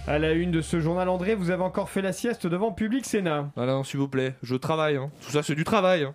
À 0.07 0.19
la 0.19 0.33
une 0.33 0.51
de 0.51 0.63
ce 0.63 0.81
journal, 0.81 1.07
André, 1.11 1.35
vous 1.35 1.51
avez 1.51 1.63
encore 1.63 1.91
fait 1.91 2.01
la 2.01 2.15
sieste 2.15 2.47
devant 2.47 2.73
Public 2.73 3.05
Sénat. 3.05 3.51
Ah 3.59 3.67
non, 3.67 3.85
s'il 3.85 4.01
vous 4.01 4.09
plaît, 4.09 4.35
je 4.43 4.55
travaille. 4.57 4.97
hein. 4.97 5.11
Tout 5.21 5.33
ça, 5.33 5.43
c'est 5.43 5.55
du 5.55 5.65
travail. 5.65 6.05
hein. 6.05 6.15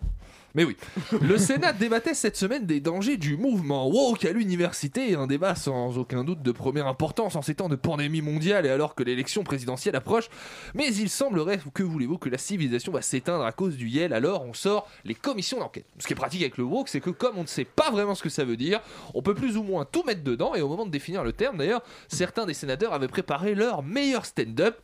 Mais 0.56 0.66
oui, 0.66 0.78
le 1.20 1.40
Sénat 1.40 1.74
débattait 1.74 2.14
cette 2.14 2.38
semaine 2.38 2.68
des 2.68 2.80
dangers 2.80 3.18
du 3.18 3.38
mouvement 3.38 3.88
woke 3.88 4.24
à 4.24 4.32
l'université, 4.32 5.16
un 5.16 5.26
débat 5.26 5.56
sans 5.56 5.98
aucun 5.98 6.24
doute 6.24 6.44
de 6.44 6.52
première 6.52 6.86
importance 6.86 7.36
en 7.36 7.42
ces 7.42 7.56
temps 7.56 7.70
de 7.70 7.76
pandémie 7.76 8.22
mondiale 8.22 8.68
et 8.68 8.70
alors 8.70 8.94
que 8.94 9.02
l'élection 9.02 9.44
présidentielle 9.44 9.96
approche. 9.96 10.30
Mais 10.76 10.94
il 10.94 11.10
semblerait, 11.10 11.60
que 11.74 11.82
voulez-vous, 11.82 12.20
que 12.20 12.30
la 12.30 12.38
civilisation 12.38 12.92
va 12.92 13.02
s'éteindre 13.02 13.46
à 13.46 13.52
cause 13.52 13.78
du 13.78 13.90
Yel, 13.90 14.14
alors 14.14 14.46
on 14.46 14.54
sort 14.54 14.88
les 15.06 15.16
commissions 15.16 15.58
d'enquête. 15.58 15.88
Ce 15.98 16.06
qui 16.06 16.14
est 16.14 16.16
pratique 16.16 16.42
avec 16.42 16.60
le 16.60 16.66
woke, 16.66 16.88
c'est 16.88 17.02
que 17.02 17.10
comme 17.10 17.40
on 17.40 17.42
ne 17.42 17.48
sait 17.48 17.66
pas 17.66 17.90
vraiment 17.90 18.14
ce 18.14 18.22
que 18.22 18.30
ça 18.30 18.46
veut 18.46 18.58
dire, 18.58 18.80
on 19.16 19.24
peut 19.24 19.34
plus 19.34 19.58
ou 19.58 19.64
moins 19.64 19.86
tout 19.86 20.04
mettre 20.04 20.24
dedans 20.24 20.54
et 20.54 20.62
au 20.62 20.68
moment 20.68 20.86
de 20.86 20.92
définir 20.92 21.24
le 21.24 21.34
terme, 21.34 21.58
d'ailleurs, 21.58 21.82
certains 22.10 22.46
des 22.46 22.54
sénateurs 22.54 22.94
avaient 22.94 23.08
préparé 23.08 23.56
leur 23.56 23.82
meilleur 23.82 24.28
stand-up. 24.28 24.78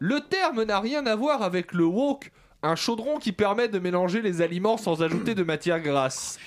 Le 0.00 0.20
terme 0.20 0.64
n'a 0.64 0.80
rien 0.80 1.06
à 1.06 1.14
voir 1.14 1.42
avec 1.42 1.72
le 1.72 1.84
woke, 1.84 2.32
un 2.64 2.76
chaudron 2.76 3.18
qui 3.18 3.32
permet 3.32 3.68
de 3.68 3.78
mélanger 3.78 4.22
les 4.22 4.40
aliments 4.40 4.78
sans 4.78 5.02
ajouter 5.02 5.34
de 5.34 5.42
matière 5.42 5.80
grasse. 5.80 6.38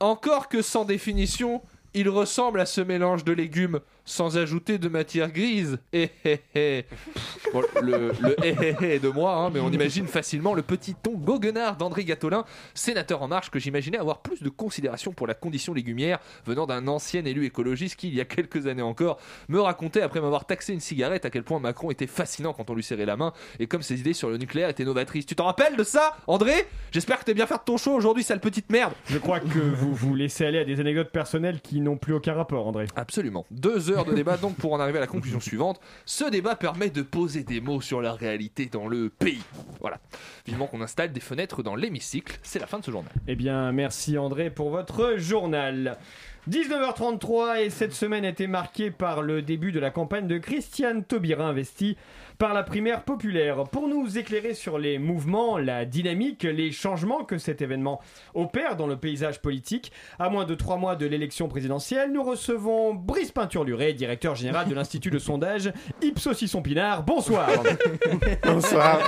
Encore 0.00 0.48
que 0.48 0.62
sans 0.62 0.84
définition, 0.84 1.62
il 1.94 2.08
ressemble 2.08 2.60
à 2.60 2.66
ce 2.66 2.82
mélange 2.82 3.24
de 3.24 3.32
légumes 3.32 3.80
sans 4.08 4.38
ajouter 4.38 4.78
de 4.78 4.88
matière 4.88 5.30
grise. 5.30 5.78
Eh, 5.98 6.10
eh, 6.24 6.40
eh. 6.54 6.84
Bon, 7.52 7.62
le, 7.82 8.12
le 8.20 8.36
eh, 8.44 8.54
eh, 8.62 8.76
eh 8.82 8.98
de 8.98 9.08
moi, 9.08 9.34
hein, 9.34 9.50
mais 9.52 9.58
on 9.58 9.70
imagine 9.70 10.06
facilement 10.06 10.54
le 10.54 10.62
petit 10.62 10.94
ton 10.94 11.12
goguenard 11.12 11.76
d'André 11.76 12.04
Gatolin, 12.04 12.44
sénateur 12.74 13.22
en 13.22 13.28
marche, 13.28 13.50
que 13.50 13.58
j'imaginais 13.58 13.98
avoir 13.98 14.20
plus 14.20 14.42
de 14.42 14.48
considération 14.48 15.12
pour 15.12 15.26
la 15.26 15.34
condition 15.34 15.74
légumière 15.74 16.18
venant 16.46 16.66
d'un 16.66 16.86
ancien 16.86 17.24
élu 17.24 17.46
écologiste 17.46 17.96
qui, 17.96 18.08
il 18.08 18.14
y 18.14 18.20
a 18.20 18.24
quelques 18.24 18.66
années 18.68 18.82
encore, 18.82 19.18
me 19.48 19.60
racontait 19.60 20.02
après 20.02 20.20
m'avoir 20.20 20.44
taxé 20.44 20.72
une 20.72 20.80
cigarette 20.80 21.24
à 21.24 21.30
quel 21.30 21.42
point 21.42 21.58
Macron 21.58 21.90
était 21.90 22.06
fascinant 22.06 22.52
quand 22.52 22.70
on 22.70 22.74
lui 22.74 22.82
serrait 22.84 23.06
la 23.06 23.16
main 23.16 23.32
et 23.58 23.66
comme 23.66 23.82
ses 23.82 23.98
idées 23.98 24.12
sur 24.12 24.28
le 24.30 24.36
nucléaire 24.36 24.68
étaient 24.68 24.84
novatrices. 24.84 25.26
Tu 25.26 25.34
t'en 25.34 25.46
rappelles 25.46 25.76
de 25.76 25.84
ça, 25.84 26.16
André? 26.26 26.66
J'espère 26.92 27.18
que 27.18 27.24
t'es 27.24 27.34
bien 27.34 27.46
faire 27.46 27.58
de 27.58 27.64
ton 27.64 27.76
show 27.76 27.92
aujourd'hui, 27.92 28.22
sale 28.22 28.40
petite 28.40 28.70
merde. 28.70 28.92
Je 29.06 29.18
crois 29.18 29.40
que 29.40 29.58
vous 29.58 29.94
vous 29.94 30.14
laissez 30.14 30.46
aller 30.46 30.58
à 30.58 30.64
des 30.64 30.78
anecdotes 30.80 31.10
personnelles 31.10 31.60
qui 31.60 31.80
n'ont 31.80 31.96
plus 31.96 32.14
aucun 32.14 32.34
rapport, 32.34 32.66
André. 32.66 32.86
Absolument. 32.94 33.46
Deux 33.50 33.90
heures 33.90 33.97
de 34.04 34.12
débat 34.14 34.36
donc 34.36 34.56
pour 34.56 34.72
en 34.72 34.80
arriver 34.80 34.98
à 34.98 35.00
la 35.00 35.06
conclusion 35.06 35.40
suivante. 35.40 35.80
Ce 36.04 36.28
débat 36.28 36.56
permet 36.56 36.90
de 36.90 37.02
poser 37.02 37.44
des 37.44 37.60
mots 37.60 37.80
sur 37.80 38.00
la 38.00 38.12
réalité 38.12 38.66
dans 38.66 38.88
le 38.88 39.08
pays. 39.08 39.42
Voilà. 39.80 39.98
Vivement 40.46 40.66
qu'on 40.66 40.80
installe 40.80 41.12
des 41.12 41.20
fenêtres 41.20 41.62
dans 41.62 41.76
l'hémicycle. 41.76 42.38
C'est 42.42 42.58
la 42.58 42.66
fin 42.66 42.78
de 42.78 42.84
ce 42.84 42.90
journal. 42.90 43.12
Eh 43.26 43.36
bien, 43.36 43.72
merci 43.72 44.18
André 44.18 44.50
pour 44.50 44.70
votre 44.70 45.16
journal. 45.16 45.98
19h33 46.48 47.64
et 47.64 47.70
cette 47.70 47.92
semaine 47.92 48.24
a 48.24 48.28
été 48.30 48.46
marquée 48.46 48.90
par 48.90 49.20
le 49.20 49.42
début 49.42 49.70
de 49.70 49.80
la 49.80 49.90
campagne 49.90 50.26
de 50.26 50.38
Christiane 50.38 51.04
Taubira 51.04 51.44
investie 51.44 51.98
par 52.38 52.54
la 52.54 52.62
primaire 52.62 53.02
populaire. 53.02 53.64
Pour 53.64 53.88
nous 53.88 54.16
éclairer 54.16 54.54
sur 54.54 54.78
les 54.78 54.98
mouvements, 54.98 55.58
la 55.58 55.84
dynamique, 55.84 56.44
les 56.44 56.70
changements 56.70 57.24
que 57.24 57.36
cet 57.36 57.62
événement 57.62 58.00
opère 58.34 58.76
dans 58.76 58.86
le 58.86 58.96
paysage 58.96 59.42
politique, 59.42 59.90
à 60.20 60.30
moins 60.30 60.44
de 60.44 60.54
trois 60.54 60.76
mois 60.76 60.94
de 60.94 61.06
l'élection 61.06 61.48
présidentielle, 61.48 62.12
nous 62.12 62.22
recevons 62.22 62.94
Brice 62.94 63.32
Peinture-Luré, 63.32 63.92
directeur 63.92 64.36
général 64.36 64.68
de 64.68 64.74
l'Institut 64.74 65.10
de 65.10 65.18
sondage 65.18 65.72
Ipsos 66.00 66.34
Sisson 66.34 66.62
Pinard. 66.62 67.02
Bonsoir. 67.02 67.48
Bonsoir. 68.44 69.00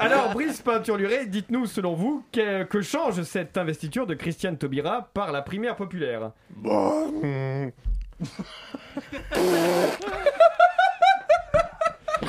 Alors, 0.00 0.32
Brice 0.32 0.60
Peinture-Luré, 0.60 1.26
dites-nous 1.26 1.66
selon 1.66 1.94
vous 1.94 2.24
que, 2.32 2.64
que 2.64 2.82
change 2.82 3.22
cette 3.22 3.56
investiture 3.56 4.06
de 4.06 4.14
Christiane 4.14 4.58
Taubira 4.58 5.08
par 5.14 5.30
la 5.30 5.42
primaire 5.42 5.76
populaire? 5.76 6.32
Bon. 6.56 7.12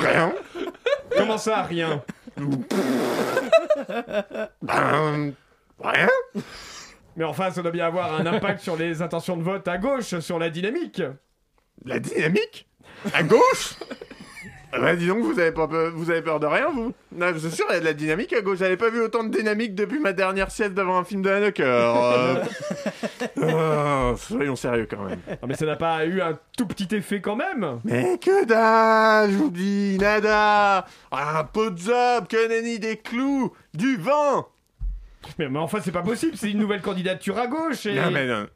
Rien. 0.02 0.32
Comment 1.16 1.38
ça, 1.38 1.62
rien 1.62 2.02
Ben, 4.62 5.32
rien. 5.82 6.08
Mais 7.16 7.24
enfin, 7.24 7.50
ça 7.50 7.62
doit 7.62 7.70
bien 7.70 7.86
avoir 7.86 8.14
un 8.14 8.26
impact 8.26 8.60
sur 8.60 8.76
les 8.76 9.02
intentions 9.02 9.36
de 9.36 9.42
vote 9.42 9.68
à 9.68 9.78
gauche, 9.78 10.18
sur 10.20 10.38
la 10.38 10.50
dynamique. 10.50 11.02
La 11.84 11.98
dynamique? 11.98 12.68
À 13.12 13.22
gauche? 13.22 13.74
Bah 14.80 14.96
dis 14.96 15.06
donc, 15.06 15.22
vous 15.22 15.38
avez, 15.38 15.52
pas 15.52 15.68
peur, 15.68 15.92
vous 15.94 16.10
avez 16.10 16.22
peur 16.22 16.40
de 16.40 16.46
rien, 16.46 16.70
vous 16.70 16.94
c'est 17.38 17.50
sûr, 17.50 17.66
il 17.70 17.74
y 17.74 17.76
a 17.76 17.80
de 17.80 17.84
la 17.84 17.92
dynamique 17.92 18.32
à 18.32 18.40
gauche. 18.40 18.58
J'avais 18.58 18.76
pas 18.76 18.88
vu 18.90 19.00
autant 19.00 19.22
de 19.24 19.36
dynamique 19.36 19.74
depuis 19.74 19.98
ma 19.98 20.12
dernière 20.12 20.50
sieste 20.50 20.74
devant 20.74 20.96
un 20.96 21.04
film 21.04 21.22
de 21.22 21.30
Haneke. 21.30 21.60
euh, 21.60 22.42
euh, 23.38 24.16
soyons 24.16 24.56
sérieux 24.56 24.86
quand 24.90 25.04
même. 25.04 25.18
Non, 25.28 25.48
mais 25.48 25.54
ça 25.54 25.66
n'a 25.66 25.76
pas 25.76 26.06
eu 26.06 26.20
un 26.20 26.38
tout 26.56 26.66
petit 26.66 26.94
effet 26.94 27.20
quand 27.20 27.36
même 27.36 27.80
Mais 27.84 28.18
que 28.18 28.44
dalle, 28.46 29.30
je 29.30 29.36
vous 29.36 29.50
dis, 29.50 29.98
nada 30.00 30.86
Un 31.10 31.44
pot 31.44 31.70
de 31.70 31.78
zob, 31.78 32.28
que 32.28 32.48
nenni 32.48 32.78
des 32.78 32.96
clous, 32.96 33.52
du 33.74 33.96
vent 33.96 34.48
mais, 35.38 35.48
mais 35.48 35.58
enfin, 35.60 35.78
c'est 35.82 35.92
pas 35.92 36.02
possible, 36.02 36.36
c'est 36.36 36.50
une 36.50 36.58
nouvelle 36.58 36.82
candidature 36.82 37.38
à 37.38 37.46
gauche 37.46 37.86
et... 37.86 37.94
Non 37.94 38.10
mais 38.10 38.26
non. 38.26 38.48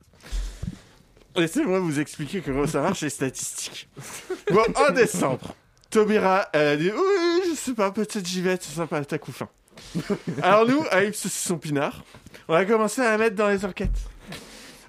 Laissez-moi 1.37 1.81
vous 1.81 2.00
expliquer 2.00 2.40
comment 2.40 2.66
ça 2.66 2.81
marche 2.81 3.02
les 3.02 3.11
statistiques. 3.11 3.88
Bon, 4.50 4.62
en 4.76 4.92
décembre, 4.92 5.55
Taubira, 5.90 6.49
elle 6.53 6.66
a 6.66 6.77
dit 6.77 6.90
Oui, 6.90 7.42
je 7.51 7.55
sais 7.55 7.75
pas, 7.75 7.90
peut-être 7.90 8.27
j'y 8.27 8.40
vais 8.40 8.53
être 8.53 8.64
sympa, 8.64 9.05
t'as 9.05 9.18
coup 9.18 9.33
faim. 9.33 9.49
Alors 10.42 10.66
nous, 10.66 10.85
avec 10.90 11.14
ce 11.14 11.29
son 11.29 11.59
pinard, 11.59 12.05
on 12.49 12.55
a 12.55 12.64
commencé 12.64 13.01
à 13.01 13.11
la 13.11 13.18
mettre 13.18 13.37
dans 13.37 13.49
les 13.49 13.64
enquêtes. 13.64 14.09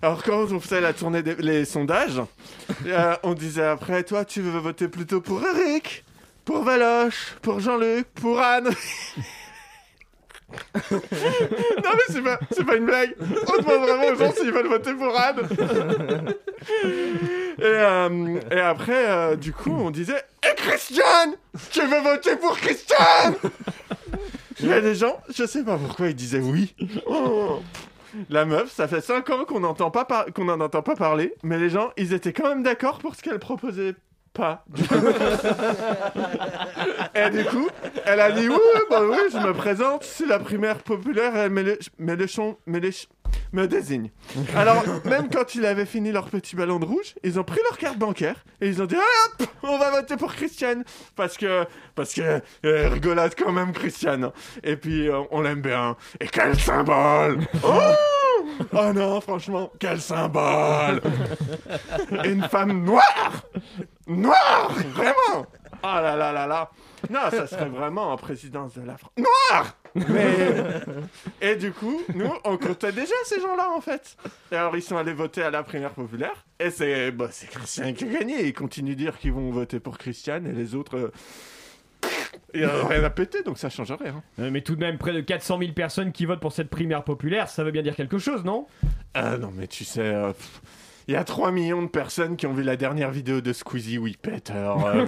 Alors 0.02 0.24
quand 0.24 0.52
on 0.52 0.60
faisait 0.60 0.82
la 0.82 0.94
tournée 0.94 1.24
des 1.24 1.36
les 1.36 1.66
sondages, 1.66 2.22
euh, 2.86 3.16
on 3.24 3.34
disait 3.34 3.66
après, 3.66 4.04
toi 4.04 4.26
tu 4.26 4.42
veux 4.42 4.60
voter 4.60 4.88
plutôt 4.88 5.22
pour 5.22 5.42
Eric, 5.44 6.04
pour 6.46 6.64
Valoche, 6.64 7.36
pour 7.42 7.60
Jean-Luc, 7.60 8.08
pour 8.14 8.40
Anne. 8.40 8.70
non 10.92 11.00
mais 11.94 12.04
c'est 12.10 12.22
pas, 12.22 12.40
c'est 12.52 12.66
pas 12.66 12.76
une 12.78 12.86
blague. 12.86 13.16
On 13.20 13.62
demande 13.62 13.88
vraiment 13.88 14.08
aux 14.08 14.16
gens 14.16 14.32
s'ils 14.32 14.52
veulent 14.52 14.68
voter 14.68 14.94
pour 14.94 15.18
Anne. 15.20 15.48
Et, 17.60 17.64
euh, 17.64 18.40
et 18.52 18.60
après, 18.60 19.10
euh, 19.10 19.36
du 19.36 19.52
coup, 19.52 19.72
on 19.72 19.90
disait 19.90 20.22
Et 20.44 20.54
Christiane 20.56 21.34
Tu 21.72 21.82
veux 21.82 22.02
voter 22.02 22.36
pour 22.36 22.56
Christiane? 22.58 23.34
Il 24.60 24.68
y 24.68 24.74
a 24.74 24.82
des 24.82 24.94
gens, 24.96 25.20
je 25.36 25.46
sais 25.46 25.64
pas 25.64 25.78
pourquoi 25.78 26.08
ils 26.08 26.16
disaient 26.16 26.40
oui. 26.40 26.76
Oh. 27.08 27.60
La 28.30 28.46
meuf, 28.46 28.72
ça 28.72 28.88
fait 28.88 29.02
5 29.02 29.30
ans 29.32 29.46
qu'on 29.46 29.60
n'entend 29.60 29.90
pas 29.92 30.06
par- 30.06 30.26
qu'on 30.34 30.46
n'en 30.46 30.60
entend 30.60 30.82
pas 30.84 30.96
parler, 30.96 31.34
mais 31.44 31.58
les 31.58 31.70
gens, 31.70 31.92
ils 31.98 32.14
étaient 32.14 32.34
quand 32.34 32.48
même 32.50 32.64
d'accord 32.64 33.00
pour 33.00 33.16
ce 33.16 33.22
qu'elle 33.22 33.40
proposait 33.40 33.96
Et 37.16 37.30
du 37.30 37.46
coup, 37.46 37.68
elle 38.06 38.20
a 38.20 38.32
dit 38.32 38.48
oui, 38.50 38.58
bah 38.90 39.02
oui, 39.04 39.18
je 39.32 39.38
me 39.38 39.54
présente, 39.54 40.04
c'est 40.04 40.26
la 40.28 40.40
primaire 40.40 40.78
populaire, 40.80 41.36
elle 41.36 41.54
les 41.54 41.76
ch- 41.76 43.08
me 43.52 43.66
désigne. 43.68 44.10
Alors, 44.56 44.84
même 45.06 45.30
quand 45.30 45.56
ils 45.56 45.66
avaient 45.66 45.86
fini 45.86 46.12
leur 46.12 46.26
petit 46.30 46.56
ballon 46.56 46.80
de 46.80 46.86
rouge, 46.86 47.16
ils 47.24 47.40
ont 47.40 47.44
pris 47.44 47.60
leur 47.70 47.78
carte 47.78 47.98
bancaire 47.98 48.36
et 48.62 48.68
ils 48.68 48.82
ont 48.82 48.86
dit 48.86 48.96
hop, 48.96 49.48
on 49.64 49.78
va 49.78 49.92
voter 49.92 50.16
pour 50.18 50.34
Christiane 50.34 50.84
parce 51.16 51.38
que 51.38 51.66
parce 51.96 52.14
que 52.14 52.42
euh, 52.66 52.90
rigolade 52.90 53.34
quand 53.38 53.52
même 53.52 53.72
Christiane. 53.74 54.32
Et 54.64 54.76
puis 54.78 55.10
euh, 55.10 55.22
on 55.32 55.42
l'aime 55.42 55.62
bien. 55.62 55.96
Et 56.20 56.28
quel 56.28 56.58
symbole 56.60 57.40
Oh 57.64 57.80
Oh 58.74 58.94
non, 58.94 59.20
franchement, 59.22 59.72
quel 59.80 60.00
symbole 60.00 61.02
Une 62.24 62.44
femme 62.44 62.84
noire 62.84 63.44
Noire 64.08 64.72
Vraiment 64.94 65.46
Oh 65.84 65.88
là 66.02 66.16
là 66.16 66.32
là 66.32 66.48
là 66.48 66.72
Non, 67.10 67.30
ça 67.30 67.46
serait 67.46 67.70
vraiment 67.70 68.12
en 68.12 68.18
présidence 68.18 68.74
de 68.74 68.82
la 68.82 68.98
France. 68.98 69.12
Noire 69.18 69.78
Mais... 69.96 70.64
Et 71.42 71.56
du 71.56 71.72
coup, 71.72 72.02
nous, 72.16 72.32
on 72.44 72.58
comptait 72.58 72.92
déjà 72.92 73.14
ces 73.26 73.40
gens-là, 73.40 73.70
en 73.76 73.80
fait. 73.82 74.18
Et 74.52 74.56
alors, 74.56 74.76
ils 74.76 74.82
sont 74.82 74.98
allés 74.98 75.14
voter 75.14 75.44
à 75.44 75.52
la 75.52 75.62
primaire 75.64 75.92
populaire. 75.92 76.46
Et 76.60 76.72
c'est 76.72 77.12
bah, 77.12 77.28
c'est 77.32 77.48
Christian 77.50 77.94
qui 77.94 78.06
a 78.06 78.08
gagné. 78.08 78.46
Ils 78.48 78.54
continuent 78.54 78.92
de 78.92 78.96
dire 78.96 79.18
qu'ils 79.20 79.34
vont 79.34 79.52
voter 79.52 79.80
pour 79.80 79.98
Christiane 80.00 80.48
et 80.48 80.52
les 80.52 80.74
autres... 80.74 80.98
euh, 80.98 81.12
Il 82.54 82.62
n'y 82.62 82.66
a 82.66 82.88
rien 82.88 83.04
à 83.04 83.10
péter, 83.12 83.44
donc 83.44 83.60
ça 83.60 83.70
change 83.70 83.92
rien. 83.92 84.24
Euh, 84.40 84.50
Mais 84.52 84.62
tout 84.62 84.76
de 84.76 84.80
même, 84.80 84.98
près 84.98 85.14
de 85.14 85.22
400 85.22 85.60
000 85.60 85.72
personnes 85.74 86.12
qui 86.12 86.26
votent 86.26 86.40
pour 86.42 86.54
cette 86.54 86.70
primaire 86.70 87.04
populaire, 87.04 87.50
ça 87.50 87.64
veut 87.64 87.72
bien 87.72 87.84
dire 87.84 87.96
quelque 87.96 88.18
chose, 88.18 88.44
non? 88.44 88.66
Ah 89.14 89.38
non, 89.38 89.52
mais 89.54 89.68
tu 89.68 89.84
sais, 89.86 90.02
euh, 90.02 90.30
pff, 90.34 90.62
il 91.08 91.14
y 91.14 91.18
a 91.18 91.24
3 91.24 91.52
millions 91.52 91.82
de 91.82 91.88
personnes 91.88 92.36
qui 92.36 92.46
ont 92.48 92.54
vu 92.54 92.64
la 92.64 92.76
dernière 92.76 93.12
vidéo 93.12 93.40
de 93.42 93.54
Squeezie 93.54 93.98
où 93.98 94.08
il 94.08 94.18
pète. 94.18 94.52
alors, 94.52 94.86
euh, 94.88 95.06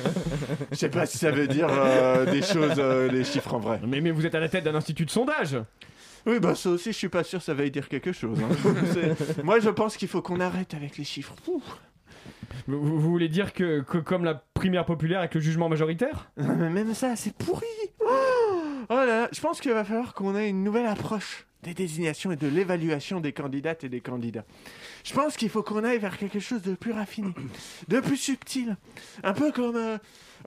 Je 0.70 0.76
sais 0.76 0.88
pas 0.88 1.06
si 1.06 1.18
ça 1.18 1.30
veut 1.30 1.46
dire 1.46 1.68
euh, 1.70 2.24
des 2.30 2.42
choses, 2.42 2.74
euh, 2.78 3.10
les 3.10 3.24
chiffres 3.24 3.54
en 3.54 3.58
vrai. 3.58 3.80
mais, 3.86 4.00
mais 4.00 4.10
vous 4.10 4.24
êtes 4.26 4.34
à 4.34 4.40
la 4.40 4.48
tête 4.48 4.64
d'un 4.64 4.74
institut 4.74 5.04
de 5.04 5.10
sondage 5.10 5.56
Oui, 6.26 6.40
bah 6.40 6.54
ça 6.54 6.70
aussi, 6.70 6.92
je 6.92 6.96
suis 6.96 7.08
pas 7.08 7.22
sûr 7.24 7.42
ça 7.42 7.54
va 7.54 7.68
dire 7.68 7.88
quelque 7.88 8.12
chose. 8.12 8.38
hein. 8.40 8.72
C'est- 8.94 9.42
Moi, 9.44 9.60
je 9.60 9.70
pense 9.70 9.96
qu'il 9.96 10.08
faut 10.08 10.22
qu'on 10.22 10.40
arrête 10.40 10.74
avec 10.74 10.96
les 10.96 11.04
chiffres. 11.04 11.34
Ouh. 11.48 11.62
vous, 12.66 12.80
vous 12.82 13.00
voulez 13.00 13.28
dire 13.28 13.52
que, 13.52 13.80
que 13.82 13.98
comme 13.98 14.24
la 14.24 14.34
primaire 14.54 14.84
populaire 14.86 15.18
avec 15.20 15.34
le 15.34 15.40
jugement 15.40 15.68
majoritaire? 15.68 16.30
Non, 16.38 16.54
mais 16.56 16.70
même 16.84 16.94
ça, 16.94 17.14
c'est 17.16 17.34
pourri. 17.36 17.66
Oh, 18.00 18.62
oh 18.88 18.94
là 18.94 19.06
là, 19.06 19.28
je 19.32 19.40
pense 19.40 19.60
qu'il 19.60 19.72
va 19.72 19.84
falloir 19.84 20.14
qu'on 20.14 20.34
ait 20.36 20.48
une 20.48 20.64
nouvelle 20.64 20.86
approche 20.86 21.45
des 21.62 21.74
désignations 21.74 22.30
et 22.32 22.36
de 22.36 22.46
l'évaluation 22.46 23.20
des 23.20 23.32
candidates 23.32 23.84
et 23.84 23.88
des 23.88 24.00
candidats. 24.00 24.44
Je 25.04 25.12
pense 25.12 25.36
qu'il 25.36 25.48
faut 25.48 25.62
qu'on 25.62 25.84
aille 25.84 25.98
vers 25.98 26.16
quelque 26.18 26.40
chose 26.40 26.62
de 26.62 26.74
plus 26.74 26.92
raffiné, 26.92 27.32
de 27.88 28.00
plus 28.00 28.16
subtil. 28.16 28.76
Un 29.22 29.32
peu 29.32 29.52
comme 29.52 29.76
euh, 29.76 29.98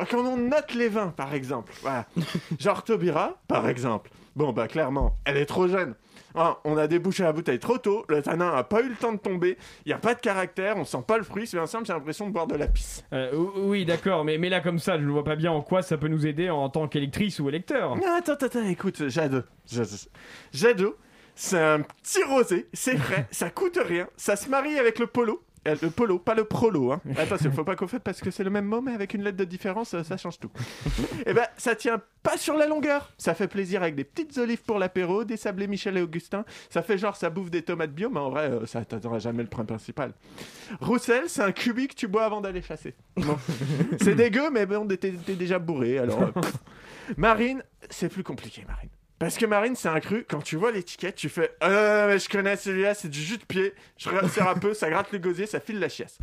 quand 0.09 0.25
on 0.25 0.37
note 0.37 0.73
les 0.73 0.87
vins, 0.87 1.09
par 1.09 1.33
exemple. 1.33 1.73
Voilà. 1.81 2.05
Genre 2.59 2.83
Taubira, 2.83 3.41
par 3.47 3.67
exemple. 3.67 4.11
Bon, 4.35 4.53
bah 4.53 4.67
clairement, 4.67 5.17
elle 5.25 5.37
est 5.37 5.45
trop 5.45 5.67
jeune. 5.67 5.95
Ah, 6.35 6.59
on 6.63 6.77
a 6.77 6.87
débouché 6.87 7.23
la 7.23 7.33
bouteille 7.33 7.59
trop 7.59 7.77
tôt, 7.77 8.05
le 8.07 8.21
tanin 8.21 8.51
a 8.53 8.63
pas 8.63 8.81
eu 8.81 8.89
le 8.89 8.95
temps 8.95 9.11
de 9.13 9.17
tomber, 9.17 9.57
il 9.85 9.89
n'y 9.89 9.93
a 9.93 9.97
pas 9.97 10.13
de 10.13 10.19
caractère, 10.19 10.77
on 10.77 10.85
sent 10.85 11.03
pas 11.07 11.17
le 11.17 11.23
fruit, 11.23 11.47
c'est 11.47 11.57
bien 11.57 11.65
simple, 11.65 11.85
j'ai 11.85 11.93
l'impression 11.93 12.27
de 12.27 12.31
boire 12.33 12.45
de 12.47 12.55
la 12.55 12.67
pisse. 12.67 13.03
Euh, 13.13 13.33
ou- 13.35 13.51
Oui, 13.69 13.85
d'accord, 13.85 14.23
mais, 14.23 14.37
mais 14.37 14.49
là, 14.49 14.59
comme 14.61 14.79
ça, 14.79 14.97
je 14.99 15.03
ne 15.05 15.09
vois 15.11 15.23
pas 15.23 15.35
bien 15.35 15.51
en 15.51 15.61
quoi 15.61 15.81
ça 15.81 15.97
peut 15.97 16.07
nous 16.07 16.27
aider 16.27 16.49
en 16.49 16.69
tant 16.69 16.87
qu'électrice 16.87 17.39
ou 17.39 17.49
électeur. 17.49 17.95
Non, 17.95 18.03
attends, 18.17 18.33
attends, 18.33 18.65
écoute. 18.67 19.07
Jado, 19.09 19.41
Jado, 20.53 20.95
c'est 21.35 21.59
un 21.59 21.81
petit 21.81 22.23
rosé, 22.23 22.67
c'est 22.73 22.97
frais, 22.97 23.27
ça 23.31 23.49
coûte 23.49 23.79
rien, 23.83 24.07
ça 24.17 24.35
se 24.35 24.49
marie 24.49 24.77
avec 24.77 24.99
le 24.99 25.07
polo. 25.07 25.41
Euh, 25.67 25.75
Le 25.81 25.89
polo, 25.89 26.19
pas 26.19 26.35
le 26.35 26.45
prolo, 26.45 26.91
hein. 26.93 27.01
Attention, 27.17 27.51
faut 27.51 27.63
pas 27.63 27.75
qu'on 27.75 27.87
fasse 27.87 27.99
parce 28.03 28.21
que 28.21 28.31
c'est 28.31 28.43
le 28.43 28.49
même 28.49 28.65
mot, 28.65 28.81
mais 28.81 28.93
avec 28.93 29.13
une 29.13 29.23
lettre 29.23 29.37
de 29.37 29.43
différence, 29.43 29.95
ça 30.03 30.17
change 30.17 30.39
tout. 30.39 30.51
Et 31.25 31.33
ben, 31.33 31.45
ça 31.57 31.75
tient 31.75 32.01
pas 32.23 32.37
sur 32.37 32.55
la 32.55 32.65
longueur. 32.67 33.11
Ça 33.17 33.33
fait 33.33 33.47
plaisir 33.47 33.81
avec 33.81 33.95
des 33.95 34.03
petites 34.03 34.37
olives 34.37 34.63
pour 34.63 34.79
l'apéro, 34.79 35.23
des 35.25 35.37
sablés 35.37 35.67
Michel 35.67 35.97
et 35.97 36.01
Augustin. 36.01 36.45
Ça 36.69 36.81
fait 36.81 36.97
genre, 36.97 37.15
ça 37.15 37.29
bouffe 37.29 37.49
des 37.51 37.61
tomates 37.61 37.91
bio, 37.93 38.09
mais 38.09 38.19
en 38.19 38.29
vrai, 38.29 38.49
euh, 38.49 38.65
ça 38.65 38.83
t'attendra 38.85 39.19
jamais 39.19 39.43
le 39.43 39.49
point 39.49 39.65
principal. 39.65 40.13
Roussel, 40.79 41.23
c'est 41.27 41.41
un 41.43 41.51
cubi 41.51 41.87
que 41.87 41.95
tu 41.95 42.07
bois 42.07 42.25
avant 42.25 42.41
d'aller 42.41 42.61
chasser. 42.61 42.95
Bon. 43.17 43.37
c'est 44.01 44.15
dégueu, 44.15 44.49
mais 44.51 44.65
bon, 44.65 44.87
t'es 44.87 45.11
déjà 45.35 45.59
bourré, 45.59 45.97
alors. 45.99 46.21
euh. 46.21 46.41
Marine, 47.17 47.63
c'est 47.89 48.09
plus 48.09 48.23
compliqué, 48.23 48.63
Marine. 48.67 48.89
Parce 49.19 49.37
que 49.37 49.45
Marine, 49.45 49.75
c'est 49.75 49.89
un 49.89 49.99
cru. 49.99 50.25
Quand 50.27 50.41
tu 50.41 50.55
vois 50.55 50.71
l'étiquette, 50.71 51.15
tu 51.15 51.27
fais 51.27 51.51
Euh, 51.61 52.17
je 52.17 52.29
connais 52.29 52.55
celui-là, 52.55 52.93
c'est 52.93 53.09
du 53.09 53.21
jus 53.21 53.37
de 53.37 53.43
pied. 53.43 53.73
Je 53.97 54.09
resserre 54.09 54.47
un 54.47 54.55
peu, 54.55 54.73
ça 54.73 54.89
gratte 54.89 55.11
le 55.11 55.19
gosier, 55.19 55.45
ça 55.45 55.59
file 55.59 55.79
la 55.79 55.89
chiasse. 55.89 56.17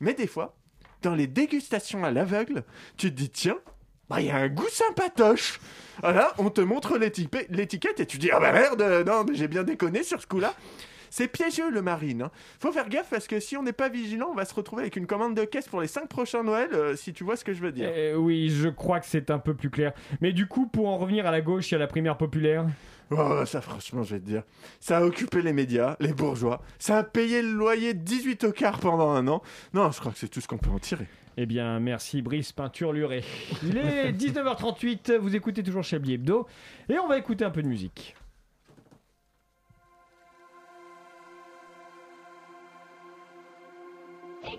Mais 0.00 0.12
des 0.12 0.26
fois, 0.26 0.54
dans 1.00 1.14
les 1.14 1.26
dégustations 1.26 2.04
à 2.04 2.10
l'aveugle, 2.10 2.62
tu 2.98 3.10
te 3.10 3.16
dis 3.16 3.30
Tiens, 3.30 3.58
bah, 4.10 4.20
y 4.20 4.30
a 4.30 4.36
un 4.36 4.48
goût 4.48 4.68
sympatoche. 4.68 5.60
Voilà, 6.02 6.34
on 6.38 6.50
te 6.50 6.60
montre 6.60 6.98
l'étiquette 6.98 8.00
et 8.00 8.06
tu 8.06 8.18
dis 8.18 8.30
Ah 8.30 8.38
bah 8.40 8.52
merde, 8.52 8.82
non, 9.06 9.24
mais 9.24 9.34
j'ai 9.34 9.48
bien 9.48 9.62
déconné 9.62 10.02
sur 10.02 10.20
ce 10.20 10.26
coup-là. 10.26 10.54
C'est 11.14 11.28
piégeux 11.28 11.70
le 11.70 11.82
marine. 11.82 12.22
hein. 12.22 12.30
Faut 12.58 12.72
faire 12.72 12.88
gaffe 12.88 13.10
parce 13.10 13.26
que 13.26 13.38
si 13.38 13.54
on 13.58 13.62
n'est 13.62 13.74
pas 13.74 13.90
vigilant, 13.90 14.28
on 14.30 14.34
va 14.34 14.46
se 14.46 14.54
retrouver 14.54 14.80
avec 14.84 14.96
une 14.96 15.06
commande 15.06 15.36
de 15.36 15.44
caisse 15.44 15.68
pour 15.68 15.82
les 15.82 15.86
5 15.86 16.08
prochains 16.08 16.42
Noël, 16.42 16.70
euh, 16.72 16.96
si 16.96 17.12
tu 17.12 17.22
vois 17.22 17.36
ce 17.36 17.44
que 17.44 17.52
je 17.52 17.60
veux 17.60 17.70
dire. 17.70 17.90
Euh, 17.92 18.14
oui, 18.16 18.48
je 18.48 18.70
crois 18.70 18.98
que 18.98 19.04
c'est 19.04 19.30
un 19.30 19.38
peu 19.38 19.52
plus 19.52 19.68
clair. 19.68 19.92
Mais 20.22 20.32
du 20.32 20.46
coup, 20.46 20.66
pour 20.66 20.88
en 20.88 20.96
revenir 20.96 21.26
à 21.26 21.30
la 21.30 21.42
gauche 21.42 21.70
et 21.72 21.76
à 21.76 21.78
la 21.78 21.86
primaire 21.86 22.16
populaire, 22.16 22.64
Oh, 23.10 23.44
ça, 23.44 23.60
franchement, 23.60 24.02
je 24.04 24.14
vais 24.14 24.20
te 24.20 24.24
dire. 24.24 24.42
Ça 24.80 24.96
a 24.96 25.02
occupé 25.04 25.42
les 25.42 25.52
médias, 25.52 25.96
les 26.00 26.14
bourgeois. 26.14 26.62
Ça 26.78 26.96
a 26.96 27.02
payé 27.02 27.42
le 27.42 27.50
loyer 27.52 27.92
de 27.92 27.98
18 28.00 28.44
au 28.44 28.52
quart 28.52 28.78
pendant 28.80 29.10
un 29.10 29.28
an. 29.28 29.42
Non, 29.74 29.90
je 29.90 30.00
crois 30.00 30.12
que 30.12 30.18
c'est 30.18 30.28
tout 30.28 30.40
ce 30.40 30.48
qu'on 30.48 30.56
peut 30.56 30.70
en 30.70 30.78
tirer. 30.78 31.06
Eh 31.36 31.44
bien, 31.44 31.78
merci 31.78 32.22
Brice 32.22 32.52
Peinture 32.52 32.90
Luré. 32.94 33.22
Il 33.64 33.76
est 33.76 34.12
19h38, 34.12 35.16
vous 35.18 35.36
écoutez 35.36 35.62
toujours 35.62 35.82
Chablis 35.82 36.14
Hebdo, 36.14 36.46
et 36.88 36.98
on 36.98 37.06
va 37.06 37.18
écouter 37.18 37.44
un 37.44 37.50
peu 37.50 37.62
de 37.62 37.68
musique. 37.68 38.14
Faut 44.52 44.58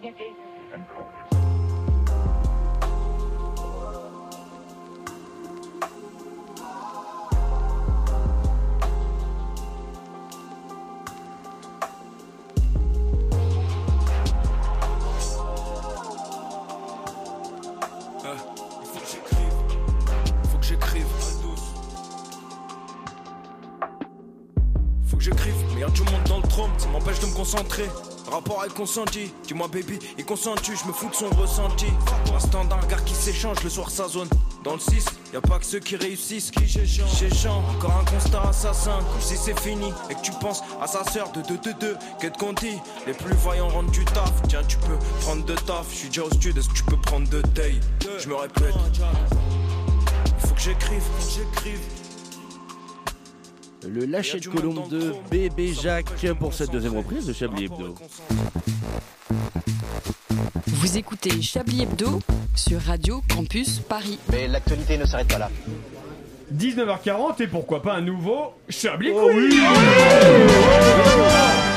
que 18.99 19.05
j'écrive. 19.11 19.53
Faut 20.49 20.57
que 20.57 20.65
j'écrive. 20.65 21.05
Faut 25.05 25.17
que 25.17 25.23
j'écrive, 25.23 25.53
mais 25.73 25.81
y'a 25.81 25.89
du 25.89 26.01
monde 26.01 26.23
dans 26.27 26.37
le 26.37 26.47
trône, 26.47 26.71
ça 26.77 26.87
m'empêche 26.89 27.19
de 27.19 27.27
me 27.27 27.35
concentrer. 27.35 27.89
Rapport 28.31 28.61
avec 28.61 28.73
consenti, 28.73 29.31
dis-moi 29.47 29.67
baby, 29.67 29.99
il 30.17 30.25
consenti, 30.25 30.71
je 30.75 30.87
me 30.87 30.93
fous 30.93 31.09
de 31.09 31.15
son 31.15 31.29
ressenti. 31.29 31.87
L'instant 32.31 32.65
d'un 32.65 32.77
regard 32.77 33.03
qui 33.03 33.13
s'échange, 33.13 33.61
le 33.63 33.69
soir 33.69 33.89
ça 33.89 34.07
zone. 34.07 34.29
Dans 34.63 34.73
le 34.73 34.79
6, 34.79 35.05
y 35.33 35.35
a 35.35 35.41
pas 35.41 35.59
que 35.59 35.65
ceux 35.65 35.79
qui 35.79 35.97
réussissent, 35.97 36.49
qui 36.49 36.67
chez 36.67 36.85
Jean. 36.85 37.61
Encore 37.77 37.97
un 37.99 38.05
constat 38.05 38.41
assassin, 38.49 38.97
comme 39.11 39.21
si 39.21 39.35
c'est 39.35 39.59
fini. 39.59 39.91
Et 40.09 40.15
que 40.15 40.21
tu 40.21 40.31
penses 40.39 40.63
à 40.81 40.87
sa 40.87 41.03
sœur 41.03 41.31
de 41.33 41.41
2 41.41 41.57
2 41.57 41.73
2 41.73 41.97
Qu'est-ce 42.19 42.37
qu'on 42.39 42.53
dit? 42.53 42.77
Les 43.05 43.13
plus 43.13 43.35
vaillants 43.35 43.67
rendent 43.67 43.91
du 43.91 44.05
taf. 44.05 44.31
Tiens, 44.47 44.63
tu 44.67 44.77
peux 44.77 44.97
prendre 45.21 45.43
de 45.45 45.55
taf, 45.55 45.87
je 45.91 45.95
suis 45.95 46.07
déjà 46.07 46.23
au 46.23 46.31
studio, 46.31 46.53
est-ce 46.57 46.69
que 46.69 46.73
tu 46.73 46.83
peux 46.83 46.97
prendre 46.97 47.27
de 47.29 47.41
day 47.53 47.75
Je 48.19 48.29
me 48.29 48.35
répète, 48.35 48.73
faut 50.39 50.53
que 50.53 50.61
j'écrive, 50.61 51.01
faut 51.01 51.27
que 51.27 51.33
j'écrive. 51.33 52.02
Le 53.87 54.05
lâcher 54.05 54.39
de 54.39 54.47
colombe 54.47 54.89
de 54.89 55.13
Bébé 55.29 55.73
Jacques 55.73 56.25
pour 56.39 56.53
cette 56.53 56.71
deuxième 56.71 56.97
reprise 56.97 57.25
de 57.25 57.33
Chablis 57.33 57.65
Hebdo. 57.65 57.95
Vous 60.67 60.97
écoutez 60.97 61.41
Chablis 61.41 61.83
Hebdo 61.83 62.19
sur 62.55 62.79
Radio 62.81 63.21
Campus 63.33 63.79
Paris. 63.79 64.19
Mais 64.31 64.47
l'actualité 64.47 64.97
ne 64.97 65.05
s'arrête 65.05 65.27
pas 65.27 65.39
là. 65.39 65.49
19h40 66.55 67.41
et 67.41 67.47
pourquoi 67.47 67.81
pas 67.81 67.95
un 67.95 68.01
nouveau 68.01 68.53
Chablis 68.69 69.11
Oh 69.13 69.29
Quiz 69.31 69.55
Puisque 69.55 71.72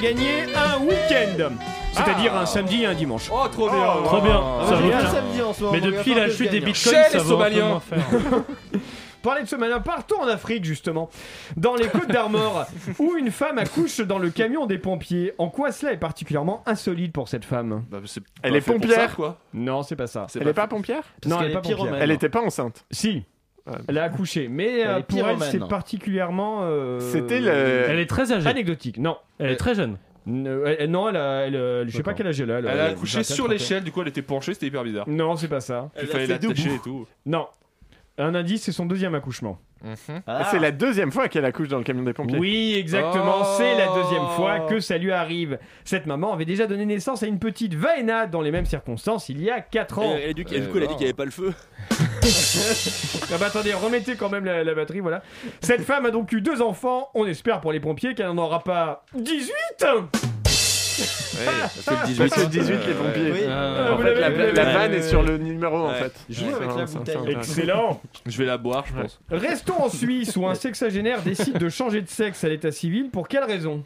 peut-être 0.00 0.02
gagner 0.02 0.42
un 0.54 0.80
week-end. 0.84 1.54
C'est-à-dire 1.92 2.34
un 2.36 2.46
samedi 2.46 2.82
et 2.82 2.86
un 2.86 2.94
dimanche. 2.94 3.28
Oh, 3.32 3.46
trop 3.50 3.68
bien. 3.68 3.86
Trop 4.04 4.20
bien. 4.20 4.40
Ah, 4.42 4.64
Ça 4.66 4.76
j'ai 4.76 4.82
vaut 4.82 4.88
bien 4.88 4.98
bien. 5.00 5.10
samedi 5.10 5.42
en 5.42 5.52
ce 5.52 5.60
moment, 5.62 5.72
Mais 5.74 5.80
depuis 5.80 6.14
la 6.14 6.30
chute 6.30 6.50
des 6.50 6.60
bitcoins, 6.60 6.94
Chez 6.94 7.10
ça 7.10 7.18
les 7.18 7.24
vaut 7.24 7.34
un 7.40 7.44
peu 7.48 7.52
Somaliens. 7.52 7.68
moins 7.68 7.80
faire. 7.80 8.04
Parler 9.22 9.42
de 9.42 9.46
ce 9.48 9.54
malin, 9.54 9.78
partons 9.78 10.20
en 10.20 10.26
Afrique 10.26 10.64
justement. 10.64 11.08
Dans 11.56 11.76
les 11.76 11.86
Côtes 11.86 12.08
d'Armor, 12.08 12.64
où 12.98 13.16
une 13.16 13.30
femme 13.30 13.56
accouche 13.58 14.00
dans 14.00 14.18
le 14.18 14.30
camion 14.30 14.66
des 14.66 14.78
pompiers. 14.78 15.32
En 15.38 15.48
quoi 15.48 15.70
cela 15.70 15.92
est 15.92 15.96
particulièrement 15.98 16.64
insolite 16.66 17.12
pour 17.12 17.28
cette 17.28 17.44
femme 17.44 17.84
Bah, 17.88 17.98
c'est 18.04 18.20
Elle 18.42 18.50
pas 18.52 18.56
est 18.56 18.60
fait 18.62 18.72
pour 18.72 18.80
pompière. 18.80 19.10
ça, 19.10 19.14
quoi. 19.14 19.38
Non, 19.54 19.84
c'est 19.84 19.94
pas 19.94 20.08
ça. 20.08 20.26
C'est 20.28 20.40
Elle 20.40 20.48
est 20.48 20.52
pas 20.54 20.66
pompière? 20.66 21.04
Non, 21.26 21.38
elle 21.40 21.50
est 21.50 21.54
pas 21.54 21.60
pompière. 21.60 21.94
Elle 22.00 22.10
était 22.10 22.30
pas 22.30 22.40
enceinte. 22.42 22.84
Si. 22.90 23.22
Elle 23.88 23.98
a 23.98 24.04
accouché, 24.04 24.48
mais 24.48 24.80
Elle 24.80 24.88
euh, 24.88 24.98
est 24.98 25.02
pour 25.02 25.18
elle 25.18 25.24
pyromane. 25.24 25.48
c'est 25.50 25.68
particulièrement 25.68 26.60
euh, 26.62 26.98
C'était 27.00 27.40
le- 27.40 27.48
Elle 27.50 27.98
est 28.00 28.06
très 28.10 28.32
âgée. 28.32 28.48
anecdotique. 28.48 28.98
Non, 28.98 29.16
Elle 29.38 29.50
est 29.52 29.56
très 29.56 29.74
jeune. 29.74 29.98
Ne- 30.26 30.62
elle- 30.78 30.90
non, 30.90 31.08
elle 31.08 31.16
a, 31.16 31.46
elle, 31.46 31.56
euh, 31.56 31.84
je 31.86 31.90
sais 31.90 31.98
pas 31.98 32.10
D'accord. 32.12 32.18
quel 32.18 32.26
âge 32.28 32.40
elle 32.40 32.50
a. 32.52 32.58
Elle 32.58 32.68
a 32.80 32.84
accouché 32.86 33.22
sur 33.24 33.48
l'échelle, 33.48 33.82
du 33.82 33.90
coup 33.92 34.02
elle 34.02 34.08
était 34.08 34.22
penchée, 34.22 34.54
c'était 34.54 34.66
hyper 34.66 34.84
bizarre. 34.84 35.08
Non, 35.08 35.36
c'est 35.36 35.48
pas 35.48 35.60
ça. 35.60 35.90
Il 36.00 36.06
fallait 36.08 36.26
l'attacher 36.28 36.74
et 36.74 36.78
tout. 36.82 37.06
Non. 37.26 37.46
Un 38.18 38.34
indice, 38.34 38.62
c'est 38.62 38.72
son 38.72 38.86
deuxième 38.86 39.14
accouchement. 39.14 39.58
Ah. 40.26 40.48
C'est 40.50 40.60
la 40.60 40.70
deuxième 40.70 41.10
fois 41.10 41.28
qu'elle 41.28 41.44
accouche 41.44 41.68
dans 41.68 41.78
le 41.78 41.84
camion 41.84 42.04
des 42.04 42.12
pompiers. 42.12 42.38
Oui, 42.38 42.74
exactement. 42.78 43.38
Oh. 43.40 43.54
C'est 43.56 43.74
la 43.76 43.88
deuxième 43.88 44.26
fois 44.36 44.60
que 44.60 44.78
ça 44.80 44.96
lui 44.96 45.10
arrive. 45.10 45.58
Cette 45.84 46.06
maman 46.06 46.32
avait 46.32 46.44
déjà 46.44 46.66
donné 46.66 46.86
naissance 46.86 47.22
à 47.22 47.26
une 47.26 47.38
petite 47.38 47.74
Vaena 47.74 48.26
dans 48.26 48.42
les 48.42 48.52
mêmes 48.52 48.66
circonstances 48.66 49.28
il 49.28 49.42
y 49.42 49.50
a 49.50 49.60
4 49.60 49.98
ans. 49.98 50.16
Et, 50.16 50.30
et 50.30 50.34
du, 50.34 50.42
et 50.42 50.60
du 50.60 50.68
coup, 50.68 50.76
elle 50.76 50.84
a 50.84 50.86
dit 50.86 50.94
qu'il 50.94 50.98
n'y 50.98 51.04
avait 51.06 51.14
pas 51.14 51.24
le 51.24 51.30
feu. 51.30 51.52
Ah 53.32 53.38
bah 53.38 53.46
attendez, 53.46 53.72
remettez 53.72 54.14
quand 54.14 54.28
même 54.28 54.44
la, 54.44 54.62
la 54.62 54.74
batterie, 54.74 55.00
voilà. 55.00 55.22
Cette 55.60 55.82
femme 55.82 56.06
a 56.06 56.10
donc 56.10 56.30
eu 56.32 56.40
deux 56.40 56.62
enfants. 56.62 57.08
On 57.14 57.26
espère 57.26 57.60
pour 57.60 57.72
les 57.72 57.80
pompiers 57.80 58.14
qu'elle 58.14 58.26
n'en 58.26 58.38
aura 58.38 58.62
pas 58.62 59.04
18 59.14 59.50
Ouais. 61.02 61.68
C'est 61.74 61.90
le 61.90 61.96
Bah, 61.96 62.02
18. 62.06 62.32
c'est 62.34 62.40
le 62.42 62.46
18 62.48 62.72
les 62.86 62.94
pompiers. 62.94 63.32
Oui. 63.32 63.38
Euh, 63.42 63.92
En 63.92 63.96
vous 63.96 64.02
fait, 64.02 64.14
la, 64.14 64.20
l'avez- 64.28 64.52
la- 64.52 64.64
vanne 64.72 64.94
est 64.94 65.02
sur 65.02 65.22
le 65.22 65.38
numéro 65.38 65.76
en 65.76 65.88
Ouais. 65.90 65.94
fait. 65.98 66.12
Joue 66.30 66.54
avec 66.54 66.68
la 66.76 66.86
c'est 66.86 66.98
bouteille. 66.98 67.16
Excellent. 67.36 68.00
Je 68.26 68.38
vais 68.38 68.44
la 68.46 68.58
boire, 68.58 68.84
je 68.86 69.00
pense. 69.02 69.20
Restons 69.30 69.82
en 69.82 69.88
Suisse 69.88 70.36
où 70.36 70.46
un 70.46 70.54
sexagénaire 70.54 71.22
décide 71.22 71.58
de 71.58 71.68
changer 71.68 72.00
de 72.02 72.08
sexe 72.08 72.44
à 72.44 72.48
l'état 72.48 72.70
civil. 72.72 73.10
Pour 73.10 73.28
quelle 73.28 73.44
raison? 73.44 73.84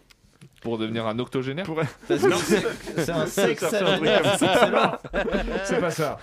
Pour 0.67 0.79
devenir 0.79 1.07
un 1.07 1.17
octogénaire. 1.21 1.65
Pour- 1.65 1.81
c'est- 2.09 3.11
un 3.11 3.27
sexe 3.27 3.65
c'est 5.65 5.81
pas 5.81 5.91
ça. 5.91 6.19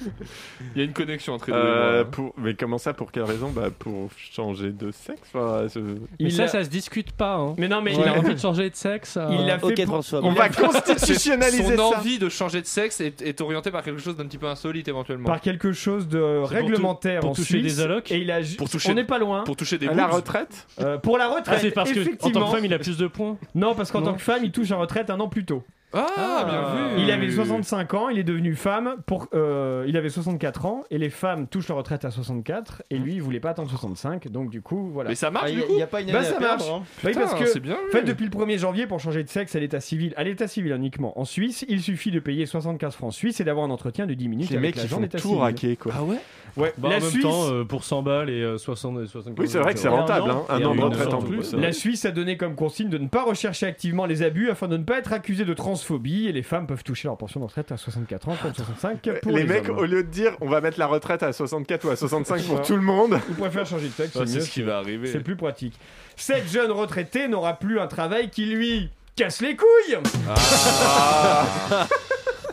Il 0.75 0.79
y 0.79 0.81
a 0.81 0.83
une 0.85 0.91
connexion 0.93 1.33
entre 1.33 1.47
les 1.47 1.53
deux. 1.53 1.59
Euh, 1.59 2.03
pour... 2.03 2.33
Mais 2.37 2.53
comment 2.53 2.77
ça 2.77 2.93
Pour 2.93 3.11
quelle 3.11 3.23
raison? 3.23 3.49
Bah 3.55 3.69
pour 3.77 4.09
changer 4.33 4.71
de 4.71 4.91
sexe. 4.91 5.21
Enfin, 5.33 5.65
je- 5.73 5.79
Mais 6.19 6.29
ça, 6.29 6.47
ça 6.47 6.63
se 6.63 6.69
discute 6.69 7.11
pas. 7.13 7.35
Hein. 7.35 7.55
Mais 7.57 7.67
non, 7.69 7.81
mais 7.81 7.93
Il 7.93 7.99
il 8.01 8.07
a 8.07 8.13
envie 8.19 8.33
de 8.35 8.39
changer 8.39 8.69
de 8.69 8.75
sexe. 8.75 9.15
euh, 9.17 9.27
Il 9.31 9.45
l'a 9.45 9.59
fait 9.59 9.65
Ok, 9.65 9.85
pour-. 9.85 10.03
On 10.23 10.31
va 10.33 10.51
Son 10.51 10.63
constitutionnaliser 10.67 11.77
ça. 11.77 11.83
envie 11.83 12.19
de 12.19 12.27
changer 12.29 12.61
de 12.61 12.65
sexe 12.65 12.99
est, 13.01 13.21
est 13.21 13.39
orientée 13.41 13.71
par 13.71 13.81
quelque 13.83 14.01
chose 14.01 14.17
d'un 14.17 14.25
petit 14.25 14.37
peu 14.37 14.47
insolite 14.47 14.87
éventuellement. 14.87 15.29
par 15.29 15.39
quelque 15.41 15.71
chose 15.71 16.07
de 16.07 16.39
pour 16.41 16.49
réglementaire 16.49 17.21
pour 17.21 17.29
en 17.31 17.33
toucher 17.33 17.59
Suisse. 17.59 17.75
des 17.77 17.81
allocs 17.81 18.11
Et 18.11 18.17
il 18.17 18.29
a 18.31 18.39
Pour 18.57 18.69
toucher- 18.69 18.91
On 18.91 18.95
n'est 18.95 19.03
pas 19.05 19.19
loin. 19.19 19.43
Pour 19.43 19.55
toucher 19.55 19.77
des 19.77 19.85
la 19.85 19.93
boobs. 19.93 20.15
retraite 20.15 20.67
Euh, 20.81 20.97
pour 20.97 21.17
la 21.17 21.27
retraite. 21.27 21.55
Ah, 21.57 21.59
c'est 21.59 21.71
parce 21.71 21.91
que 21.91 21.99
en 22.25 22.31
tant 22.31 22.45
que 22.47 22.55
femme, 22.57 22.65
il 22.65 22.73
a 22.73 22.79
plus 22.79 22.97
de 22.97 23.07
points. 23.07 23.37
Non, 23.55 23.73
parce 23.75 23.91
qu'en 23.91 24.01
tant 24.01 24.13
que 24.13 24.21
femme, 24.21 24.32
il 24.41 24.51
touche 24.51 24.71
à 24.71 24.75
retraite 24.77 25.09
un 25.09 25.19
an 25.19 25.27
plus 25.27 25.45
tôt. 25.45 25.63
Ah, 25.95 26.47
bien 26.49 26.95
vu. 26.97 27.03
Il 27.03 27.11
avait 27.11 27.29
65 27.29 27.93
ans, 27.93 28.09
il 28.09 28.17
est 28.17 28.23
devenu 28.23 28.55
femme. 28.55 28.95
Pour, 29.05 29.27
euh, 29.35 29.85
il 29.87 29.95
avait 29.95 30.09
64 30.09 30.65
ans 30.65 30.83
et 30.89 30.97
les 30.97 31.11
femmes 31.11 31.45
touchent 31.45 31.67
leur 31.67 31.77
retraite 31.77 32.03
à 32.03 32.09
64 32.09 32.81
et 32.89 32.97
lui 32.97 33.13
il 33.13 33.21
voulait 33.21 33.39
pas 33.39 33.51
attendre 33.51 33.69
65 33.69 34.27
donc 34.29 34.49
du 34.49 34.61
coup 34.63 34.89
voilà. 34.91 35.09
Mais 35.09 35.15
ça 35.15 35.29
marche 35.29 35.45
Ah, 35.45 35.49
Il 35.51 35.55
du 35.57 35.61
n'y 35.61 35.67
coup 35.77 35.83
a, 35.83 35.85
pas 35.85 36.01
une 36.01 36.11
Bah, 36.11 36.17
année 36.17 36.27
ça 36.29 36.35
à 36.37 36.39
perdre, 36.39 36.65
marche. 36.65 36.81
hein. 36.81 36.99
Oui, 37.03 37.11
parce 37.13 37.35
que 37.35 37.45
c'est 37.45 37.59
bien. 37.59 37.75
en 37.75 37.91
fait, 37.91 38.01
depuis 38.01 38.25
le 38.25 38.31
1er 38.31 38.57
janvier, 38.57 38.87
pour 38.87 38.99
changer 38.99 39.23
de 39.23 39.29
sexe 39.29 39.55
à 39.55 39.59
l'état 39.59 39.79
civil, 39.81 40.15
à 40.17 40.23
l'état 40.23 40.47
civil 40.47 40.71
uniquement 40.73 41.19
en 41.19 41.25
Suisse, 41.25 41.63
il 41.69 41.79
suffit 41.79 42.09
de 42.09 42.19
payer 42.19 42.47
75 42.47 42.95
francs 42.95 43.13
suisses 43.13 43.39
et 43.39 43.43
d'avoir 43.43 43.63
un 43.67 43.69
entretien 43.69 44.07
de 44.07 44.15
10 44.15 44.29
minutes 44.29 44.49
Les 44.49 44.57
avec 44.57 44.69
mecs 44.69 44.75
ils 44.77 44.81
l'agent 44.81 44.95
font 44.95 45.01
d'état 45.03 45.19
tout 45.19 45.35
raquer 45.37 45.75
quoi. 45.75 45.93
Ah 45.95 46.03
ouais? 46.03 46.17
Ouais, 46.55 46.71
Bah, 46.77 46.89
la 46.89 46.97
en 46.97 46.99
même 46.99 47.09
Suisse, 47.09 47.23
temps, 47.23 47.51
euh, 47.51 47.63
pour 47.63 47.83
100 47.83 48.03
balles 48.03 48.29
et 48.29 48.41
euh, 48.43 48.57
60 48.59 48.99
et 49.03 49.07
75 49.07 49.35
Oui, 49.39 49.49
c'est 49.49 49.57
vrai 49.59 49.73
que 49.73 49.79
c'est 49.79 49.87
un 49.87 49.91
rentable, 49.91 50.29
an, 50.29 50.45
hein, 50.49 50.55
un 50.61 50.65
an 50.65 50.75
de 50.75 50.81
retraite 50.81 51.13
en 51.13 51.21
plus. 51.21 51.53
La 51.53 51.71
Suisse 51.71 52.05
a 52.05 52.11
donné 52.11 52.37
comme 52.37 52.55
consigne 52.55 52.89
de 52.89 52.97
ne 52.99 53.07
pas 53.07 53.23
rechercher 53.23 53.65
activement 53.65 54.05
les 54.05 54.21
abus 54.21 54.49
afin 54.51 54.67
de 54.67 54.77
ne 54.77 54.83
pas 54.83 54.99
être 54.99 55.13
accusé 55.13 55.45
de 55.45 55.53
transphobie 55.53 56.27
et 56.27 56.31
les 56.31 56.43
femmes 56.43 56.67
peuvent 56.67 56.83
toucher 56.83 57.07
leur 57.07 57.17
pension 57.17 57.39
de 57.39 57.45
retraite 57.45 57.71
à 57.71 57.77
64 57.77 58.29
ans 58.29 58.35
contre 58.41 58.55
65 58.55 59.19
pour 59.21 59.31
les 59.31 59.43
les, 59.43 59.47
mecs, 59.47 59.69
hommes. 59.69 59.79
au 59.79 59.85
lieu 59.85 60.03
de 60.03 60.09
dire 60.09 60.37
on 60.41 60.47
va 60.49 60.61
mettre 60.61 60.77
la 60.79 60.87
retraite 60.87 61.23
à 61.23 61.33
64 61.33 61.85
ou 61.85 61.89
à 61.89 61.95
65 61.95 62.43
pour 62.43 62.61
tout 62.61 62.75
le 62.75 62.81
monde, 62.81 63.19
Ils 63.29 63.35
préfèrent 63.35 63.65
changer 63.65 63.87
de 63.87 63.93
sexe, 63.93 64.15
Ah, 64.19 64.23
c'est 64.27 64.41
ce 64.41 64.49
qui 64.51 64.61
va 64.61 64.77
arriver. 64.77 65.07
c'est 65.07 65.19
plus 65.21 65.35
pratique. 65.35 65.73
Cette 66.15 66.47
jeune 66.51 66.71
retraitée 66.71 67.27
n'aura 67.27 67.53
plus 67.55 67.79
un 67.79 67.87
travail 67.87 68.29
qui 68.29 68.45
lui 68.45 68.89
casse 69.15 69.41
les 69.41 69.55
couilles. 69.55 69.97
Ah, 70.29 71.45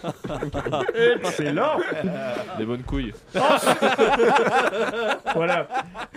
Excellent. 0.94 1.78
des 2.59 2.64
bonnes 2.64 2.82
couilles. 2.82 3.12
Voilà. 5.34 5.66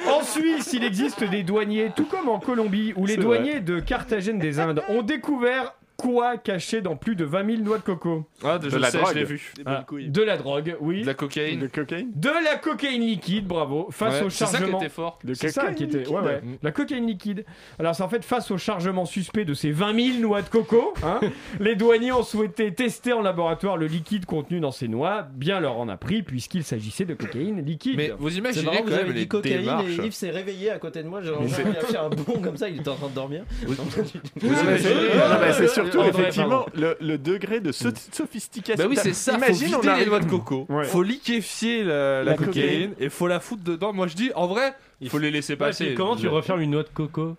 En 0.10 0.24
Suisse, 0.24 0.72
il 0.74 0.84
existe 0.84 1.24
des 1.24 1.44
douaniers, 1.44 1.92
tout 1.96 2.06
comme 2.06 2.30
en 2.30 2.40
Colombie, 2.40 2.94
où 2.96 3.06
les 3.06 3.18
douaniers 3.18 3.60
de 3.60 3.80
Carthagène 3.80 4.40
des 4.40 4.60
Indes 4.60 4.82
ont 4.90 5.02
découvert 5.02 5.74
quoi 6.04 6.38
caché 6.38 6.82
dans 6.82 6.96
plus 6.98 7.16
de 7.16 7.24
20 7.24 7.46
000 7.52 7.62
noix 7.64 7.78
de 7.78 7.84
coco 7.84 8.28
Ah, 8.44 8.58
de, 8.58 8.66
De 8.66 8.70
je 8.72 8.78
la 8.78 8.92
sais, 8.92 8.98
drogue. 8.98 9.10
je 9.14 9.20
l'ai 9.20 9.24
vu. 9.24 9.54
Ah. 9.66 9.86
De 9.90 10.22
la 10.22 10.36
drogue, 10.38 10.76
oui. 10.82 11.02
De 11.02 11.06
la 11.08 11.14
cocaïne. 11.14 11.60
de 11.60 11.68
cocaïne, 11.68 12.12
De 12.14 12.30
la 12.44 12.56
cocaïne 12.58 13.02
liquide, 13.04 13.48
bravo, 13.48 13.88
face 13.92 14.20
Ouais, 14.20 14.26
au 14.26 14.30
c'est 14.30 14.46
ça 14.46 14.52
qui 14.52 14.58
chargement. 14.58 14.80
était 14.80 14.90
fort. 14.90 15.20
de 15.24 15.34
C'est 15.34 15.50
ça 15.50 15.72
qui 15.72 15.86
était. 15.86 16.00
liquide. 16.00 16.14
Ouais, 16.14 16.22
ouais. 16.22 16.42
Mm. 16.44 16.58
La 16.62 16.72
cocaïne 16.72 17.08
liquide. 17.08 17.46
Alors, 17.80 17.96
c'est 17.96 18.04
en 18.04 18.10
fait 18.10 18.26
face 18.26 18.52
au 18.52 18.58
chargement 18.58 19.06
suspect 19.06 19.46
de 19.46 19.54
ces 19.54 19.72
20 19.72 19.96
000 20.14 20.20
noix 20.20 20.42
de 20.42 20.50
coco. 20.50 20.94
hein, 21.04 21.20
les 21.62 21.76
douaniers 21.76 22.12
ont 22.12 22.24
souhaité 22.24 22.74
tester 22.74 23.14
en 23.14 23.22
laboratoire 23.22 23.78
le 23.78 23.88
liquide 23.88 24.26
contenu 24.26 24.60
dans 24.60 24.72
ces 24.72 24.88
noix. 24.90 25.22
Bien 25.34 25.60
leur 25.62 25.78
en 25.78 25.88
a 25.88 25.96
pris, 25.98 26.22
puisqu'il 26.24 26.64
s'agissait 26.64 27.06
de 27.06 27.14
cocaïne 27.14 27.64
liquide. 27.66 27.96
Mais 27.98 28.12
vous 28.18 28.30
C'est 28.30 28.36
imaginez 28.38 28.66
marrant, 28.66 28.78
quand 28.80 28.84
vous 28.86 28.90
même 28.92 29.00
avez 29.00 29.14
les 29.14 29.20
dit 29.22 29.28
cocaïne 29.30 29.60
démarches. 29.62 29.86
et 30.00 30.06
Yves 30.06 30.12
s'est 30.14 30.32
réveillé 30.32 30.70
à 30.72 30.80
côté 30.80 31.02
de 31.02 31.08
moi. 31.08 31.22
J'ai 31.22 31.32
envie 31.32 31.48
de 31.48 31.86
faire 31.86 32.04
un 32.04 32.10
bond 32.10 32.42
comme 32.44 32.58
ça, 32.58 32.68
il 32.68 32.80
était 32.82 32.90
en 32.90 32.96
train 32.96 33.08
de 33.08 33.16
dormir. 33.16 33.44
Vous 33.66 33.74
imaginez 34.54 34.78
c'est- 34.80 34.94
non, 35.18 35.36
mais 35.42 35.54
c'est 35.54 35.68
surtout 35.94 36.08
André, 36.10 36.22
effectivement 36.22 36.66
le, 36.76 36.98
le 37.00 37.18
degré 37.18 37.60
de 37.60 37.72
so- 37.72 37.90
sophistication. 38.12 38.84
Bah 38.84 38.90
oui, 38.90 38.98
c'est 39.02 39.14
ça. 39.14 39.36
Imagine, 39.38 39.70
faut 39.70 39.76
on 39.78 39.80
vider 39.82 40.00
les 40.02 40.06
noix 40.08 40.20
de 40.20 40.26
coco. 40.30 40.66
Ouais. 40.70 40.86
Faut 40.86 41.04
liquéfier 41.04 41.84
la, 41.84 42.24
la 42.24 42.32
La 42.32 42.34
cocaïne 42.38 42.54
cocaïne. 42.64 42.94
et 43.00 43.10
faut 43.10 43.28
la 43.28 43.40
foutre 43.40 43.64
dedans. 43.64 43.94
Moi 43.94 44.08
je 44.08 44.16
dis, 44.16 44.32
en 44.36 44.48
vrai, 44.48 44.74
il 45.02 45.10
faut 45.10 45.20
les 45.20 45.32
laisser 45.32 45.56
passer. 45.56 45.94
comment 45.96 46.16
tu 46.16 46.28
refermes 46.28 46.62
une 46.62 46.72
noix 46.72 46.84
de 46.84 46.90
coco? 46.90 47.36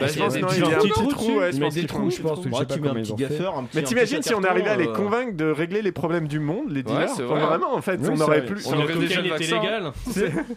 Bah, 0.00 0.06
Je 0.06 0.18
y 0.18 0.22
a 0.22 0.24
pense 0.24 0.36
non, 0.36 0.48
il 0.52 0.58
y 0.60 0.62
a 0.62 0.76
un 0.76 0.80
petit 0.80 1.08
trou, 1.08 1.38
ouais, 1.38 1.52
je 1.52 1.58
Mais 1.58 1.64
pense 1.66 1.74
des 1.74 1.86
trous, 1.86 2.10
je 2.10 2.22
pense. 2.22 2.38
Je 2.38 2.64
tu 2.74 2.80
mets 2.80 2.88
un 2.88 2.94
petit 2.94 3.14
gaffeur, 3.14 3.64
Mais 3.74 3.82
t'imagines 3.82 4.22
si 4.22 4.34
on 4.34 4.42
arrivait 4.44 4.68
à 4.70 4.76
les 4.76 4.86
carton, 4.86 5.00
euh, 5.00 5.04
convaincre 5.04 5.36
de 5.36 5.50
régler 5.50 5.82
les 5.82 5.92
problèmes 5.92 6.28
du 6.28 6.38
monde, 6.40 6.70
les 6.70 6.82
dealers. 6.82 7.08
Vraiment, 7.18 7.74
en 7.74 7.82
fait, 7.82 8.00
on 8.08 8.20
aurait 8.20 8.44
plus. 8.44 8.66
On 8.66 8.78
aurait 8.80 8.94
déjà 8.94 9.20
le 9.20 9.28
vaccin. 9.30 9.92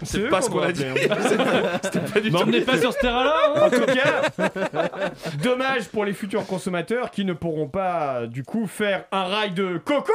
C'est 0.03 0.29
pas 0.29 0.41
ce 0.41 0.49
qu'on 0.49 0.59
a 0.61 0.71
dit. 0.71 0.83
C'était 1.83 1.99
pas 1.99 2.19
du 2.19 2.31
Mais 2.31 2.39
tout. 2.39 2.45
on 2.47 2.51
n'est 2.51 2.61
pas 2.61 2.77
sur 2.77 2.93
ce 2.93 2.99
terrain-là. 2.99 3.33
hein. 3.55 3.61
En 3.65 3.69
tout 3.69 3.85
cas, 3.85 5.11
dommage 5.43 5.87
pour 5.89 6.05
les 6.05 6.13
futurs 6.13 6.45
consommateurs 6.45 7.11
qui 7.11 7.25
ne 7.25 7.33
pourront 7.33 7.67
pas, 7.67 8.27
du 8.27 8.43
coup, 8.43 8.67
faire 8.67 9.05
un 9.11 9.23
rail 9.23 9.51
de 9.51 9.77
coco. 9.83 10.11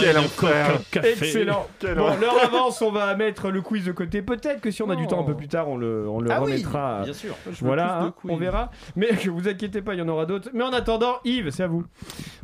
Quel 0.00 0.18
enfer. 0.18 0.80
Excellent. 1.02 1.66
Quel 1.78 1.96
Bon, 1.96 2.16
l'heure 2.20 2.44
avance, 2.44 2.82
on 2.82 2.90
va 2.90 3.14
mettre 3.14 3.50
le 3.50 3.60
quiz 3.62 3.84
de 3.84 3.92
côté. 3.92 4.22
Peut-être 4.22 4.60
que 4.60 4.70
si 4.70 4.82
on 4.82 4.90
a 4.90 4.96
du 4.96 5.06
temps 5.06 5.20
un 5.20 5.24
peu 5.24 5.34
plus 5.36 5.48
tard, 5.48 5.68
on 5.68 5.76
le, 5.76 6.08
on 6.08 6.20
le 6.20 6.30
Ah 6.30 6.40
oui, 6.42 6.52
remettra. 6.52 7.02
bien 7.04 7.12
sûr. 7.12 7.34
Voilà, 7.60 8.02
hein, 8.02 8.14
on 8.28 8.36
verra. 8.36 8.70
Mais 8.94 9.10
ne 9.12 9.30
vous 9.30 9.48
inquiétez 9.48 9.82
pas, 9.82 9.94
il 9.94 9.98
y 9.98 10.02
en 10.02 10.08
aura 10.08 10.26
d'autres. 10.26 10.50
Mais 10.52 10.64
en 10.64 10.72
attendant, 10.72 11.16
Yves, 11.24 11.50
c'est 11.50 11.62
à 11.62 11.66
vous. 11.66 11.84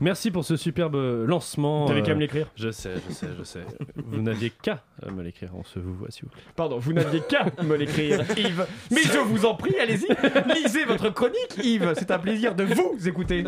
Merci 0.01 0.31
pour 0.31 0.45
ce 0.45 0.57
superbe 0.57 0.97
lancement. 1.27 1.87
T'avais 1.87 2.03
qu'à 2.03 2.13
euh, 2.13 2.15
me 2.15 2.21
l'écrire. 2.21 2.47
Je 2.57 2.71
sais, 2.71 2.93
je 3.09 3.15
sais, 3.15 3.29
je 3.39 3.45
sais. 3.45 3.61
Vous 3.97 4.23
n'aviez 4.23 4.51
qu'à 4.51 4.83
euh, 5.07 5.11
me 5.11 5.23
l'écrire. 5.23 5.51
On 5.55 5.65
se 5.65 5.79
vous 5.79 5.95
voit, 5.95 6.11
s'il 6.11 6.25
vous 6.25 6.31
plaît. 6.31 6.43
Pardon, 6.57 6.79
vous 6.79 6.93
n'aviez 6.93 7.21
qu'à 7.21 7.47
me 7.63 7.77
l'écrire, 7.77 8.21
Yves. 8.37 8.67
Mais 8.91 9.03
je 9.03 9.19
vous 9.19 9.45
en 9.47 9.55
prie, 9.55 9.75
allez-y, 9.81 10.07
lisez 10.55 10.85
votre 10.85 11.11
chronique, 11.11 11.59
Yves. 11.63 11.93
C'est 11.97 12.11
un 12.11 12.19
plaisir 12.19 12.55
de 12.55 12.65
vous 12.65 12.97
écouter. 13.07 13.45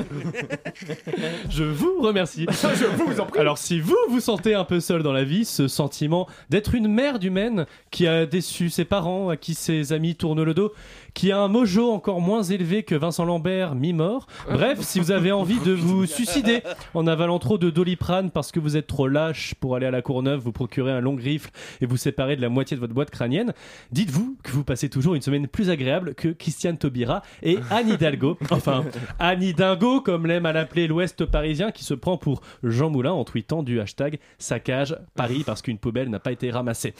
Je 1.50 1.64
vous 1.64 2.00
remercie. 2.00 2.46
Je 2.50 2.86
vous 2.86 3.20
en 3.20 3.26
prie. 3.26 3.40
Alors, 3.40 3.58
si 3.58 3.73
vous 3.80 3.96
vous 4.08 4.20
sentez 4.20 4.54
un 4.54 4.64
peu 4.64 4.80
seul 4.80 5.02
dans 5.02 5.12
la 5.12 5.24
vie, 5.24 5.44
ce 5.44 5.68
sentiment 5.68 6.26
d'être 6.50 6.74
une 6.74 6.88
merde 6.88 7.22
humaine 7.24 7.66
qui 7.90 8.06
a 8.06 8.26
déçu 8.26 8.70
ses 8.70 8.84
parents, 8.84 9.28
à 9.28 9.36
qui 9.36 9.54
ses 9.54 9.92
amis 9.92 10.14
tournent 10.16 10.42
le 10.42 10.54
dos, 10.54 10.72
qui 11.14 11.30
a 11.30 11.38
un 11.38 11.48
mojo 11.48 11.90
encore 11.90 12.20
moins 12.20 12.42
élevé 12.42 12.82
que 12.82 12.94
Vincent 12.94 13.24
Lambert, 13.24 13.74
mi-mort. 13.74 14.26
Bref, 14.50 14.80
si 14.80 14.98
vous 14.98 15.12
avez 15.12 15.32
envie 15.32 15.60
de 15.60 15.72
vous 15.72 16.06
suicider 16.06 16.62
en 16.92 17.06
avalant 17.06 17.38
trop 17.38 17.56
de 17.56 17.70
doliprane 17.70 18.30
parce 18.30 18.50
que 18.50 18.58
vous 18.58 18.76
êtes 18.76 18.88
trop 18.88 19.06
lâche 19.06 19.54
pour 19.54 19.76
aller 19.76 19.86
à 19.86 19.90
la 19.90 20.02
Courneuve, 20.02 20.40
vous 20.40 20.52
procurer 20.52 20.90
un 20.90 21.00
long 21.00 21.14
rifle 21.14 21.50
et 21.80 21.86
vous 21.86 21.96
séparer 21.96 22.36
de 22.36 22.42
la 22.42 22.48
moitié 22.48 22.76
de 22.76 22.80
votre 22.80 22.94
boîte 22.94 23.10
crânienne, 23.10 23.54
dites-vous 23.92 24.36
que 24.42 24.50
vous 24.50 24.64
passez 24.64 24.88
toujours 24.88 25.14
une 25.14 25.22
semaine 25.22 25.46
plus 25.46 25.70
agréable 25.70 26.14
que 26.14 26.28
Christiane 26.28 26.78
Taubira 26.78 27.22
et 27.42 27.58
Anne 27.70 27.90
Hidalgo. 27.90 28.36
Enfin, 28.50 28.84
Anne 29.18 29.42
Hidalgo, 29.42 30.00
comme 30.00 30.26
l'aime 30.26 30.46
à 30.46 30.52
l'appeler 30.52 30.88
l'Ouest 30.88 31.24
parisien, 31.24 31.70
qui 31.70 31.84
se 31.84 31.94
prend 31.94 32.16
pour 32.16 32.40
Jean 32.64 32.90
Moulin 32.90 33.12
en 33.12 33.24
tweetant 33.24 33.62
du 33.62 33.80
hashtag 33.80 34.18
saccage 34.38 34.96
Paris 35.14 35.44
parce 35.46 35.62
qu'une 35.62 35.78
poubelle 35.78 36.10
n'a 36.10 36.18
pas 36.18 36.32
été 36.32 36.50
ramassée. 36.50 36.92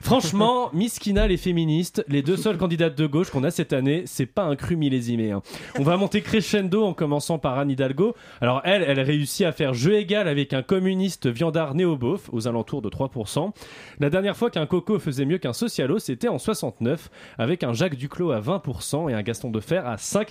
Franchement, 0.00 0.70
Miskina 0.72 1.28
les 1.28 1.36
féministes, 1.36 2.04
les 2.08 2.22
deux 2.22 2.36
seules 2.36 2.58
candidates 2.58 2.96
de 2.98 3.06
gauche 3.06 3.30
qu'on 3.30 3.44
a 3.44 3.50
cette 3.60 3.74
année, 3.74 4.04
c'est 4.06 4.24
pas 4.24 4.44
un 4.44 4.56
cru 4.56 4.74
millésimé. 4.74 5.32
hein. 5.32 5.42
On 5.78 5.82
va 5.82 5.98
monter 5.98 6.22
crescendo 6.22 6.82
en 6.82 6.94
commençant 6.94 7.38
par 7.38 7.58
Anne 7.58 7.70
Hidalgo. 7.70 8.14
Alors 8.40 8.62
elle, 8.64 8.82
elle 8.82 9.00
réussit 9.00 9.44
à 9.44 9.52
faire 9.52 9.74
jeu 9.74 9.96
égal 9.96 10.28
avec 10.28 10.54
un 10.54 10.62
communiste 10.62 11.26
viandard 11.26 11.74
néo-beauf 11.74 12.30
aux 12.32 12.48
alentours 12.48 12.80
de 12.80 12.88
3%. 12.88 13.52
La 13.98 14.08
dernière 14.08 14.34
fois 14.34 14.48
qu'un 14.48 14.64
coco 14.64 14.98
faisait 14.98 15.26
mieux 15.26 15.36
qu'un 15.36 15.52
socialo, 15.52 15.98
c'était 15.98 16.28
en 16.28 16.38
69 16.38 17.10
avec 17.36 17.62
un 17.62 17.74
Jacques 17.74 17.96
Duclos 17.96 18.30
à 18.30 18.40
20% 18.40 19.10
et 19.10 19.12
un 19.12 19.20
Gaston 19.20 19.50
Defer 19.50 19.82
à 19.84 19.96
5%. 19.96 20.28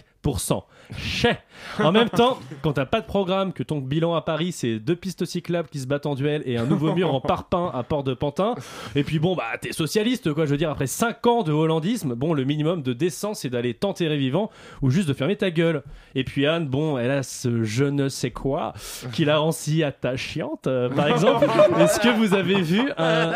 Chais 0.98 1.38
En 1.80 1.92
même 1.92 2.10
temps, 2.10 2.40
quand 2.62 2.74
t'as 2.74 2.86
pas 2.86 3.02
de 3.02 3.06
programme, 3.06 3.54
que 3.54 3.64
ton 3.64 3.80
bilan 3.80 4.16
à 4.16 4.22
Paris 4.22 4.52
c'est 4.52 4.80
deux 4.80 4.96
pistes 4.96 5.26
cyclables 5.26 5.70
qui 5.70 5.80
se 5.80 5.88
battent 5.88 6.08
en 6.08 6.16
duel 6.16 6.42
et 6.46 6.58
un 6.58 6.66
nouveau 6.66 6.94
mur 6.96 7.14
en 7.14 7.22
parpaing 7.22 7.72
à 7.74 7.84
Port 7.84 8.04
de 8.04 8.14
Pantin, 8.14 8.56
et 8.96 9.04
puis 9.04 9.20
bon 9.20 9.36
bah 9.36 9.44
t'es 9.62 9.72
socialiste 9.72 10.34
quoi, 10.34 10.46
je 10.46 10.52
veux 10.52 10.58
dire 10.58 10.72
après 10.72 10.88
5 10.88 11.26
ans 11.28 11.44
de 11.44 11.52
hollandisme, 11.52 12.16
bon 12.16 12.34
le 12.34 12.44
minimum 12.44 12.82
de 12.82 12.94
décence 12.94 13.42
c'est 13.42 13.50
d'aller 13.50 13.74
t'enterrer 13.76 14.18
vivant 14.18 14.50
ou 14.82 14.90
juste 14.90 15.08
de 15.08 15.14
fermer 15.14 15.36
ta 15.36 15.52
gueule. 15.52 15.84
Et 16.16 16.24
puis 16.24 16.48
Anne, 16.48 16.68
bon 16.68 16.98
elle 16.98 17.12
a 17.12 17.24
ce 17.24 17.64
je 17.64 17.86
ne 17.86 18.10
sais 18.10 18.32
quoi 18.32 18.74
qui 19.14 19.26
la 19.26 19.38
rend 19.38 19.52
si 19.52 19.84
attachante. 19.84 20.68
Euh, 20.68 20.90
par 20.90 21.08
exemple, 21.08 21.46
est-ce 21.80 22.00
que 22.00 22.10
vous 22.10 22.34
avez 22.34 22.62
vu 22.62 22.82
un... 22.98 23.34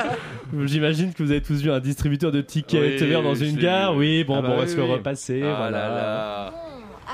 J'imagine 0.66 1.14
que 1.14 1.24
vous 1.24 1.32
avez 1.32 1.42
tous 1.42 1.62
vu 1.62 1.72
un 1.72 1.80
distributeur 1.80 2.32
de 2.32 2.42
tickets 2.42 3.02
Oui, 3.02 3.12
dans 3.12 3.36
une 3.36 3.58
gare. 3.58 3.96
Oui, 3.96 4.24
bon, 4.24 4.36
Ah 4.36 4.42
bon, 4.42 4.48
bah 4.50 4.54
on 4.56 4.60
va 4.60 4.68
se 4.68 4.76
le 4.76 4.84
repasser. 4.84 5.42
Ah 5.44 5.56
voilà. 5.58 5.72
là 5.72 5.90
là. 5.90 6.54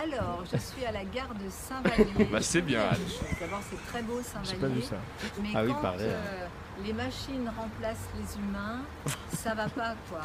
Alors, 0.02 0.44
je 0.52 0.58
suis 0.58 0.86
à 0.86 0.92
la 0.92 1.04
gare 1.04 1.34
de 1.36 1.50
Saint-Vallier. 1.50 2.26
Bah, 2.32 2.40
c'est 2.42 2.62
bien, 2.62 2.82
Anne. 2.82 2.98
D'abord, 3.40 3.60
c'est 3.70 3.86
très 3.92 4.02
beau 4.02 4.22
Saint-Vallier. 4.22 4.50
J'ai 4.52 4.56
pas 4.58 4.68
vu 4.68 4.82
ça. 4.82 4.96
Mais 5.42 5.50
Ah 5.56 5.64
oui, 5.64 5.72
quand 5.74 5.82
pareil. 5.82 6.00
euh, 6.04 6.48
les 6.86 6.94
machines 6.94 7.50
remplacent 7.58 8.08
les 8.18 8.40
humains, 8.42 8.80
ça 9.34 9.54
va 9.54 9.68
pas 9.70 9.96
quoi. 10.10 10.22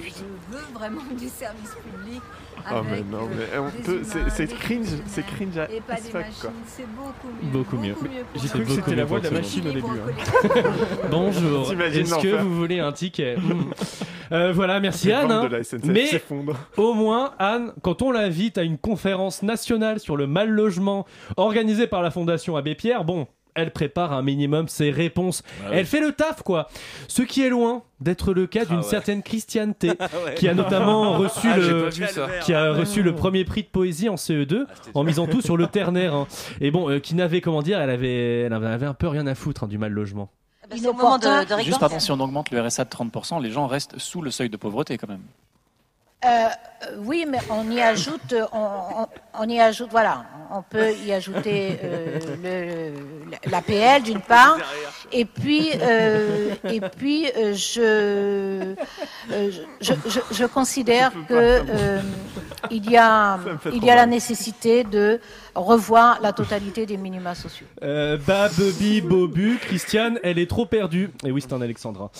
Je, 0.00 0.08
je 0.08 0.24
veux 0.56 0.64
vraiment 0.74 1.02
du 1.18 1.28
service 1.28 1.74
public 1.74 2.22
Oh, 2.70 2.80
mais 2.84 2.90
avec 2.92 3.10
non, 3.10 3.28
mais 3.30 3.44
euh, 3.56 3.60
on 3.60 3.68
des 3.76 3.82
peut- 3.84 4.00
c'est- 4.04 4.18
humains, 4.18 4.28
c'est 4.30 4.46
des 4.46 4.54
cringe, 4.54 4.86
c'est 5.06 5.26
cringe 5.26 5.58
à- 5.58 5.70
et 5.70 5.80
pas 5.80 5.94
as 5.94 6.00
des 6.00 6.12
machines. 6.12 6.32
quoi. 6.40 6.50
C'est 6.66 6.86
beaucoup 6.88 7.28
mieux. 7.28 7.50
Beaucoup 7.52 7.76
mieux. 7.76 7.94
J'ai 8.34 8.48
cru 8.48 8.64
que 8.64 8.70
c'était 8.70 8.94
la 8.96 9.04
voix 9.04 9.20
de 9.20 9.24
la 9.24 9.30
machine 9.30 9.68
au 9.68 9.72
début. 9.72 9.86
hein. 9.86 10.60
Bonjour. 11.10 11.68
T'imagines 11.68 12.00
Est-ce 12.02 12.18
que 12.20 12.36
vous 12.42 12.54
voulez 12.56 12.80
un 12.80 12.92
ticket? 12.92 13.36
Hmm. 13.36 13.70
Euh, 14.32 14.52
Voilà, 14.52 14.78
merci 14.80 15.06
Les 15.08 15.12
Anne. 15.14 15.30
hein. 15.32 15.42
de 15.44 15.48
la 15.56 15.62
SNCF 15.64 15.84
Mais 15.84 16.22
au 16.76 16.94
moins, 16.94 17.32
Anne, 17.38 17.72
quand 17.82 18.02
on 18.02 18.10
l'invite 18.10 18.58
à 18.58 18.62
une 18.62 18.76
conférence 18.78 19.42
nationale 19.42 20.00
sur 20.00 20.16
le 20.16 20.26
mal 20.26 20.50
logement 20.50 21.06
organisée 21.36 21.86
par 21.86 22.02
la 22.02 22.10
Fondation 22.10 22.56
Abbé 22.56 22.74
Pierre, 22.74 23.04
bon. 23.04 23.26
Elle 23.54 23.72
prépare 23.72 24.12
un 24.12 24.22
minimum 24.22 24.68
ses 24.68 24.90
réponses. 24.90 25.42
Bah 25.60 25.66
oui. 25.70 25.76
Elle 25.78 25.86
fait 25.86 26.00
le 26.00 26.12
taf, 26.12 26.42
quoi. 26.42 26.68
Ce 27.08 27.22
qui 27.22 27.42
est 27.42 27.48
loin 27.48 27.82
d'être 28.00 28.32
le 28.32 28.46
cas 28.46 28.64
d'une 28.64 28.76
ouais. 28.78 28.82
certaine 28.82 29.22
Christiane 29.22 29.74
T, 29.74 29.88
ouais. 30.26 30.34
qui 30.36 30.48
a 30.48 30.54
notamment 30.54 31.14
reçu 31.18 31.48
Ah, 31.50 31.56
le, 31.56 31.88
qui 32.44 32.54
a 32.54 32.72
reçu 32.72 33.02
le 33.02 33.14
premier 33.14 33.44
prix 33.44 33.62
de 33.62 33.68
poésie 33.68 34.08
en 34.08 34.14
CE2 34.14 34.66
en 34.94 35.02
misant 35.04 35.26
tout 35.26 35.40
sur 35.40 35.56
le 35.56 35.66
ternaire. 35.66 36.14
hein. 36.14 36.26
Et 36.60 36.70
bon, 36.70 36.88
euh, 36.90 36.98
qui 37.00 37.14
n'avait 37.14 37.40
comment 37.40 37.62
dire, 37.62 37.80
elle 37.80 37.90
avait, 37.90 38.40
elle 38.42 38.52
avait 38.52 38.86
un 38.86 38.94
peu 38.94 39.08
rien 39.08 39.26
à 39.26 39.34
foutre 39.34 39.64
hein, 39.64 39.68
du 39.68 39.78
mal 39.78 39.92
logement. 39.92 40.30
De 40.70 40.76
Juste 41.64 41.80
pardon, 41.80 41.98
si 41.98 42.12
on 42.12 42.20
augmente 42.20 42.50
le 42.50 42.60
RSA 42.60 42.84
de 42.84 42.90
30%, 42.90 43.42
les 43.42 43.50
gens 43.50 43.66
restent 43.66 43.98
sous 43.98 44.20
le 44.20 44.30
seuil 44.30 44.50
de 44.50 44.56
pauvreté 44.58 44.98
quand 44.98 45.08
même. 45.08 45.22
Euh, 46.24 46.48
oui, 46.98 47.26
mais 47.28 47.38
on 47.48 47.70
y 47.70 47.80
ajoute, 47.80 48.34
on, 48.52 48.58
on- 49.02 49.06
on 49.40 49.48
y 49.48 49.60
ajoute, 49.60 49.88
voilà, 49.92 50.24
on 50.50 50.62
peut 50.62 50.92
y 51.06 51.12
ajouter 51.12 51.78
euh, 51.84 52.18
le, 53.44 53.48
l'APL 53.48 54.02
d'une 54.02 54.20
part, 54.20 54.58
et 55.12 55.24
puis, 55.24 55.70
euh, 55.80 56.54
et 56.64 56.80
puis 56.80 57.26
euh, 57.36 57.54
je, 57.54 57.80
euh, 57.80 58.74
je, 59.80 59.92
je, 60.06 60.20
je 60.32 60.44
considère 60.46 61.12
que 61.28 61.34
euh, 61.34 62.00
il 62.72 62.90
y 62.90 62.96
a, 62.96 63.38
il 63.72 63.84
y 63.84 63.90
a 63.90 63.94
la 63.94 64.06
nécessité 64.06 64.82
de 64.82 65.20
revoir 65.58 66.20
la 66.22 66.32
totalité 66.32 66.86
des 66.86 66.96
minima 66.96 67.34
sociaux. 67.34 67.66
Euh, 67.82 68.16
Bobu, 69.04 69.58
Christiane, 69.60 70.18
elle 70.22 70.38
est 70.38 70.48
trop 70.48 70.66
perdue. 70.66 71.10
Et 71.24 71.30
oui, 71.30 71.40
c'est 71.40 71.52
un 71.52 71.60
Alexandra. 71.60 72.10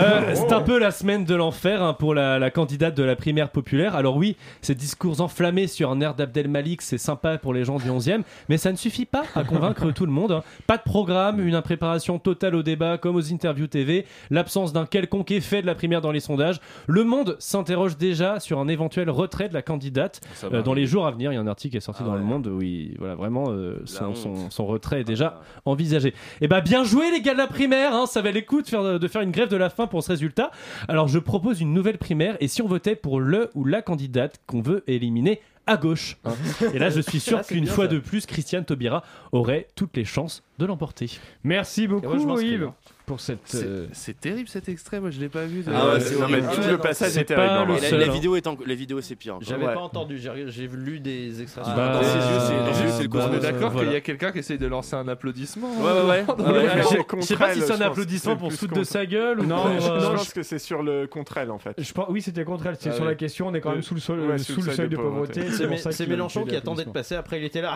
Euh, 0.00 0.34
c'est 0.34 0.52
un 0.52 0.60
peu 0.60 0.78
la 0.78 0.90
semaine 0.90 1.24
de 1.24 1.34
l'enfer 1.34 1.82
hein, 1.82 1.94
pour 1.94 2.14
la, 2.14 2.38
la 2.38 2.50
candidate 2.50 2.96
de 2.96 3.02
la 3.02 3.16
primaire 3.16 3.50
populaire. 3.50 3.94
Alors 3.94 4.16
oui, 4.16 4.36
ces 4.62 4.74
discours 4.74 5.20
enflammés 5.20 5.66
sur 5.66 5.90
un 5.90 6.00
air 6.00 6.14
d'Abdel 6.14 6.48
Malik, 6.48 6.82
c'est 6.82 6.98
sympa 6.98 7.38
pour 7.38 7.54
les 7.54 7.64
gens 7.64 7.78
du 7.78 7.88
11e, 7.90 8.22
mais 8.48 8.56
ça 8.58 8.72
ne 8.72 8.76
suffit 8.76 9.06
pas 9.06 9.22
à 9.34 9.44
convaincre 9.44 9.90
tout 9.92 10.06
le 10.06 10.12
monde. 10.12 10.32
hein. 10.32 10.42
Pas 10.66 10.76
de 10.76 10.82
programme, 10.82 11.46
une 11.46 11.54
impréparation 11.54 12.18
totale 12.18 12.54
au 12.54 12.62
débat 12.62 12.98
comme 12.98 13.16
aux 13.16 13.32
interviews 13.32 13.66
TV, 13.66 14.06
l'absence 14.30 14.72
d'un 14.72 14.86
quelconque 14.86 15.30
effet 15.30 15.62
de 15.62 15.66
la 15.66 15.74
primaire 15.74 16.00
dans 16.00 16.12
les 16.12 16.20
sondages. 16.20 16.60
Le 16.86 17.04
Monde 17.04 17.36
s'interroge 17.38 17.96
déjà 17.96 18.40
sur 18.40 18.58
un 18.58 18.68
éventuel 18.68 19.10
retrait 19.10 19.48
de 19.48 19.54
la 19.54 19.62
candidate 19.62 20.20
euh, 20.44 20.62
dans 20.62 20.74
les 20.74 20.86
jours 20.86 21.06
à 21.06 21.10
venir. 21.10 21.32
Il 21.32 21.34
y 21.34 21.38
a 21.38 21.40
un 21.40 21.46
article 21.46 21.72
qui 21.72 21.76
est 21.78 21.80
sorti 21.80 22.02
Ah 22.04 22.08
dans 22.08 22.14
le. 22.14 22.24
Monde 22.24 22.46
où 22.46 22.62
il, 22.62 22.83
voilà, 22.98 23.14
vraiment 23.14 23.46
euh, 23.50 23.80
son, 23.84 24.04
honte. 24.06 24.16
son- 24.16 24.50
son 24.50 24.66
retrait 24.66 25.00
est 25.00 25.04
déjà 25.04 25.40
envisagé. 25.64 26.14
Et 26.40 26.48
bah 26.48 26.60
bien 26.60 26.84
joué 26.84 27.10
les 27.10 27.20
gars 27.20 27.32
de 27.32 27.38
la 27.38 27.46
primaire, 27.46 27.94
hein, 27.94 28.06
ça 28.06 28.22
valait 28.22 28.40
le 28.40 28.46
coup 28.46 28.62
de 28.62 28.68
faire, 28.68 28.98
de 29.00 29.08
faire 29.08 29.22
une 29.22 29.30
grève 29.32 29.48
de 29.48 29.56
la 29.56 29.70
faim 29.70 29.86
pour 29.86 30.02
ce 30.02 30.10
résultat. 30.12 30.50
Alors 30.88 31.08
je 31.08 31.18
propose 31.18 31.60
une 31.60 31.72
nouvelle 31.72 31.98
primaire 31.98 32.36
et 32.40 32.48
si 32.48 32.62
on 32.62 32.68
votait 32.68 32.94
pour 32.96 33.20
le 33.20 33.50
ou 33.54 33.64
la 33.64 33.82
candidate 33.82 34.40
qu'on 34.46 34.60
veut 34.62 34.84
éliminer 34.86 35.40
à 35.66 35.76
gauche. 35.78 36.18
hein. 36.24 36.34
Et 36.74 36.78
là 36.78 36.90
je 36.90 37.00
suis 37.00 37.18
sûr 37.20 37.38
Ah, 37.40 37.44
qu'une 37.44 37.66
fois 37.66 37.86
ça. 37.86 37.90
de 37.92 37.98
plus 37.98 38.26
Christiane 38.26 38.64
Taubira 38.64 39.02
aurait 39.32 39.66
toutes 39.74 39.96
les 39.96 40.04
chances 40.04 40.42
de 40.58 40.66
l'emporter. 40.66 41.10
Merci 41.42 41.88
moi, 41.88 42.00
beaucoup 42.00 42.24
m'inscris, 42.26 42.46
Yves 42.52 42.64
hein. 42.64 42.74
pour 43.06 43.18
cette. 43.20 43.40
C'est 43.44 43.64
euh, 43.64 43.86
c'est 43.92 44.20
terrible 44.20 44.48
cet 44.48 44.68
extrait, 44.68 45.00
moi 45.00 45.10
je 45.10 45.18
l'ai 45.18 45.28
pas 45.28 45.46
vu. 45.46 45.62
de- 45.62 45.70
Ah 45.74 45.86
ouais, 45.86 45.92
Euh, 45.94 46.00
c'est 46.00 46.16
non, 46.18 46.28
mais 46.28 46.40
tout 46.42 46.46
Ah 46.62 46.70
le 46.70 46.78
passage 46.78 47.10
c'est 47.10 47.22
est 47.22 47.24
terrible. 47.24 47.48
hein. 47.72 47.76
Et 47.82 47.90
la, 47.90 48.06
hein. 48.06 48.10
vidéo 48.10 48.36
est 48.36 48.46
en- 48.46 48.56
la 48.64 48.74
vidéo 48.76 49.00
c'est 49.00 49.16
pire. 49.16 49.34
encore. 49.34 49.48
J'avais 49.48 49.66
Ouais. 49.66 49.74
pas 49.74 49.80
entendu, 49.80 50.16
j'ai 50.18 50.30
j'ai 50.48 50.68
lu 50.68 51.00
des 51.00 51.42
extraits. 51.42 51.64
Ah, 51.66 51.74
Bah, 51.74 51.92
dans 51.94 52.02
ses 52.04 52.14
yeux, 52.14 52.22
c'est- 52.22 52.52
euh, 52.54 52.84
yeux, 52.86 52.90
c'est 52.96 53.02
le 53.02 53.08
bah, 53.08 53.28
On 53.30 53.34
est 53.34 53.40
d'accord 53.40 53.70
voilà. 53.70 53.86
qu'il 53.88 53.94
y 53.94 53.96
a 53.96 54.00
quelqu'un 54.00 54.30
qui 54.30 54.38
essaye 54.38 54.58
de 54.58 54.66
lancer 54.68 54.94
un 54.94 55.08
applaudissement. 55.08 55.68
Ouais, 55.80 55.92
ouais, 55.92 56.08
ouais. 56.08 56.24
C'est 56.84 56.98
je 57.20 57.26
sais 57.26 57.36
pas 57.36 57.52
si 57.52 57.60
c'est 57.62 57.72
un 57.72 57.80
applaudissement 57.80 58.32
C'est 58.34 58.38
pour 58.38 58.52
foutre 58.52 58.74
de 58.74 58.84
sa 58.84 59.06
gueule 59.06 59.40
ou 59.40 59.44
Non, 59.46 59.64
je- 59.80 59.88
pense 59.88 60.32
que 60.32 60.42
c'est 60.44 60.58
sur 60.60 60.82
le 60.84 61.06
contre 61.08 61.36
elle 61.38 61.50
en 61.50 61.58
fait. 61.58 61.74
Je 61.78 61.92
pense, 61.92 62.06
oui, 62.10 62.22
c'était 62.22 62.44
contre 62.44 62.66
elle. 62.66 62.76
C'était 62.76 62.90
Ah 62.90 62.96
sur 62.96 63.04
la 63.04 63.14
question. 63.16 63.48
On 63.48 63.54
est 63.54 63.60
quand 63.60 63.72
même 63.72 63.82
sous 63.82 63.94
le, 63.94 64.00
sol- 64.00 64.20
Ouais, 64.20 64.38
sous 64.38 64.62
le 64.62 64.70
seuil 64.72 64.88
de 64.88 64.96
pauvreté. 64.96 65.50
C'est 65.50 65.92
c'est 65.92 66.06
Mélenchon 66.06 66.44
qui 66.44 66.54
attendait 66.54 66.84
de 66.84 66.90
passer, 66.90 67.16
après 67.16 67.38
il 67.40 67.44
était 67.44 67.60
là. 67.60 67.74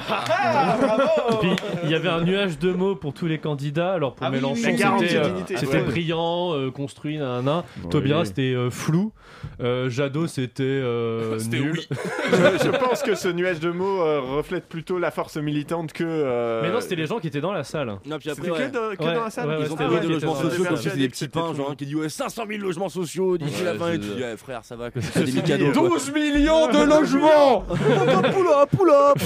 Et 1.33 1.37
puis 1.41 1.51
il 1.85 1.91
y 1.91 1.95
avait 1.95 2.09
un 2.09 2.23
nuage 2.23 2.59
de 2.59 2.68
mots 2.73 2.95
pour 2.97 3.13
tous 3.15 3.27
les 3.27 3.39
candidats. 3.39 3.93
Alors 3.93 4.15
pour 4.15 4.27
Ah 4.27 4.31
oui, 4.31 4.37
oui, 4.39 4.43
Mélenchon, 4.43 4.63
la 4.65 4.73
garantie 4.73 5.09
c'était 5.09 5.21
de 5.21 5.25
euh, 5.25 5.29
dignité. 5.29 5.57
c'était 5.57 5.77
Ouais. 5.79 5.83
brillant, 5.83 6.55
euh, 6.55 6.71
construit, 6.71 7.19
nanana. 7.19 7.65
Oui. 7.83 7.89
Taubira, 7.91 8.25
c'était 8.25 8.55
euh, 8.55 8.71
flou. 8.71 9.13
Euh, 9.61 9.89
Jadot, 9.91 10.27
c'était 10.27 10.63
euh, 10.65 11.39
C'était 11.39 11.61
nul. 11.61 11.79
oui. 11.79 11.87
je, 12.33 12.65
je 12.65 12.71
pense 12.71 13.03
que 13.03 13.15
ce 13.15 13.29
nuage 13.29 13.61
de 13.61 13.71
mots 13.71 14.03
euh, 14.03 14.21
reflète 14.21 14.67
plutôt 14.69 14.99
la 14.99 15.11
force 15.11 15.37
militante 15.37 15.93
que. 15.93 16.05
euh, 16.05 16.63
Mais 16.63 16.71
non, 16.73 16.81
c'était 16.81 16.97
les 16.97 17.07
gens 17.07 17.19
qui 17.19 17.27
étaient 17.29 17.41
dans 17.41 17.53
la 17.53 17.65
salle. 17.65 17.89
Non, 18.07 18.19
puis 18.19 18.31
après, 18.31 18.43
C'était 18.45 18.51
ouais. 18.51 18.67
que, 18.71 18.73
dans- 18.73 18.97
que 18.97 19.05
Ouais, 19.05 19.15
dans 19.15 19.25
la 19.25 19.31
salle 19.31 19.49
ouais, 19.49 19.57
ouais, 19.57 19.63
Ils 19.67 19.73
ont 19.73 19.77
parlé 19.77 20.01
de 20.01 20.09
logements 20.09 20.17
étaient 20.17 20.27
dans 20.27 20.33
la 20.35 20.41
sociaux 20.51 20.65
salle. 20.65 20.67
comme 20.73 20.77
si 20.77 20.83
c'était 20.85 20.97
des 20.99 21.09
petits 21.09 21.29
pains, 21.29 21.55
genre 21.55 21.77
qui 21.77 21.87
dit 21.87 21.95
ouais 21.95 22.09
500 22.09 22.43
000 22.49 22.61
logements 22.63 22.89
sociaux 22.89 23.39
d'ici 23.39 23.63
la 23.65 23.73
Ouais, 23.73 23.79
fin 23.79 23.89
et 23.93 23.93
c'est- 23.93 23.99
tout. 24.01 24.21
Ouais, 24.21 24.37
frère, 24.37 24.65
ça 24.65 24.77
va 24.77 24.91
que 24.91 25.01
c'est 25.01 25.25
des 25.25 25.43
cadeaux. 25.43 25.73
12 25.73 26.13
millions 26.13 26.67
de 26.69 26.85
logements 26.85 27.61
Pull 27.63 28.47
up, 28.49 28.71
pull 28.77 28.91
up 28.91 29.19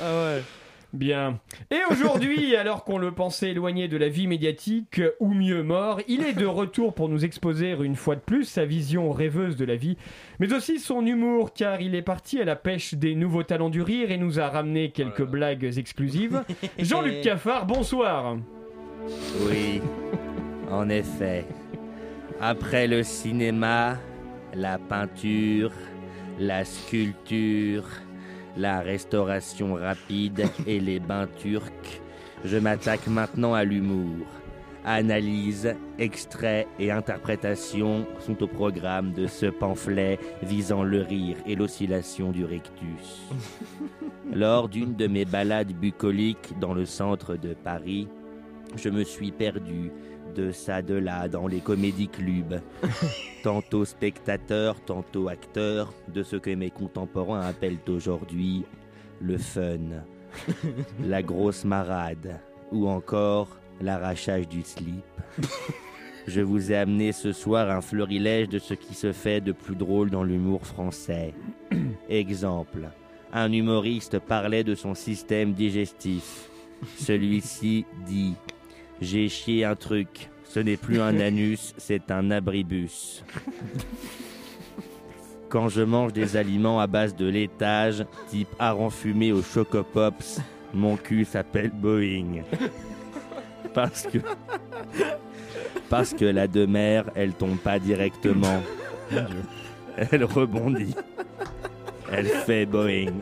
Ah 0.00 0.24
ouais. 0.24 0.42
Bien. 0.92 1.38
Et 1.70 1.80
aujourd'hui, 1.90 2.56
alors 2.56 2.84
qu'on 2.84 2.98
le 2.98 3.12
pensait 3.12 3.50
éloigné 3.50 3.88
de 3.88 3.96
la 3.96 4.08
vie 4.08 4.26
médiatique, 4.26 5.00
ou 5.20 5.32
mieux 5.32 5.62
mort, 5.62 6.00
il 6.08 6.22
est 6.24 6.32
de 6.32 6.46
retour 6.46 6.94
pour 6.94 7.08
nous 7.08 7.24
exposer 7.24 7.76
une 7.80 7.96
fois 7.96 8.16
de 8.16 8.20
plus 8.20 8.44
sa 8.44 8.64
vision 8.64 9.12
rêveuse 9.12 9.56
de 9.56 9.64
la 9.64 9.76
vie, 9.76 9.96
mais 10.38 10.52
aussi 10.52 10.78
son 10.78 11.06
humour, 11.06 11.52
car 11.52 11.80
il 11.80 11.94
est 11.94 12.02
parti 12.02 12.40
à 12.40 12.44
la 12.44 12.56
pêche 12.56 12.94
des 12.94 13.14
nouveaux 13.14 13.44
talents 13.44 13.70
du 13.70 13.82
rire 13.82 14.10
et 14.10 14.18
nous 14.18 14.40
a 14.40 14.48
ramené 14.48 14.90
quelques 14.90 15.24
blagues 15.24 15.72
exclusives. 15.76 16.42
Jean-Luc 16.78 17.20
Caffard, 17.22 17.66
bonsoir. 17.66 18.36
Oui, 19.46 19.80
en 20.70 20.88
effet. 20.88 21.44
Après 22.40 22.86
le 22.86 23.02
cinéma, 23.02 23.98
la 24.54 24.78
peinture, 24.78 25.72
la 26.38 26.64
sculpture, 26.64 27.84
la 28.56 28.80
restauration 28.80 29.74
rapide 29.74 30.46
et 30.66 30.80
les 30.80 31.00
bains 31.00 31.28
turcs, 31.38 32.00
je 32.44 32.56
m'attaque 32.56 33.06
maintenant 33.06 33.54
à 33.54 33.64
l'humour. 33.64 34.26
Analyse, 34.84 35.74
extrait 35.98 36.66
et 36.78 36.90
interprétation 36.90 38.06
sont 38.18 38.42
au 38.42 38.46
programme 38.46 39.12
de 39.12 39.26
ce 39.26 39.46
pamphlet 39.46 40.18
visant 40.42 40.82
le 40.82 41.02
rire 41.02 41.36
et 41.46 41.54
l'oscillation 41.54 42.30
du 42.32 42.46
rectus. 42.46 43.28
Lors 44.32 44.70
d'une 44.70 44.94
de 44.94 45.06
mes 45.06 45.26
balades 45.26 45.72
bucoliques 45.72 46.58
dans 46.60 46.72
le 46.72 46.86
centre 46.86 47.36
de 47.36 47.52
Paris, 47.52 48.08
je 48.76 48.88
me 48.88 49.04
suis 49.04 49.32
perdu 49.32 49.90
de 50.34 50.52
ça 50.52 50.82
de 50.82 50.94
là 50.94 51.28
dans 51.28 51.46
les 51.46 51.60
comédies 51.60 52.08
clubs. 52.08 52.60
tantôt 53.42 53.84
spectateur, 53.84 54.80
tantôt 54.80 55.28
acteur 55.28 55.92
de 56.08 56.22
ce 56.22 56.36
que 56.36 56.50
mes 56.50 56.70
contemporains 56.70 57.40
appellent 57.40 57.78
aujourd'hui 57.88 58.64
le 59.20 59.38
fun, 59.38 59.78
la 61.04 61.22
grosse 61.22 61.64
marade 61.64 62.40
ou 62.72 62.88
encore 62.88 63.48
l'arrachage 63.80 64.48
du 64.48 64.62
slip. 64.62 65.04
Je 66.26 66.42
vous 66.42 66.70
ai 66.70 66.76
amené 66.76 67.12
ce 67.12 67.32
soir 67.32 67.70
un 67.70 67.80
fleurilège 67.80 68.48
de 68.48 68.58
ce 68.58 68.74
qui 68.74 68.94
se 68.94 69.12
fait 69.12 69.40
de 69.40 69.52
plus 69.52 69.74
drôle 69.74 70.10
dans 70.10 70.22
l'humour 70.22 70.66
français. 70.66 71.34
Exemple, 72.08 72.88
un 73.32 73.50
humoriste 73.52 74.18
parlait 74.18 74.64
de 74.64 74.74
son 74.74 74.94
système 74.94 75.54
digestif. 75.54 76.50
Celui-ci 76.98 77.86
dit 78.06 78.34
J'ai 79.00 79.28
chié 79.28 79.64
un 79.64 79.76
truc. 79.76 80.30
Ce 80.44 80.60
n'est 80.60 80.76
plus 80.76 81.00
un 81.00 81.18
anus, 81.20 81.74
c'est 81.78 82.10
un 82.10 82.30
abribus. 82.30 83.24
Quand 85.48 85.68
je 85.68 85.82
mange 85.82 86.12
des 86.12 86.36
aliments 86.36 86.80
à 86.80 86.86
base 86.86 87.14
de 87.16 87.26
laitage, 87.26 88.04
type 88.28 88.48
hareng 88.58 88.90
fumé 88.90 89.32
au 89.32 89.42
Chocopops, 89.42 90.40
mon 90.72 90.96
cul 90.96 91.24
s'appelle 91.24 91.70
Boeing. 91.70 92.42
Parce 93.74 94.06
que. 94.06 94.18
Parce 95.88 96.14
que 96.14 96.24
la 96.24 96.46
demeure, 96.46 97.06
elle 97.14 97.32
tombe 97.32 97.58
pas 97.58 97.78
directement. 97.78 98.62
Elle 99.96 100.24
rebondit. 100.24 100.94
Elle 102.12 102.26
fait 102.26 102.66
Boeing. 102.66 103.12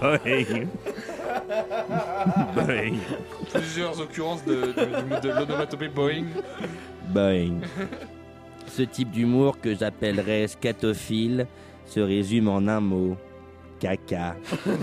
Boeing. 0.00 0.68
Boeing. 2.54 2.98
Plusieurs 3.52 4.00
occurrences 4.00 4.44
de, 4.44 4.54
de, 4.54 5.20
de 5.20 5.28
l'onomatopée 5.28 5.88
Boeing. 5.88 6.26
Boeing. 7.08 7.60
Ce 8.66 8.82
type 8.82 9.10
d'humour 9.10 9.60
que 9.60 9.74
j'appellerais 9.74 10.48
scatophile 10.48 11.46
se 11.84 12.00
résume 12.00 12.48
en 12.48 12.66
un 12.68 12.80
mot. 12.80 13.16
Caca. 13.78 14.36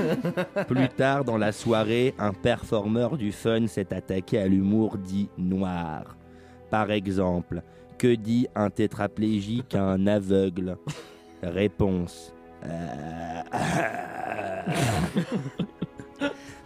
Plus 0.68 0.90
tard 0.90 1.26
dans 1.26 1.38
la 1.38 1.52
soirée, 1.52 2.14
un 2.20 2.32
performeur 2.32 3.18
du 3.18 3.32
fun 3.32 3.68
s'est 3.68 3.94
attaqué 3.94 4.38
à 4.40 4.48
l'humour 4.48 4.98
dit 4.98 5.30
noir. 5.38 6.16
Par 6.70 6.92
exemple, 6.92 7.64
que 7.98 8.14
dit 8.16 8.48
un 8.56 8.70
tétraplégique 8.70 9.76
à 9.76 9.84
un 9.84 10.08
aveugle? 10.08 10.78
Réponse. 11.42 12.34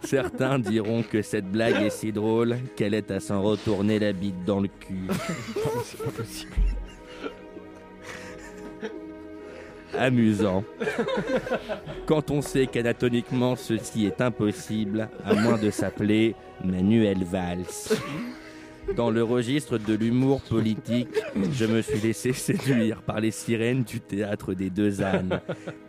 Certains 0.02 0.58
diront 0.58 1.02
que 1.02 1.22
cette 1.22 1.50
blague 1.50 1.82
est 1.82 1.90
si 1.90 2.12
drôle 2.12 2.56
qu'elle 2.76 2.94
est 2.94 3.10
à 3.10 3.20
s'en 3.20 3.42
retourner 3.42 3.98
la 3.98 4.12
bite 4.12 4.44
dans 4.44 4.60
le 4.60 4.68
cul. 4.68 5.08
C'est 5.84 6.02
pas 6.02 6.10
possible. 6.10 6.52
Amusant. 9.98 10.64
Quand 12.06 12.30
on 12.30 12.40
sait 12.40 12.66
qu'anatomiquement 12.66 13.56
ceci 13.56 14.06
est 14.06 14.20
impossible, 14.20 15.08
à 15.24 15.34
moins 15.34 15.58
de 15.58 15.70
s'appeler 15.70 16.34
Manuel 16.64 17.24
Valls. 17.24 17.64
Dans 18.96 19.10
le 19.10 19.22
registre 19.22 19.76
de 19.76 19.94
l'humour 19.94 20.40
politique, 20.42 21.08
je 21.52 21.66
me 21.66 21.82
suis 21.82 22.00
laissé 22.00 22.32
séduire 22.32 23.02
par 23.02 23.20
les 23.20 23.30
sirènes 23.30 23.82
du 23.82 24.00
théâtre 24.00 24.54
des 24.54 24.70
deux 24.70 25.02
ânes. 25.02 25.40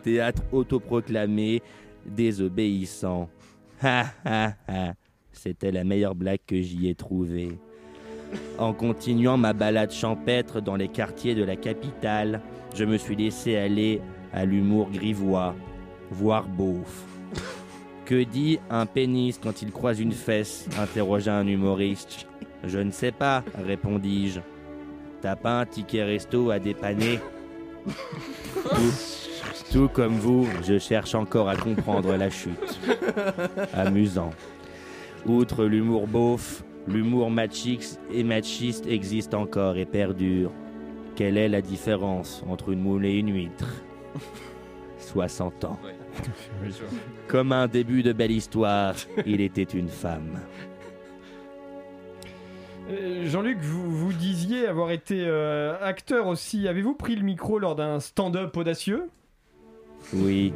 Théâtre 0.02 0.42
autoproclamé, 0.52 1.62
désobéissant. 2.04 3.30
C'était 5.32 5.72
la 5.72 5.84
meilleure 5.84 6.14
blague 6.14 6.40
que 6.46 6.60
j'y 6.60 6.88
ai 6.88 6.94
trouvée. 6.94 7.58
En 8.58 8.72
continuant 8.72 9.36
ma 9.36 9.52
balade 9.52 9.90
champêtre 9.90 10.60
dans 10.60 10.76
les 10.76 10.88
quartiers 10.88 11.34
de 11.34 11.42
la 11.42 11.56
capitale, 11.56 12.40
je 12.74 12.84
me 12.84 12.96
suis 12.96 13.16
laissé 13.16 13.56
aller 13.56 14.00
à 14.32 14.44
l'humour 14.44 14.90
grivois, 14.90 15.54
voire 16.10 16.46
beauf. 16.46 17.04
Que 18.04 18.22
dit 18.22 18.58
un 18.70 18.86
pénis 18.86 19.38
quand 19.42 19.62
il 19.62 19.70
croise 19.72 20.00
une 20.00 20.12
fesse? 20.12 20.66
interrogea 20.78 21.36
un 21.36 21.46
humoriste. 21.46 22.26
Je 22.64 22.78
ne 22.78 22.90
sais 22.90 23.12
pas, 23.12 23.42
répondis-je. 23.64 24.40
T'as 25.22 25.36
pas 25.36 25.60
un 25.60 25.66
ticket 25.66 26.04
resto 26.04 26.50
à 26.50 26.58
dépanner? 26.58 27.20
tout, 28.62 28.70
tout 29.70 29.88
comme 29.88 30.14
vous, 30.14 30.48
je 30.64 30.78
cherche 30.78 31.14
encore 31.14 31.48
à 31.48 31.56
comprendre 31.56 32.16
la 32.16 32.28
chute. 32.28 32.80
Amusant. 33.72 34.30
Outre 35.26 35.64
l'humour 35.64 36.06
beauf, 36.06 36.64
l'humour 36.88 37.30
machiste 37.30 38.00
et 38.12 38.24
machiste 38.24 38.86
existe 38.86 39.34
encore 39.34 39.76
et 39.76 39.86
perdure. 39.86 40.50
Quelle 41.14 41.36
est 41.36 41.48
la 41.48 41.62
différence 41.62 42.42
entre 42.48 42.70
une 42.70 42.80
moule 42.80 43.06
et 43.06 43.16
une 43.18 43.32
huître? 43.32 43.82
60 44.98 45.64
ans. 45.64 45.78
Comme 47.28 47.52
un 47.52 47.68
début 47.68 48.02
de 48.02 48.12
belle 48.12 48.32
histoire, 48.32 48.94
il 49.24 49.40
était 49.40 49.62
une 49.62 49.88
femme. 49.88 50.40
Euh, 52.90 53.24
Jean-Luc, 53.26 53.58
vous, 53.60 53.90
vous 53.90 54.12
disiez 54.12 54.66
avoir 54.66 54.90
été 54.90 55.24
euh, 55.26 55.76
acteur 55.80 56.26
aussi. 56.26 56.66
Avez-vous 56.66 56.94
pris 56.94 57.14
le 57.14 57.22
micro 57.22 57.58
lors 57.58 57.76
d'un 57.76 58.00
stand-up 58.00 58.56
audacieux? 58.56 59.08
Oui. 60.14 60.52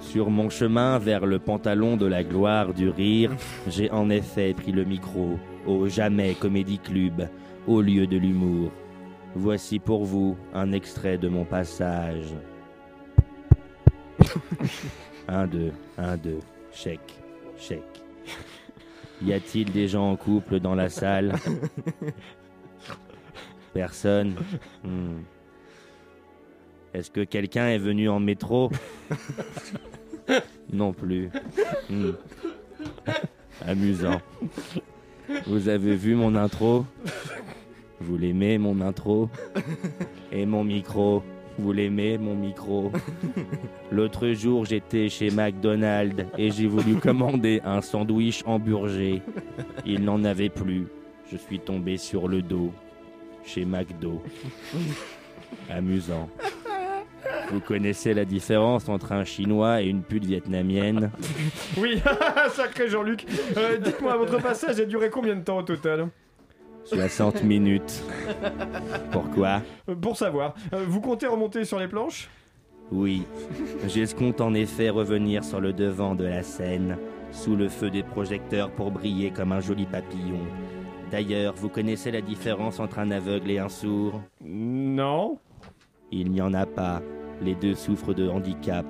Sur 0.00 0.30
mon 0.30 0.50
chemin 0.50 0.98
vers 0.98 1.26
le 1.26 1.38
pantalon 1.38 1.96
de 1.96 2.06
la 2.06 2.24
gloire 2.24 2.74
du 2.74 2.88
rire, 2.88 3.32
j'ai 3.68 3.90
en 3.90 4.10
effet 4.10 4.54
pris 4.54 4.72
le 4.72 4.84
micro 4.84 5.38
au 5.66 5.86
Jamais 5.88 6.34
Comédie 6.34 6.78
Club, 6.78 7.28
au 7.66 7.80
lieu 7.80 8.06
de 8.06 8.16
l'humour. 8.16 8.72
Voici 9.34 9.78
pour 9.78 10.04
vous 10.04 10.36
un 10.54 10.72
extrait 10.72 11.18
de 11.18 11.28
mon 11.28 11.44
passage. 11.44 12.34
Un, 15.28 15.46
deux, 15.46 15.70
un, 15.96 16.16
deux, 16.16 16.40
chèque, 16.72 17.22
chèque. 17.56 18.02
Y 19.22 19.32
a-t-il 19.32 19.70
des 19.70 19.86
gens 19.86 20.10
en 20.10 20.16
couple 20.16 20.58
dans 20.58 20.74
la 20.74 20.88
salle? 20.88 21.36
Personne? 23.72 24.34
Hmm. 24.82 25.20
Est-ce 26.92 27.10
que 27.10 27.22
quelqu'un 27.24 27.68
est 27.68 27.78
venu 27.78 28.08
en 28.08 28.20
métro 28.20 28.70
Non 30.72 30.92
plus. 30.92 31.30
Hmm. 31.88 32.12
Amusant. 33.66 34.20
Vous 35.46 35.68
avez 35.68 35.94
vu 35.94 36.14
mon 36.14 36.34
intro? 36.34 36.84
Vous 38.00 38.16
l'aimez 38.16 38.58
mon 38.58 38.80
intro? 38.80 39.28
Et 40.32 40.46
mon 40.46 40.64
micro? 40.64 41.22
Vous 41.58 41.72
l'aimez 41.72 42.16
mon 42.18 42.34
micro? 42.34 42.90
L'autre 43.92 44.28
jour 44.28 44.64
j'étais 44.64 45.08
chez 45.08 45.30
McDonald's 45.30 46.24
et 46.38 46.50
j'ai 46.50 46.66
voulu 46.66 46.96
commander 46.96 47.60
un 47.64 47.80
sandwich 47.82 48.42
hamburger. 48.46 49.20
Il 49.84 50.04
n'en 50.04 50.24
avait 50.24 50.48
plus. 50.48 50.86
Je 51.30 51.36
suis 51.36 51.60
tombé 51.60 51.96
sur 51.96 52.26
le 52.28 52.42
dos. 52.42 52.72
Chez 53.44 53.64
McDo. 53.64 54.22
Amusant. 55.68 56.28
Vous 57.52 57.60
connaissez 57.60 58.14
la 58.14 58.24
différence 58.24 58.88
entre 58.88 59.12
un 59.12 59.24
chinois 59.24 59.82
et 59.82 59.86
une 59.86 60.02
pute 60.02 60.24
vietnamienne 60.24 61.10
Oui, 61.76 62.00
sacré 62.52 62.88
Jean-Luc. 62.88 63.26
Euh, 63.56 63.76
Dites-moi, 63.78 64.16
votre 64.16 64.40
passage 64.40 64.78
a 64.80 64.84
duré 64.84 65.10
combien 65.10 65.34
de 65.34 65.42
temps 65.42 65.58
au 65.58 65.62
total? 65.62 66.08
60 66.84 67.42
minutes. 67.44 68.02
Pourquoi? 69.10 69.62
Euh, 69.88 69.94
Pour 69.94 70.16
savoir, 70.16 70.54
euh, 70.72 70.84
vous 70.86 71.00
comptez 71.00 71.26
remonter 71.26 71.64
sur 71.64 71.78
les 71.78 71.88
planches? 71.88 72.28
Oui, 72.92 73.22
j'escompte 73.86 74.40
en 74.40 74.52
effet 74.54 74.88
revenir 74.90 75.44
sur 75.44 75.60
le 75.60 75.72
devant 75.72 76.14
de 76.16 76.24
la 76.24 76.42
scène, 76.42 76.96
sous 77.30 77.54
le 77.54 77.68
feu 77.68 77.88
des 77.90 78.02
projecteurs 78.02 78.70
pour 78.70 78.90
briller 78.90 79.30
comme 79.30 79.52
un 79.52 79.60
joli 79.60 79.86
papillon. 79.86 80.40
D'ailleurs, 81.12 81.54
vous 81.54 81.68
connaissez 81.68 82.10
la 82.10 82.20
différence 82.20 82.80
entre 82.80 82.98
un 82.98 83.10
aveugle 83.12 83.50
et 83.52 83.58
un 83.58 83.68
sourd? 83.68 84.20
Non. 84.40 85.38
Il 86.10 86.30
n'y 86.32 86.40
en 86.40 86.52
a 86.54 86.66
pas. 86.66 87.00
Les 87.40 87.54
deux 87.54 87.74
souffrent 87.74 88.14
de 88.14 88.28
handicap. 88.28 88.84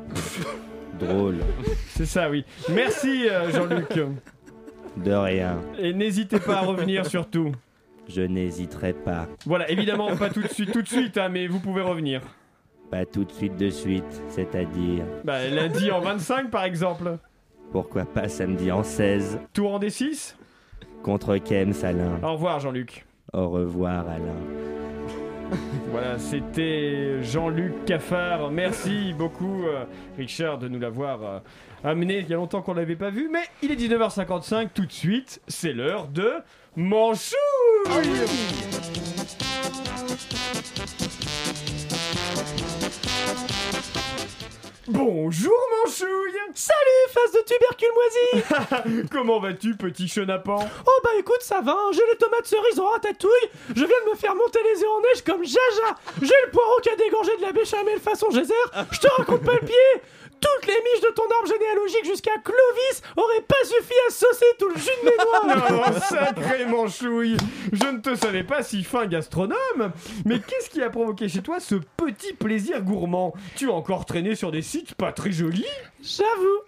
Drôle. 0.98 1.38
C'est 1.88 2.06
ça, 2.06 2.28
oui. 2.28 2.44
Merci 2.74 3.28
euh, 3.28 3.50
Jean-Luc. 3.50 3.98
De 4.96 5.12
rien. 5.12 5.60
Et 5.78 5.92
n'hésitez 5.94 6.40
pas 6.40 6.56
à 6.56 6.60
revenir 6.60 7.06
surtout. 7.06 7.52
Je 8.08 8.22
n'hésiterai 8.22 8.92
pas. 8.92 9.28
Voilà, 9.46 9.70
évidemment, 9.70 10.16
pas 10.16 10.30
tout 10.30 10.42
de 10.42 10.48
suite, 10.48 10.72
tout 10.72 10.82
de 10.82 10.88
suite, 10.88 11.16
hein, 11.16 11.28
mais 11.28 11.46
vous 11.46 11.60
pouvez 11.60 11.80
revenir. 11.80 12.22
Pas 12.90 13.06
tout 13.06 13.24
de 13.24 13.30
suite 13.30 13.56
de 13.56 13.70
suite, 13.70 14.22
c'est-à-dire. 14.28 15.04
Bah, 15.24 15.46
lundi 15.48 15.92
en 15.92 16.00
25 16.00 16.50
par 16.50 16.64
exemple. 16.64 17.18
Pourquoi 17.70 18.04
pas 18.04 18.28
samedi 18.28 18.72
en 18.72 18.82
16 18.82 19.38
Tour 19.52 19.74
en 19.74 19.78
D6 19.78 20.34
Contre 21.04 21.36
Kems, 21.36 21.72
Alain. 21.84 22.18
Au 22.22 22.32
revoir 22.32 22.58
Jean-Luc. 22.58 23.06
Au 23.32 23.48
revoir, 23.48 24.08
Alain. 24.08 24.34
Voilà, 25.90 26.18
c'était 26.20 27.20
Jean-Luc 27.22 27.84
Caffard. 27.84 28.52
Merci 28.52 29.12
beaucoup, 29.12 29.64
euh, 29.64 29.84
Richard, 30.16 30.58
de 30.58 30.68
nous 30.68 30.78
l'avoir 30.78 31.22
euh, 31.24 31.38
amené. 31.82 32.18
Il 32.18 32.28
y 32.28 32.32
a 32.32 32.36
longtemps 32.36 32.62
qu'on 32.62 32.74
ne 32.74 32.80
l'avait 32.80 32.94
pas 32.94 33.10
vu, 33.10 33.28
mais 33.30 33.42
il 33.60 33.72
est 33.72 33.76
19h55. 33.76 34.68
Tout 34.72 34.86
de 34.86 34.92
suite, 34.92 35.40
c'est 35.48 35.72
l'heure 35.72 36.06
de 36.06 36.34
Manchouille 36.76 37.34
Bonjour 44.92 45.54
Manchouille 45.84 46.30
Salut, 46.52 47.06
face 47.10 47.32
de 47.32 47.44
tubercule 47.46 47.88
moisi. 47.94 49.06
Comment 49.12 49.38
vas-tu, 49.38 49.76
petit 49.76 50.08
chenapan? 50.08 50.58
Oh 50.84 51.00
bah 51.04 51.10
écoute, 51.16 51.42
ça 51.42 51.60
va, 51.60 51.72
hein, 51.72 51.90
j'ai 51.92 52.02
les 52.10 52.18
tomates 52.18 52.46
cerises 52.46 52.80
en 52.80 52.86
ratatouille, 52.86 53.30
je 53.68 53.84
viens 53.84 54.04
de 54.04 54.10
me 54.10 54.16
faire 54.16 54.34
monter 54.34 54.58
les 54.64 54.82
œufs 54.82 54.90
en 54.90 55.00
neige 55.00 55.22
comme 55.24 55.44
Jaja, 55.44 55.96
j'ai 56.20 56.34
le 56.44 56.50
poireau 56.50 56.80
qui 56.82 56.88
a 56.90 56.96
dégorgé 56.96 57.36
de 57.36 57.42
la 57.42 57.52
béchamel 57.52 58.00
façon 58.00 58.30
geyser, 58.32 58.52
je 58.90 58.98
te 58.98 59.06
raconte 59.16 59.44
pas 59.44 59.54
le 59.54 59.66
pied 59.66 60.02
toutes 60.40 60.66
les 60.66 60.74
miches 60.74 61.02
de 61.02 61.14
ton 61.14 61.22
arbre 61.22 61.48
généalogique 61.48 62.04
jusqu'à 62.04 62.32
Clovis 62.44 63.02
auraient 63.16 63.42
pas 63.46 63.62
suffi 63.64 63.94
à 64.08 64.10
saucer 64.10 64.46
tout 64.58 64.68
le 64.68 64.76
jus 64.76 64.88
de 65.02 65.04
mes 65.04 65.16
doigts. 65.16 65.40
Non, 65.70 66.00
sacré 66.00 66.64
manchouille. 66.66 67.36
Je 67.72 67.86
ne 67.86 67.98
te 67.98 68.14
savais 68.14 68.44
pas 68.44 68.62
si 68.62 68.82
fin 68.84 69.06
gastronome. 69.06 69.92
Mais 70.24 70.38
qu'est-ce 70.40 70.70
qui 70.70 70.82
a 70.82 70.90
provoqué 70.90 71.28
chez 71.28 71.42
toi 71.42 71.60
ce 71.60 71.76
petit 71.96 72.32
plaisir 72.34 72.80
gourmand? 72.82 73.34
Tu 73.56 73.68
as 73.70 73.72
encore 73.74 74.04
traîné 74.04 74.34
sur 74.34 74.50
des 74.50 74.62
sites 74.62 74.94
pas 74.94 75.12
très 75.12 75.32
jolis? 75.32 75.66
J'avoue, 76.02 76.60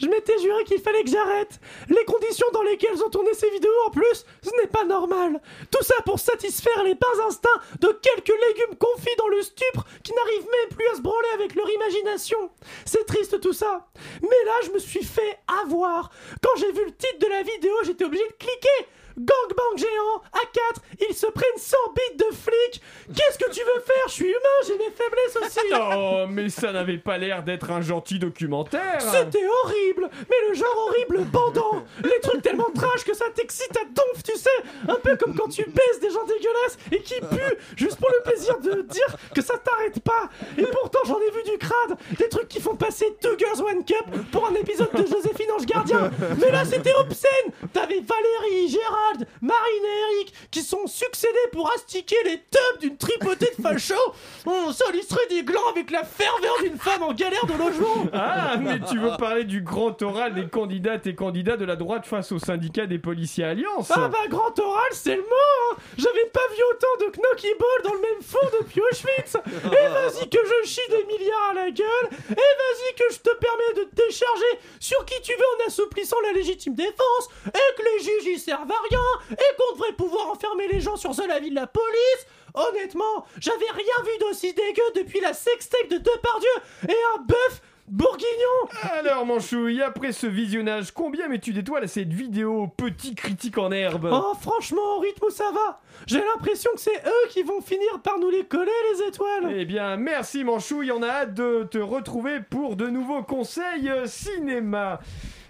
je 0.00 0.06
m'étais 0.06 0.38
juré 0.38 0.64
qu'il 0.64 0.80
fallait 0.80 1.04
que 1.04 1.10
j'arrête. 1.10 1.60
Les 1.88 2.04
conditions 2.06 2.46
dans 2.52 2.62
lesquelles 2.62 3.02
ont 3.02 3.10
tourné 3.10 3.34
ces 3.34 3.50
vidéos 3.50 3.70
en 3.86 3.90
plus, 3.90 4.24
ce 4.42 4.50
n'est 4.60 4.66
pas 4.66 4.84
normal. 4.84 5.42
Tout 5.70 5.82
ça 5.82 5.94
pour 6.06 6.18
satisfaire 6.18 6.82
les 6.84 6.94
bas 6.94 7.06
instincts 7.26 7.60
de 7.80 7.88
quelques 7.88 8.28
légumes 8.48 8.76
confits 8.78 9.16
dans 9.18 9.28
le 9.28 9.42
stupre 9.42 9.84
qui 10.02 10.14
n'arrivent 10.14 10.48
même 10.50 10.76
plus 10.76 10.86
à 10.92 10.96
se 10.96 11.02
branler 11.02 11.28
avec 11.34 11.54
leur 11.54 11.70
imagination. 11.70 12.50
C'est 12.86 13.04
triste 13.04 13.40
tout 13.40 13.52
ça. 13.52 13.86
Mais 14.22 14.44
là, 14.46 14.54
je 14.64 14.70
me 14.70 14.78
suis 14.78 15.04
fait 15.04 15.38
avoir. 15.62 16.10
Quand 16.42 16.58
j'ai 16.58 16.72
vu 16.72 16.86
le 16.86 16.92
titre 16.92 17.18
de 17.20 17.26
la 17.26 17.42
vidéo, 17.42 17.74
j'étais 17.84 18.04
obligé 18.04 18.26
de 18.26 18.44
cliquer. 18.44 18.88
Gangbang 19.18 19.76
géant, 19.76 20.22
à 20.32 20.40
4, 20.52 20.80
ils 21.10 21.14
se 21.14 21.26
prennent 21.26 21.56
100 21.56 21.76
bits 21.94 22.16
de 22.18 22.34
flics. 22.34 22.82
Qu'est-ce 23.14 23.38
que 23.38 23.50
tu 23.50 23.60
veux 23.60 23.80
faire? 23.80 24.04
Je 24.08 24.12
suis 24.12 24.26
humain, 24.28 24.58
j'ai 24.66 24.78
mes 24.78 24.90
faiblesses 24.90 25.36
aussi. 25.36 25.58
Oh, 25.80 26.24
mais 26.28 26.48
ça 26.48 26.72
n'avait 26.72 26.98
pas 26.98 27.18
l'air 27.18 27.42
d'être 27.42 27.70
un 27.70 27.80
gentil 27.80 28.18
documentaire 28.18 29.00
C'était 29.00 29.44
horrible, 29.64 30.08
mais 30.28 30.36
le 30.48 30.54
genre 30.54 30.74
horrible 30.88 31.24
bandant. 31.30 31.84
Les 32.02 32.20
trucs 32.20 32.42
tellement 32.42 32.70
trash 32.74 33.04
que 33.04 33.14
ça 33.14 33.26
t'excite 33.34 33.76
à 33.76 33.84
donf, 33.84 34.22
tu 34.24 34.36
sais. 34.36 34.48
Un 34.88 34.96
peu 34.96 35.16
comme 35.16 35.34
quand 35.34 35.48
tu 35.48 35.64
baises 35.64 36.00
des 36.00 36.10
gens 36.10 36.24
dégueulasses 36.24 36.78
et 36.92 37.00
qui 37.00 37.14
puent, 37.20 37.56
juste 37.76 37.98
pour 37.98 38.08
le 38.10 38.22
plaisir 38.22 38.58
de 38.60 38.82
dire 38.82 39.16
que 39.34 39.42
ça 39.42 39.54
t'arrête 39.58 40.00
pas. 40.00 40.28
Et 40.56 40.64
pourtant, 40.66 41.00
j'en 41.06 41.18
ai 41.18 41.30
vu 41.30 41.42
du 41.50 41.58
crade. 41.58 41.98
Des 42.18 42.28
trucs 42.28 42.48
qui 42.48 42.60
font 42.60 42.74
passer 42.76 43.06
Two 43.20 43.36
Girls 43.38 43.60
One 43.62 43.84
Cup 43.84 44.30
pour 44.32 44.46
un 44.48 44.54
épisode 44.54 44.92
de 44.92 45.06
Joséphine 45.06 45.50
Ange 45.56 45.66
Gardien. 45.66 46.10
Mais 46.40 46.50
là, 46.50 46.64
c'était 46.64 46.94
obscène. 46.94 47.52
T'avais 47.72 48.00
Valérie, 48.00 48.68
Gérald, 49.08 49.28
Marine 49.40 49.84
et 49.84 50.16
Eric 50.16 50.34
qui 50.50 50.62
sont 50.62 50.86
succédés 50.86 51.32
pour 51.52 51.70
astiquer 51.72 52.16
les 52.24 52.38
tubs 52.38 52.80
d'une 52.80 52.96
tripotée 52.96 53.52
de 53.56 53.62
fachos. 53.62 53.94
On 54.46 54.72
salisterait 54.72 55.26
des 55.30 55.42
glands 55.42 55.68
avec 55.70 55.90
la 55.90 56.04
ferveur 56.04 56.54
d'une 56.62 56.78
femme 56.78 57.02
en 57.02 57.12
galère 57.12 57.44
de 57.46 57.52
logement. 57.52 58.06
Ah, 58.12 58.56
mais 58.58 58.80
tu 58.88 58.98
veux 58.98 59.16
parler 59.18 59.44
du 59.44 59.62
grand 59.62 60.00
oral 60.02 60.34
des 60.34 60.48
candidates 60.48 61.06
et 61.06 61.14
candidats 61.14 61.56
de 61.56 61.64
la 61.64 61.76
droite 61.76 62.06
face 62.06 62.32
au 62.32 62.38
syndicat 62.38 62.86
des 62.86 62.98
policiers 62.98 63.44
Alliance 63.44 63.90
Ah 63.94 64.08
bah 64.08 64.26
grand 64.28 64.58
oral 64.58 64.88
c'est 64.92 65.16
le 65.16 65.22
mot 65.22 65.26
hein. 65.72 65.76
J'avais 65.96 66.26
pas 66.32 66.40
vu 66.54 66.62
autant 66.72 67.06
de 67.06 67.12
knocky 67.16 67.48
ball 67.58 67.82
dans 67.84 67.94
le 67.94 68.00
même 68.00 68.22
fond 68.22 68.58
depuis 68.60 68.80
Auschwitz 68.80 69.36
Et 69.64 69.88
vas-y 69.88 70.28
que 70.28 70.38
je 70.38 70.68
chie 70.68 70.80
des 70.90 71.04
milliards 71.04 71.48
à 71.50 71.54
la 71.54 71.70
gueule 71.70 72.08
Et 72.30 72.34
vas-y 72.34 72.94
que 72.96 73.12
je 73.12 73.18
te 73.18 73.34
permets 73.36 73.84
de 73.84 73.90
te 73.90 73.94
décharger 73.96 74.58
sur 74.80 75.04
qui 75.04 75.20
tu 75.22 75.32
veux 75.32 75.64
en 75.64 75.66
assouplissant 75.68 76.16
la 76.24 76.32
légitime 76.32 76.74
défense 76.74 77.28
Et 77.46 77.74
que 77.76 77.82
les 77.82 78.04
juges 78.04 78.36
y 78.36 78.38
servent 78.38 78.70
à 78.70 78.80
rien 78.90 78.97
Et 79.30 79.56
qu'on 79.56 79.74
devrait 79.74 79.92
pouvoir 79.92 80.28
enfermer 80.30 80.68
les 80.68 80.80
gens 80.80 80.96
sur 80.96 81.14
seul 81.14 81.30
avis 81.30 81.50
de 81.50 81.54
la 81.54 81.66
police. 81.66 82.26
Honnêtement, 82.54 83.26
j'avais 83.40 83.70
rien 83.70 84.04
vu 84.04 84.18
d'aussi 84.20 84.52
dégueu 84.52 84.82
depuis 84.96 85.20
la 85.20 85.32
sextape 85.32 85.88
de 85.90 85.98
Depardieu 85.98 86.48
et 86.88 86.96
un 87.16 87.22
bœuf 87.22 87.62
bourguignon. 87.90 88.82
Alors 88.98 89.24
Manchouille, 89.24 89.82
après 89.82 90.12
ce 90.12 90.26
visionnage, 90.26 90.92
combien 90.92 91.28
mets-tu 91.28 91.52
d'étoiles 91.52 91.84
à 91.84 91.88
cette 91.88 92.12
vidéo 92.12 92.68
Petit 92.76 93.14
critique 93.14 93.58
en 93.58 93.70
herbe? 93.70 94.08
Oh 94.12 94.34
franchement, 94.40 94.96
au 94.96 95.00
rythme 95.00 95.26
où 95.26 95.30
ça 95.30 95.50
va 95.52 95.80
J'ai 96.06 96.20
l'impression 96.20 96.70
que 96.74 96.80
c'est 96.80 97.02
eux 97.06 97.28
qui 97.30 97.42
vont 97.42 97.60
finir 97.60 98.00
par 98.02 98.18
nous 98.18 98.30
les 98.30 98.44
coller 98.44 98.70
les 98.92 99.08
étoiles. 99.08 99.54
Eh 99.56 99.64
bien, 99.64 99.96
merci 99.96 100.44
Manchouille, 100.44 100.92
on 100.92 101.02
a 101.02 101.08
hâte 101.08 101.34
de 101.34 101.66
te 101.70 101.78
retrouver 101.78 102.40
pour 102.40 102.76
de 102.76 102.86
nouveaux 102.88 103.22
conseils 103.22 103.88
euh, 103.88 104.06
cinéma 104.06 105.00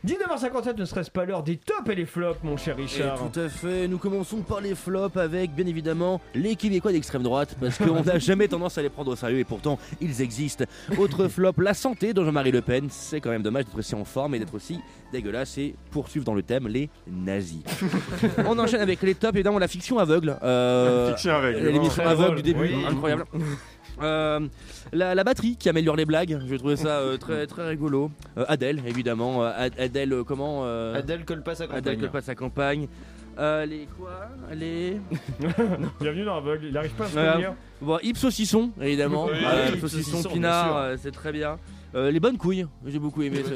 19h57, 0.07 0.77
ne 0.79 0.85
serait-ce 0.85 1.11
pas 1.11 1.25
l'heure 1.25 1.43
des 1.43 1.57
tops 1.57 1.89
et 1.91 1.95
les 1.97 2.07
flops, 2.07 2.39
mon 2.45 2.57
cher 2.57 2.79
Et 2.79 2.83
Richard 2.83 3.19
tout 3.19 3.41
à 3.41 3.49
fait, 3.49 3.89
nous 3.89 3.99
commençons 3.99 4.43
par 4.43 4.61
les 4.61 4.75
flops 4.77 5.17
avec 5.17 5.53
bien 5.53 5.67
évidemment 5.67 6.21
les 6.35 6.55
Québécois 6.55 6.93
d'extrême 6.93 7.23
droite 7.25 7.57
parce 7.61 7.79
qu'on 7.85 8.03
n'a 8.05 8.19
jamais 8.19 8.47
tendance 8.47 8.79
à 8.79 8.83
les 8.83 8.91
prendre 8.91 9.11
au 9.11 9.17
sérieux 9.17 9.39
et 9.41 9.45
pourtant 9.45 9.79
ils 10.01 10.23
existent. 10.23 10.65
Autre 10.99 11.27
flop, 11.29 11.55
la 11.59 11.75
santé 11.75 12.13
de 12.15 12.25
Jean-Marie 12.25 12.53
Le 12.53 12.63
Pen. 12.63 12.87
C'est 12.91 13.21
quand 13.21 13.31
même 13.31 13.43
dommage 13.43 13.65
d'être 13.65 13.79
aussi 13.79 13.95
en 13.97 14.05
forme 14.05 14.37
et 14.37 14.39
d'être 14.39 14.55
aussi 14.55 14.79
dégueulasse 15.13 15.59
et 15.59 15.75
poursuivre 15.91 16.25
dans 16.25 16.35
le 16.35 16.43
thème 16.43 16.69
les 16.69 16.89
nazis. 17.11 17.63
On 18.47 18.57
enchaîne 18.59 18.81
avec 18.81 19.03
les 19.03 19.15
tops, 19.17 19.35
évidemment 19.35 19.59
la 19.59 19.69
fiction 19.69 19.99
aveugle. 19.99 20.37
Euh, 20.43 21.11
Fiction 21.11 21.33
aveugle, 21.35 21.67
L'émission 21.71 22.07
aveugle 22.07 22.37
du 22.37 22.43
début, 22.43 22.61
Oui. 22.75 22.85
incroyable. 22.89 23.25
Euh, 24.03 24.41
la, 24.93 25.15
la 25.15 25.25
batterie 25.25 25.57
qui 25.57 25.69
améliore 25.69 25.97
les 25.97 26.05
blagues, 26.05 26.41
je 26.47 26.55
trouvais 26.57 26.77
ça 26.77 26.99
euh, 26.99 27.17
très 27.17 27.47
très 27.53 27.69
rigolo. 27.69 28.11
Euh, 28.37 28.45
Adèle 28.49 28.81
évidemment, 28.87 29.43
euh, 29.45 29.51
Ad- 29.57 29.79
Adèle 29.79 30.13
euh, 30.13 30.25
comment 30.25 30.61
euh, 30.65 30.95
Adèle 30.95 31.25
colle 31.25 31.43
pas 31.43 31.55
sa 31.55 31.65
Adèle 31.65 31.77
campagne. 31.83 32.01
colle 32.01 32.11
pas 32.11 32.21
sa 32.23 32.35
campagne. 32.35 32.89
Euh, 33.39 33.67
les 33.67 33.87
quoi 33.99 34.29
Les 34.55 35.01
Bienvenue 36.01 36.25
dans 36.25 36.37
Aveugle, 36.39 36.67
il 36.71 36.77
arrive 36.77 36.91
pas 36.93 37.05
à 37.05 37.09
se 37.09 37.17
Euh, 37.19 37.33
tenir. 37.35 37.55
bon, 37.81 37.99
Yves 38.03 38.17
Saucisson 38.19 38.71
évidemment, 38.81 39.27
Oui, 39.27 39.39
Euh, 39.45 39.69
Yves 39.75 39.81
Saucisson 39.81 40.11
Saucisson, 40.11 40.31
Pinard, 40.31 40.77
euh, 40.77 40.97
c'est 41.01 41.13
très 41.13 41.31
bien. 41.31 41.57
Euh, 41.95 42.11
les 42.11 42.19
bonnes 42.21 42.37
couilles, 42.37 42.67
j'ai 42.87 42.99
beaucoup 42.99 43.23
aimé. 43.23 43.43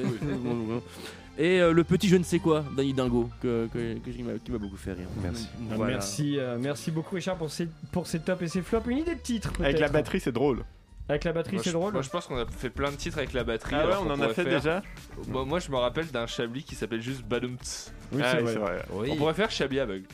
Et 1.39 1.61
euh, 1.61 1.73
le 1.73 1.83
petit 1.85 2.09
je 2.09 2.17
ne 2.17 2.23
sais 2.25 2.39
quoi, 2.39 2.63
Danny 2.77 2.93
Dingo, 2.93 3.31
que, 3.41 3.67
que, 3.73 3.95
que- 3.99 4.11
qui 4.11 4.23
m'a- 4.23 4.59
beaucoup 4.59 4.77
fait 4.77 4.93
rire. 4.93 5.09
Merci. 5.23 5.49
Ah, 5.71 5.75
Merci, 5.79 6.39
euh, 6.39 6.59
merci 6.61 6.91
beaucoup 6.91 7.15
Richard 7.15 7.37
pour 7.37 7.51
ces, 7.51 7.69
pour 7.91 8.07
ces 8.07 8.21
tops 8.21 8.43
et 8.43 8.49
ces 8.49 8.61
flops. 8.63 8.87
Une 8.89 8.99
idée 8.99 9.15
de 9.15 9.21
titre 9.21 9.51
Avec 9.61 9.79
la 9.81 9.89
batterie, 9.89 10.21
c'est 10.21 10.33
drôle. 10.33 10.63
Avec 11.09 11.25
la 11.25 11.33
batterie, 11.33 11.59
c'est 11.63 11.73
drôle 11.73 11.93
Moi, 11.93 12.03
je 12.03 12.11
pense 12.11 12.27
qu'on 12.27 12.37
a 12.37 12.47
fait 12.47 12.71
plein 12.71 12.91
de 12.91 12.97
titres 12.97 13.19
avec 13.19 13.33
la 13.33 13.45
batterie. 13.45 13.75
Ah 13.77 13.87
ouais, 13.87 13.95
on 14.07 14.11
en 14.11 14.21
a 14.21 14.29
fait 14.29 14.45
faire- 14.45 14.55
déjà 14.61 14.83
Moi, 15.29 15.45
moi, 15.45 15.59
je 15.59 15.71
me 15.71 15.77
rappelle 15.77 16.07
d'un 16.09 16.27
Chablis 16.27 16.63
qui 16.65 16.75
s'appelle 16.75 17.01
juste 17.03 17.23
Balumts. 17.25 17.93
Oui, 18.13 18.21
Ah 18.25 18.31
c'est 18.33 18.37
oui, 18.39 18.43
vrai. 18.45 18.53
c'est 18.53 18.59
vrai. 18.59 18.85
Oui. 18.93 19.09
On 19.13 19.17
pourrait 19.17 19.35
faire 19.35 19.51
Chablis 19.51 19.81
aveugle. 19.81 20.07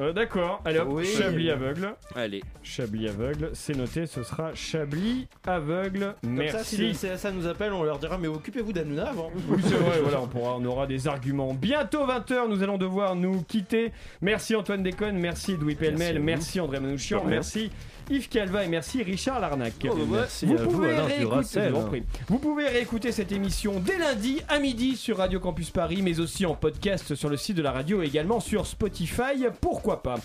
Euh, 0.00 0.12
D'accord, 0.12 0.60
allez 0.64 0.80
hop, 0.80 0.88
Oui. 0.90 1.06
Chablis 1.06 1.50
aveugle. 1.50 1.94
Allez. 2.16 2.42
Chablis 2.62 3.08
aveugle, 3.08 3.50
c'est 3.52 3.76
noté, 3.76 4.06
ce 4.06 4.22
sera 4.22 4.54
Chablis 4.54 5.28
aveugle. 5.46 6.14
Comme 6.22 6.34
Merci. 6.34 6.56
ça, 6.56 6.64
si 6.64 6.76
le 6.78 6.92
CSA 7.16 7.30
nous 7.30 7.46
appelle, 7.46 7.72
on 7.72 7.84
leur 7.84 7.98
dira 7.98 8.18
Mais 8.18 8.26
occupez-vous 8.28 8.72
d'Anouna 8.72 9.10
avant. 9.10 9.30
Oui, 9.48 9.62
c'est 9.62 9.74
vrai, 9.74 9.98
voilà, 10.02 10.20
on, 10.20 10.26
pourra, 10.26 10.56
on 10.56 10.64
aura 10.64 10.86
des 10.86 11.06
arguments. 11.06 11.54
Bientôt 11.54 12.06
20h, 12.06 12.48
nous 12.48 12.62
allons 12.62 12.78
devoir 12.78 13.14
nous 13.14 13.42
quitter. 13.42 13.92
Merci 14.20 14.56
Antoine 14.56 14.82
Déconne, 14.82 15.16
merci 15.16 15.52
Edoui 15.52 15.76
Pellemel, 15.76 16.18
merci, 16.18 16.60
André 16.60 16.80
Manouchian, 16.80 17.24
merci 17.24 17.70
Yves 18.10 18.28
Calva 18.28 18.64
et 18.64 18.68
merci 18.68 19.02
Richard 19.02 19.40
Larnac. 19.40 19.72
Oh, 19.84 19.94
bah, 19.94 20.04
merci 20.20 20.46
vous 20.46 20.54
à 20.54 20.62
vous, 20.62 20.70
pouvez 20.70 20.90
Alain 20.90 21.04
réécouter- 21.06 21.70
vous. 21.70 21.88
Vous 22.28 22.38
pouvez 22.38 22.68
réécouter 22.68 23.12
cette 23.12 23.32
émission 23.32 23.80
dès 23.80 23.98
lundi 23.98 24.40
à 24.48 24.58
midi 24.58 24.96
sur 24.96 25.18
Radio 25.18 25.40
Campus 25.40 25.70
Paris, 25.70 26.00
mais 26.02 26.20
aussi 26.20 26.44
en 26.46 26.54
podcast 26.54 27.14
sur 27.14 27.28
le 27.30 27.36
site 27.36 27.56
de 27.56 27.62
la 27.62 27.72
radio 27.72 28.02
et 28.02 28.06
également 28.06 28.40
sur 28.40 28.66
Spotify, 28.66 29.46
pourquoi 29.60 30.02
pas? 30.02 30.16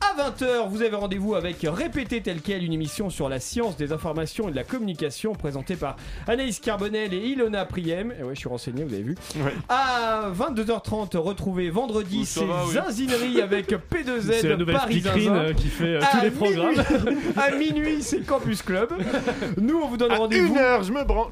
À 0.00 0.30
20h, 0.30 0.68
vous 0.68 0.82
avez 0.82 0.96
rendez-vous 0.96 1.34
avec 1.34 1.58
Répéter 1.62 2.20
tel 2.20 2.40
quel, 2.40 2.64
une 2.64 2.72
émission 2.72 3.10
sur 3.10 3.28
la 3.28 3.38
science 3.38 3.76
des 3.76 3.92
informations 3.92 4.48
et 4.48 4.50
de 4.50 4.56
la 4.56 4.64
communication 4.64 5.34
présentée 5.34 5.76
par 5.76 5.96
Anaïs 6.26 6.58
Carbonel 6.58 7.14
et 7.14 7.18
Ilona 7.28 7.64
Priem. 7.64 8.12
Et 8.18 8.24
ouais, 8.24 8.34
je 8.34 8.40
suis 8.40 8.48
renseigné, 8.48 8.82
vous 8.84 8.92
avez 8.94 9.02
vu. 9.02 9.14
Ouais. 9.36 9.52
À 9.68 10.30
22h30, 10.36 11.16
retrouvez 11.16 11.70
vendredi 11.70 12.26
ces 12.26 12.40
oui. 12.40 12.46
zinzineries 12.72 13.40
avec 13.40 13.70
P2Z 13.92 14.40
C'est 14.40 14.48
la 14.48 14.56
nouvelle 14.56 14.76
Paris 14.76 15.02
euh, 15.06 15.52
qui 15.54 15.68
fait 15.68 15.96
euh, 15.96 16.00
tous 16.10 16.20
les 16.22 16.30
programmes. 16.30 16.74
À 17.36 17.50
minuit, 17.52 18.02
c'est 18.02 18.20
Campus 18.20 18.62
Club. 18.62 18.92
Nous, 19.56 19.78
on 19.78 19.88
vous 19.88 19.96
donne 19.96 20.12
À 20.12 20.16
rendez-vous. 20.16 20.48
une 20.54 20.58
heure, 20.58 20.82
je 20.82 20.92
me 20.92 21.04
branle. 21.04 21.30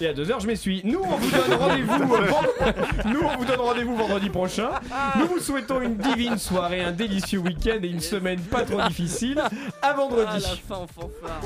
Et 0.00 0.06
à 0.08 0.12
2h, 0.12 0.40
je 0.42 0.46
m'essuie. 0.46 0.80
Nous, 0.84 1.00
on 1.02 1.16
vous 1.16 1.30
donne 1.30 1.58
rendez-vous. 1.58 2.14
euh, 2.62 2.72
Nous, 3.06 3.20
on 3.22 3.36
vous 3.38 3.44
donne 3.44 3.60
rendez-vous 3.60 3.96
vendredi 3.96 4.28
prochain. 4.30 4.70
Nous 5.18 5.26
vous 5.26 5.38
souhaitons 5.38 5.80
une 5.80 5.96
divine 5.96 6.38
soirée, 6.38 6.82
un 6.82 6.92
délicieux 6.92 7.38
week-end 7.40 7.78
et 7.82 7.88
une 7.88 8.00
semaine 8.00 8.40
pas 8.40 8.62
trop 8.62 8.80
difficile. 8.88 9.40
À 9.82 9.92
vendredi. 9.92 10.26
Ah, 10.28 10.38
la 10.38 10.76
fin 10.76 10.82
en 10.82 10.86
fanfare. 10.86 11.40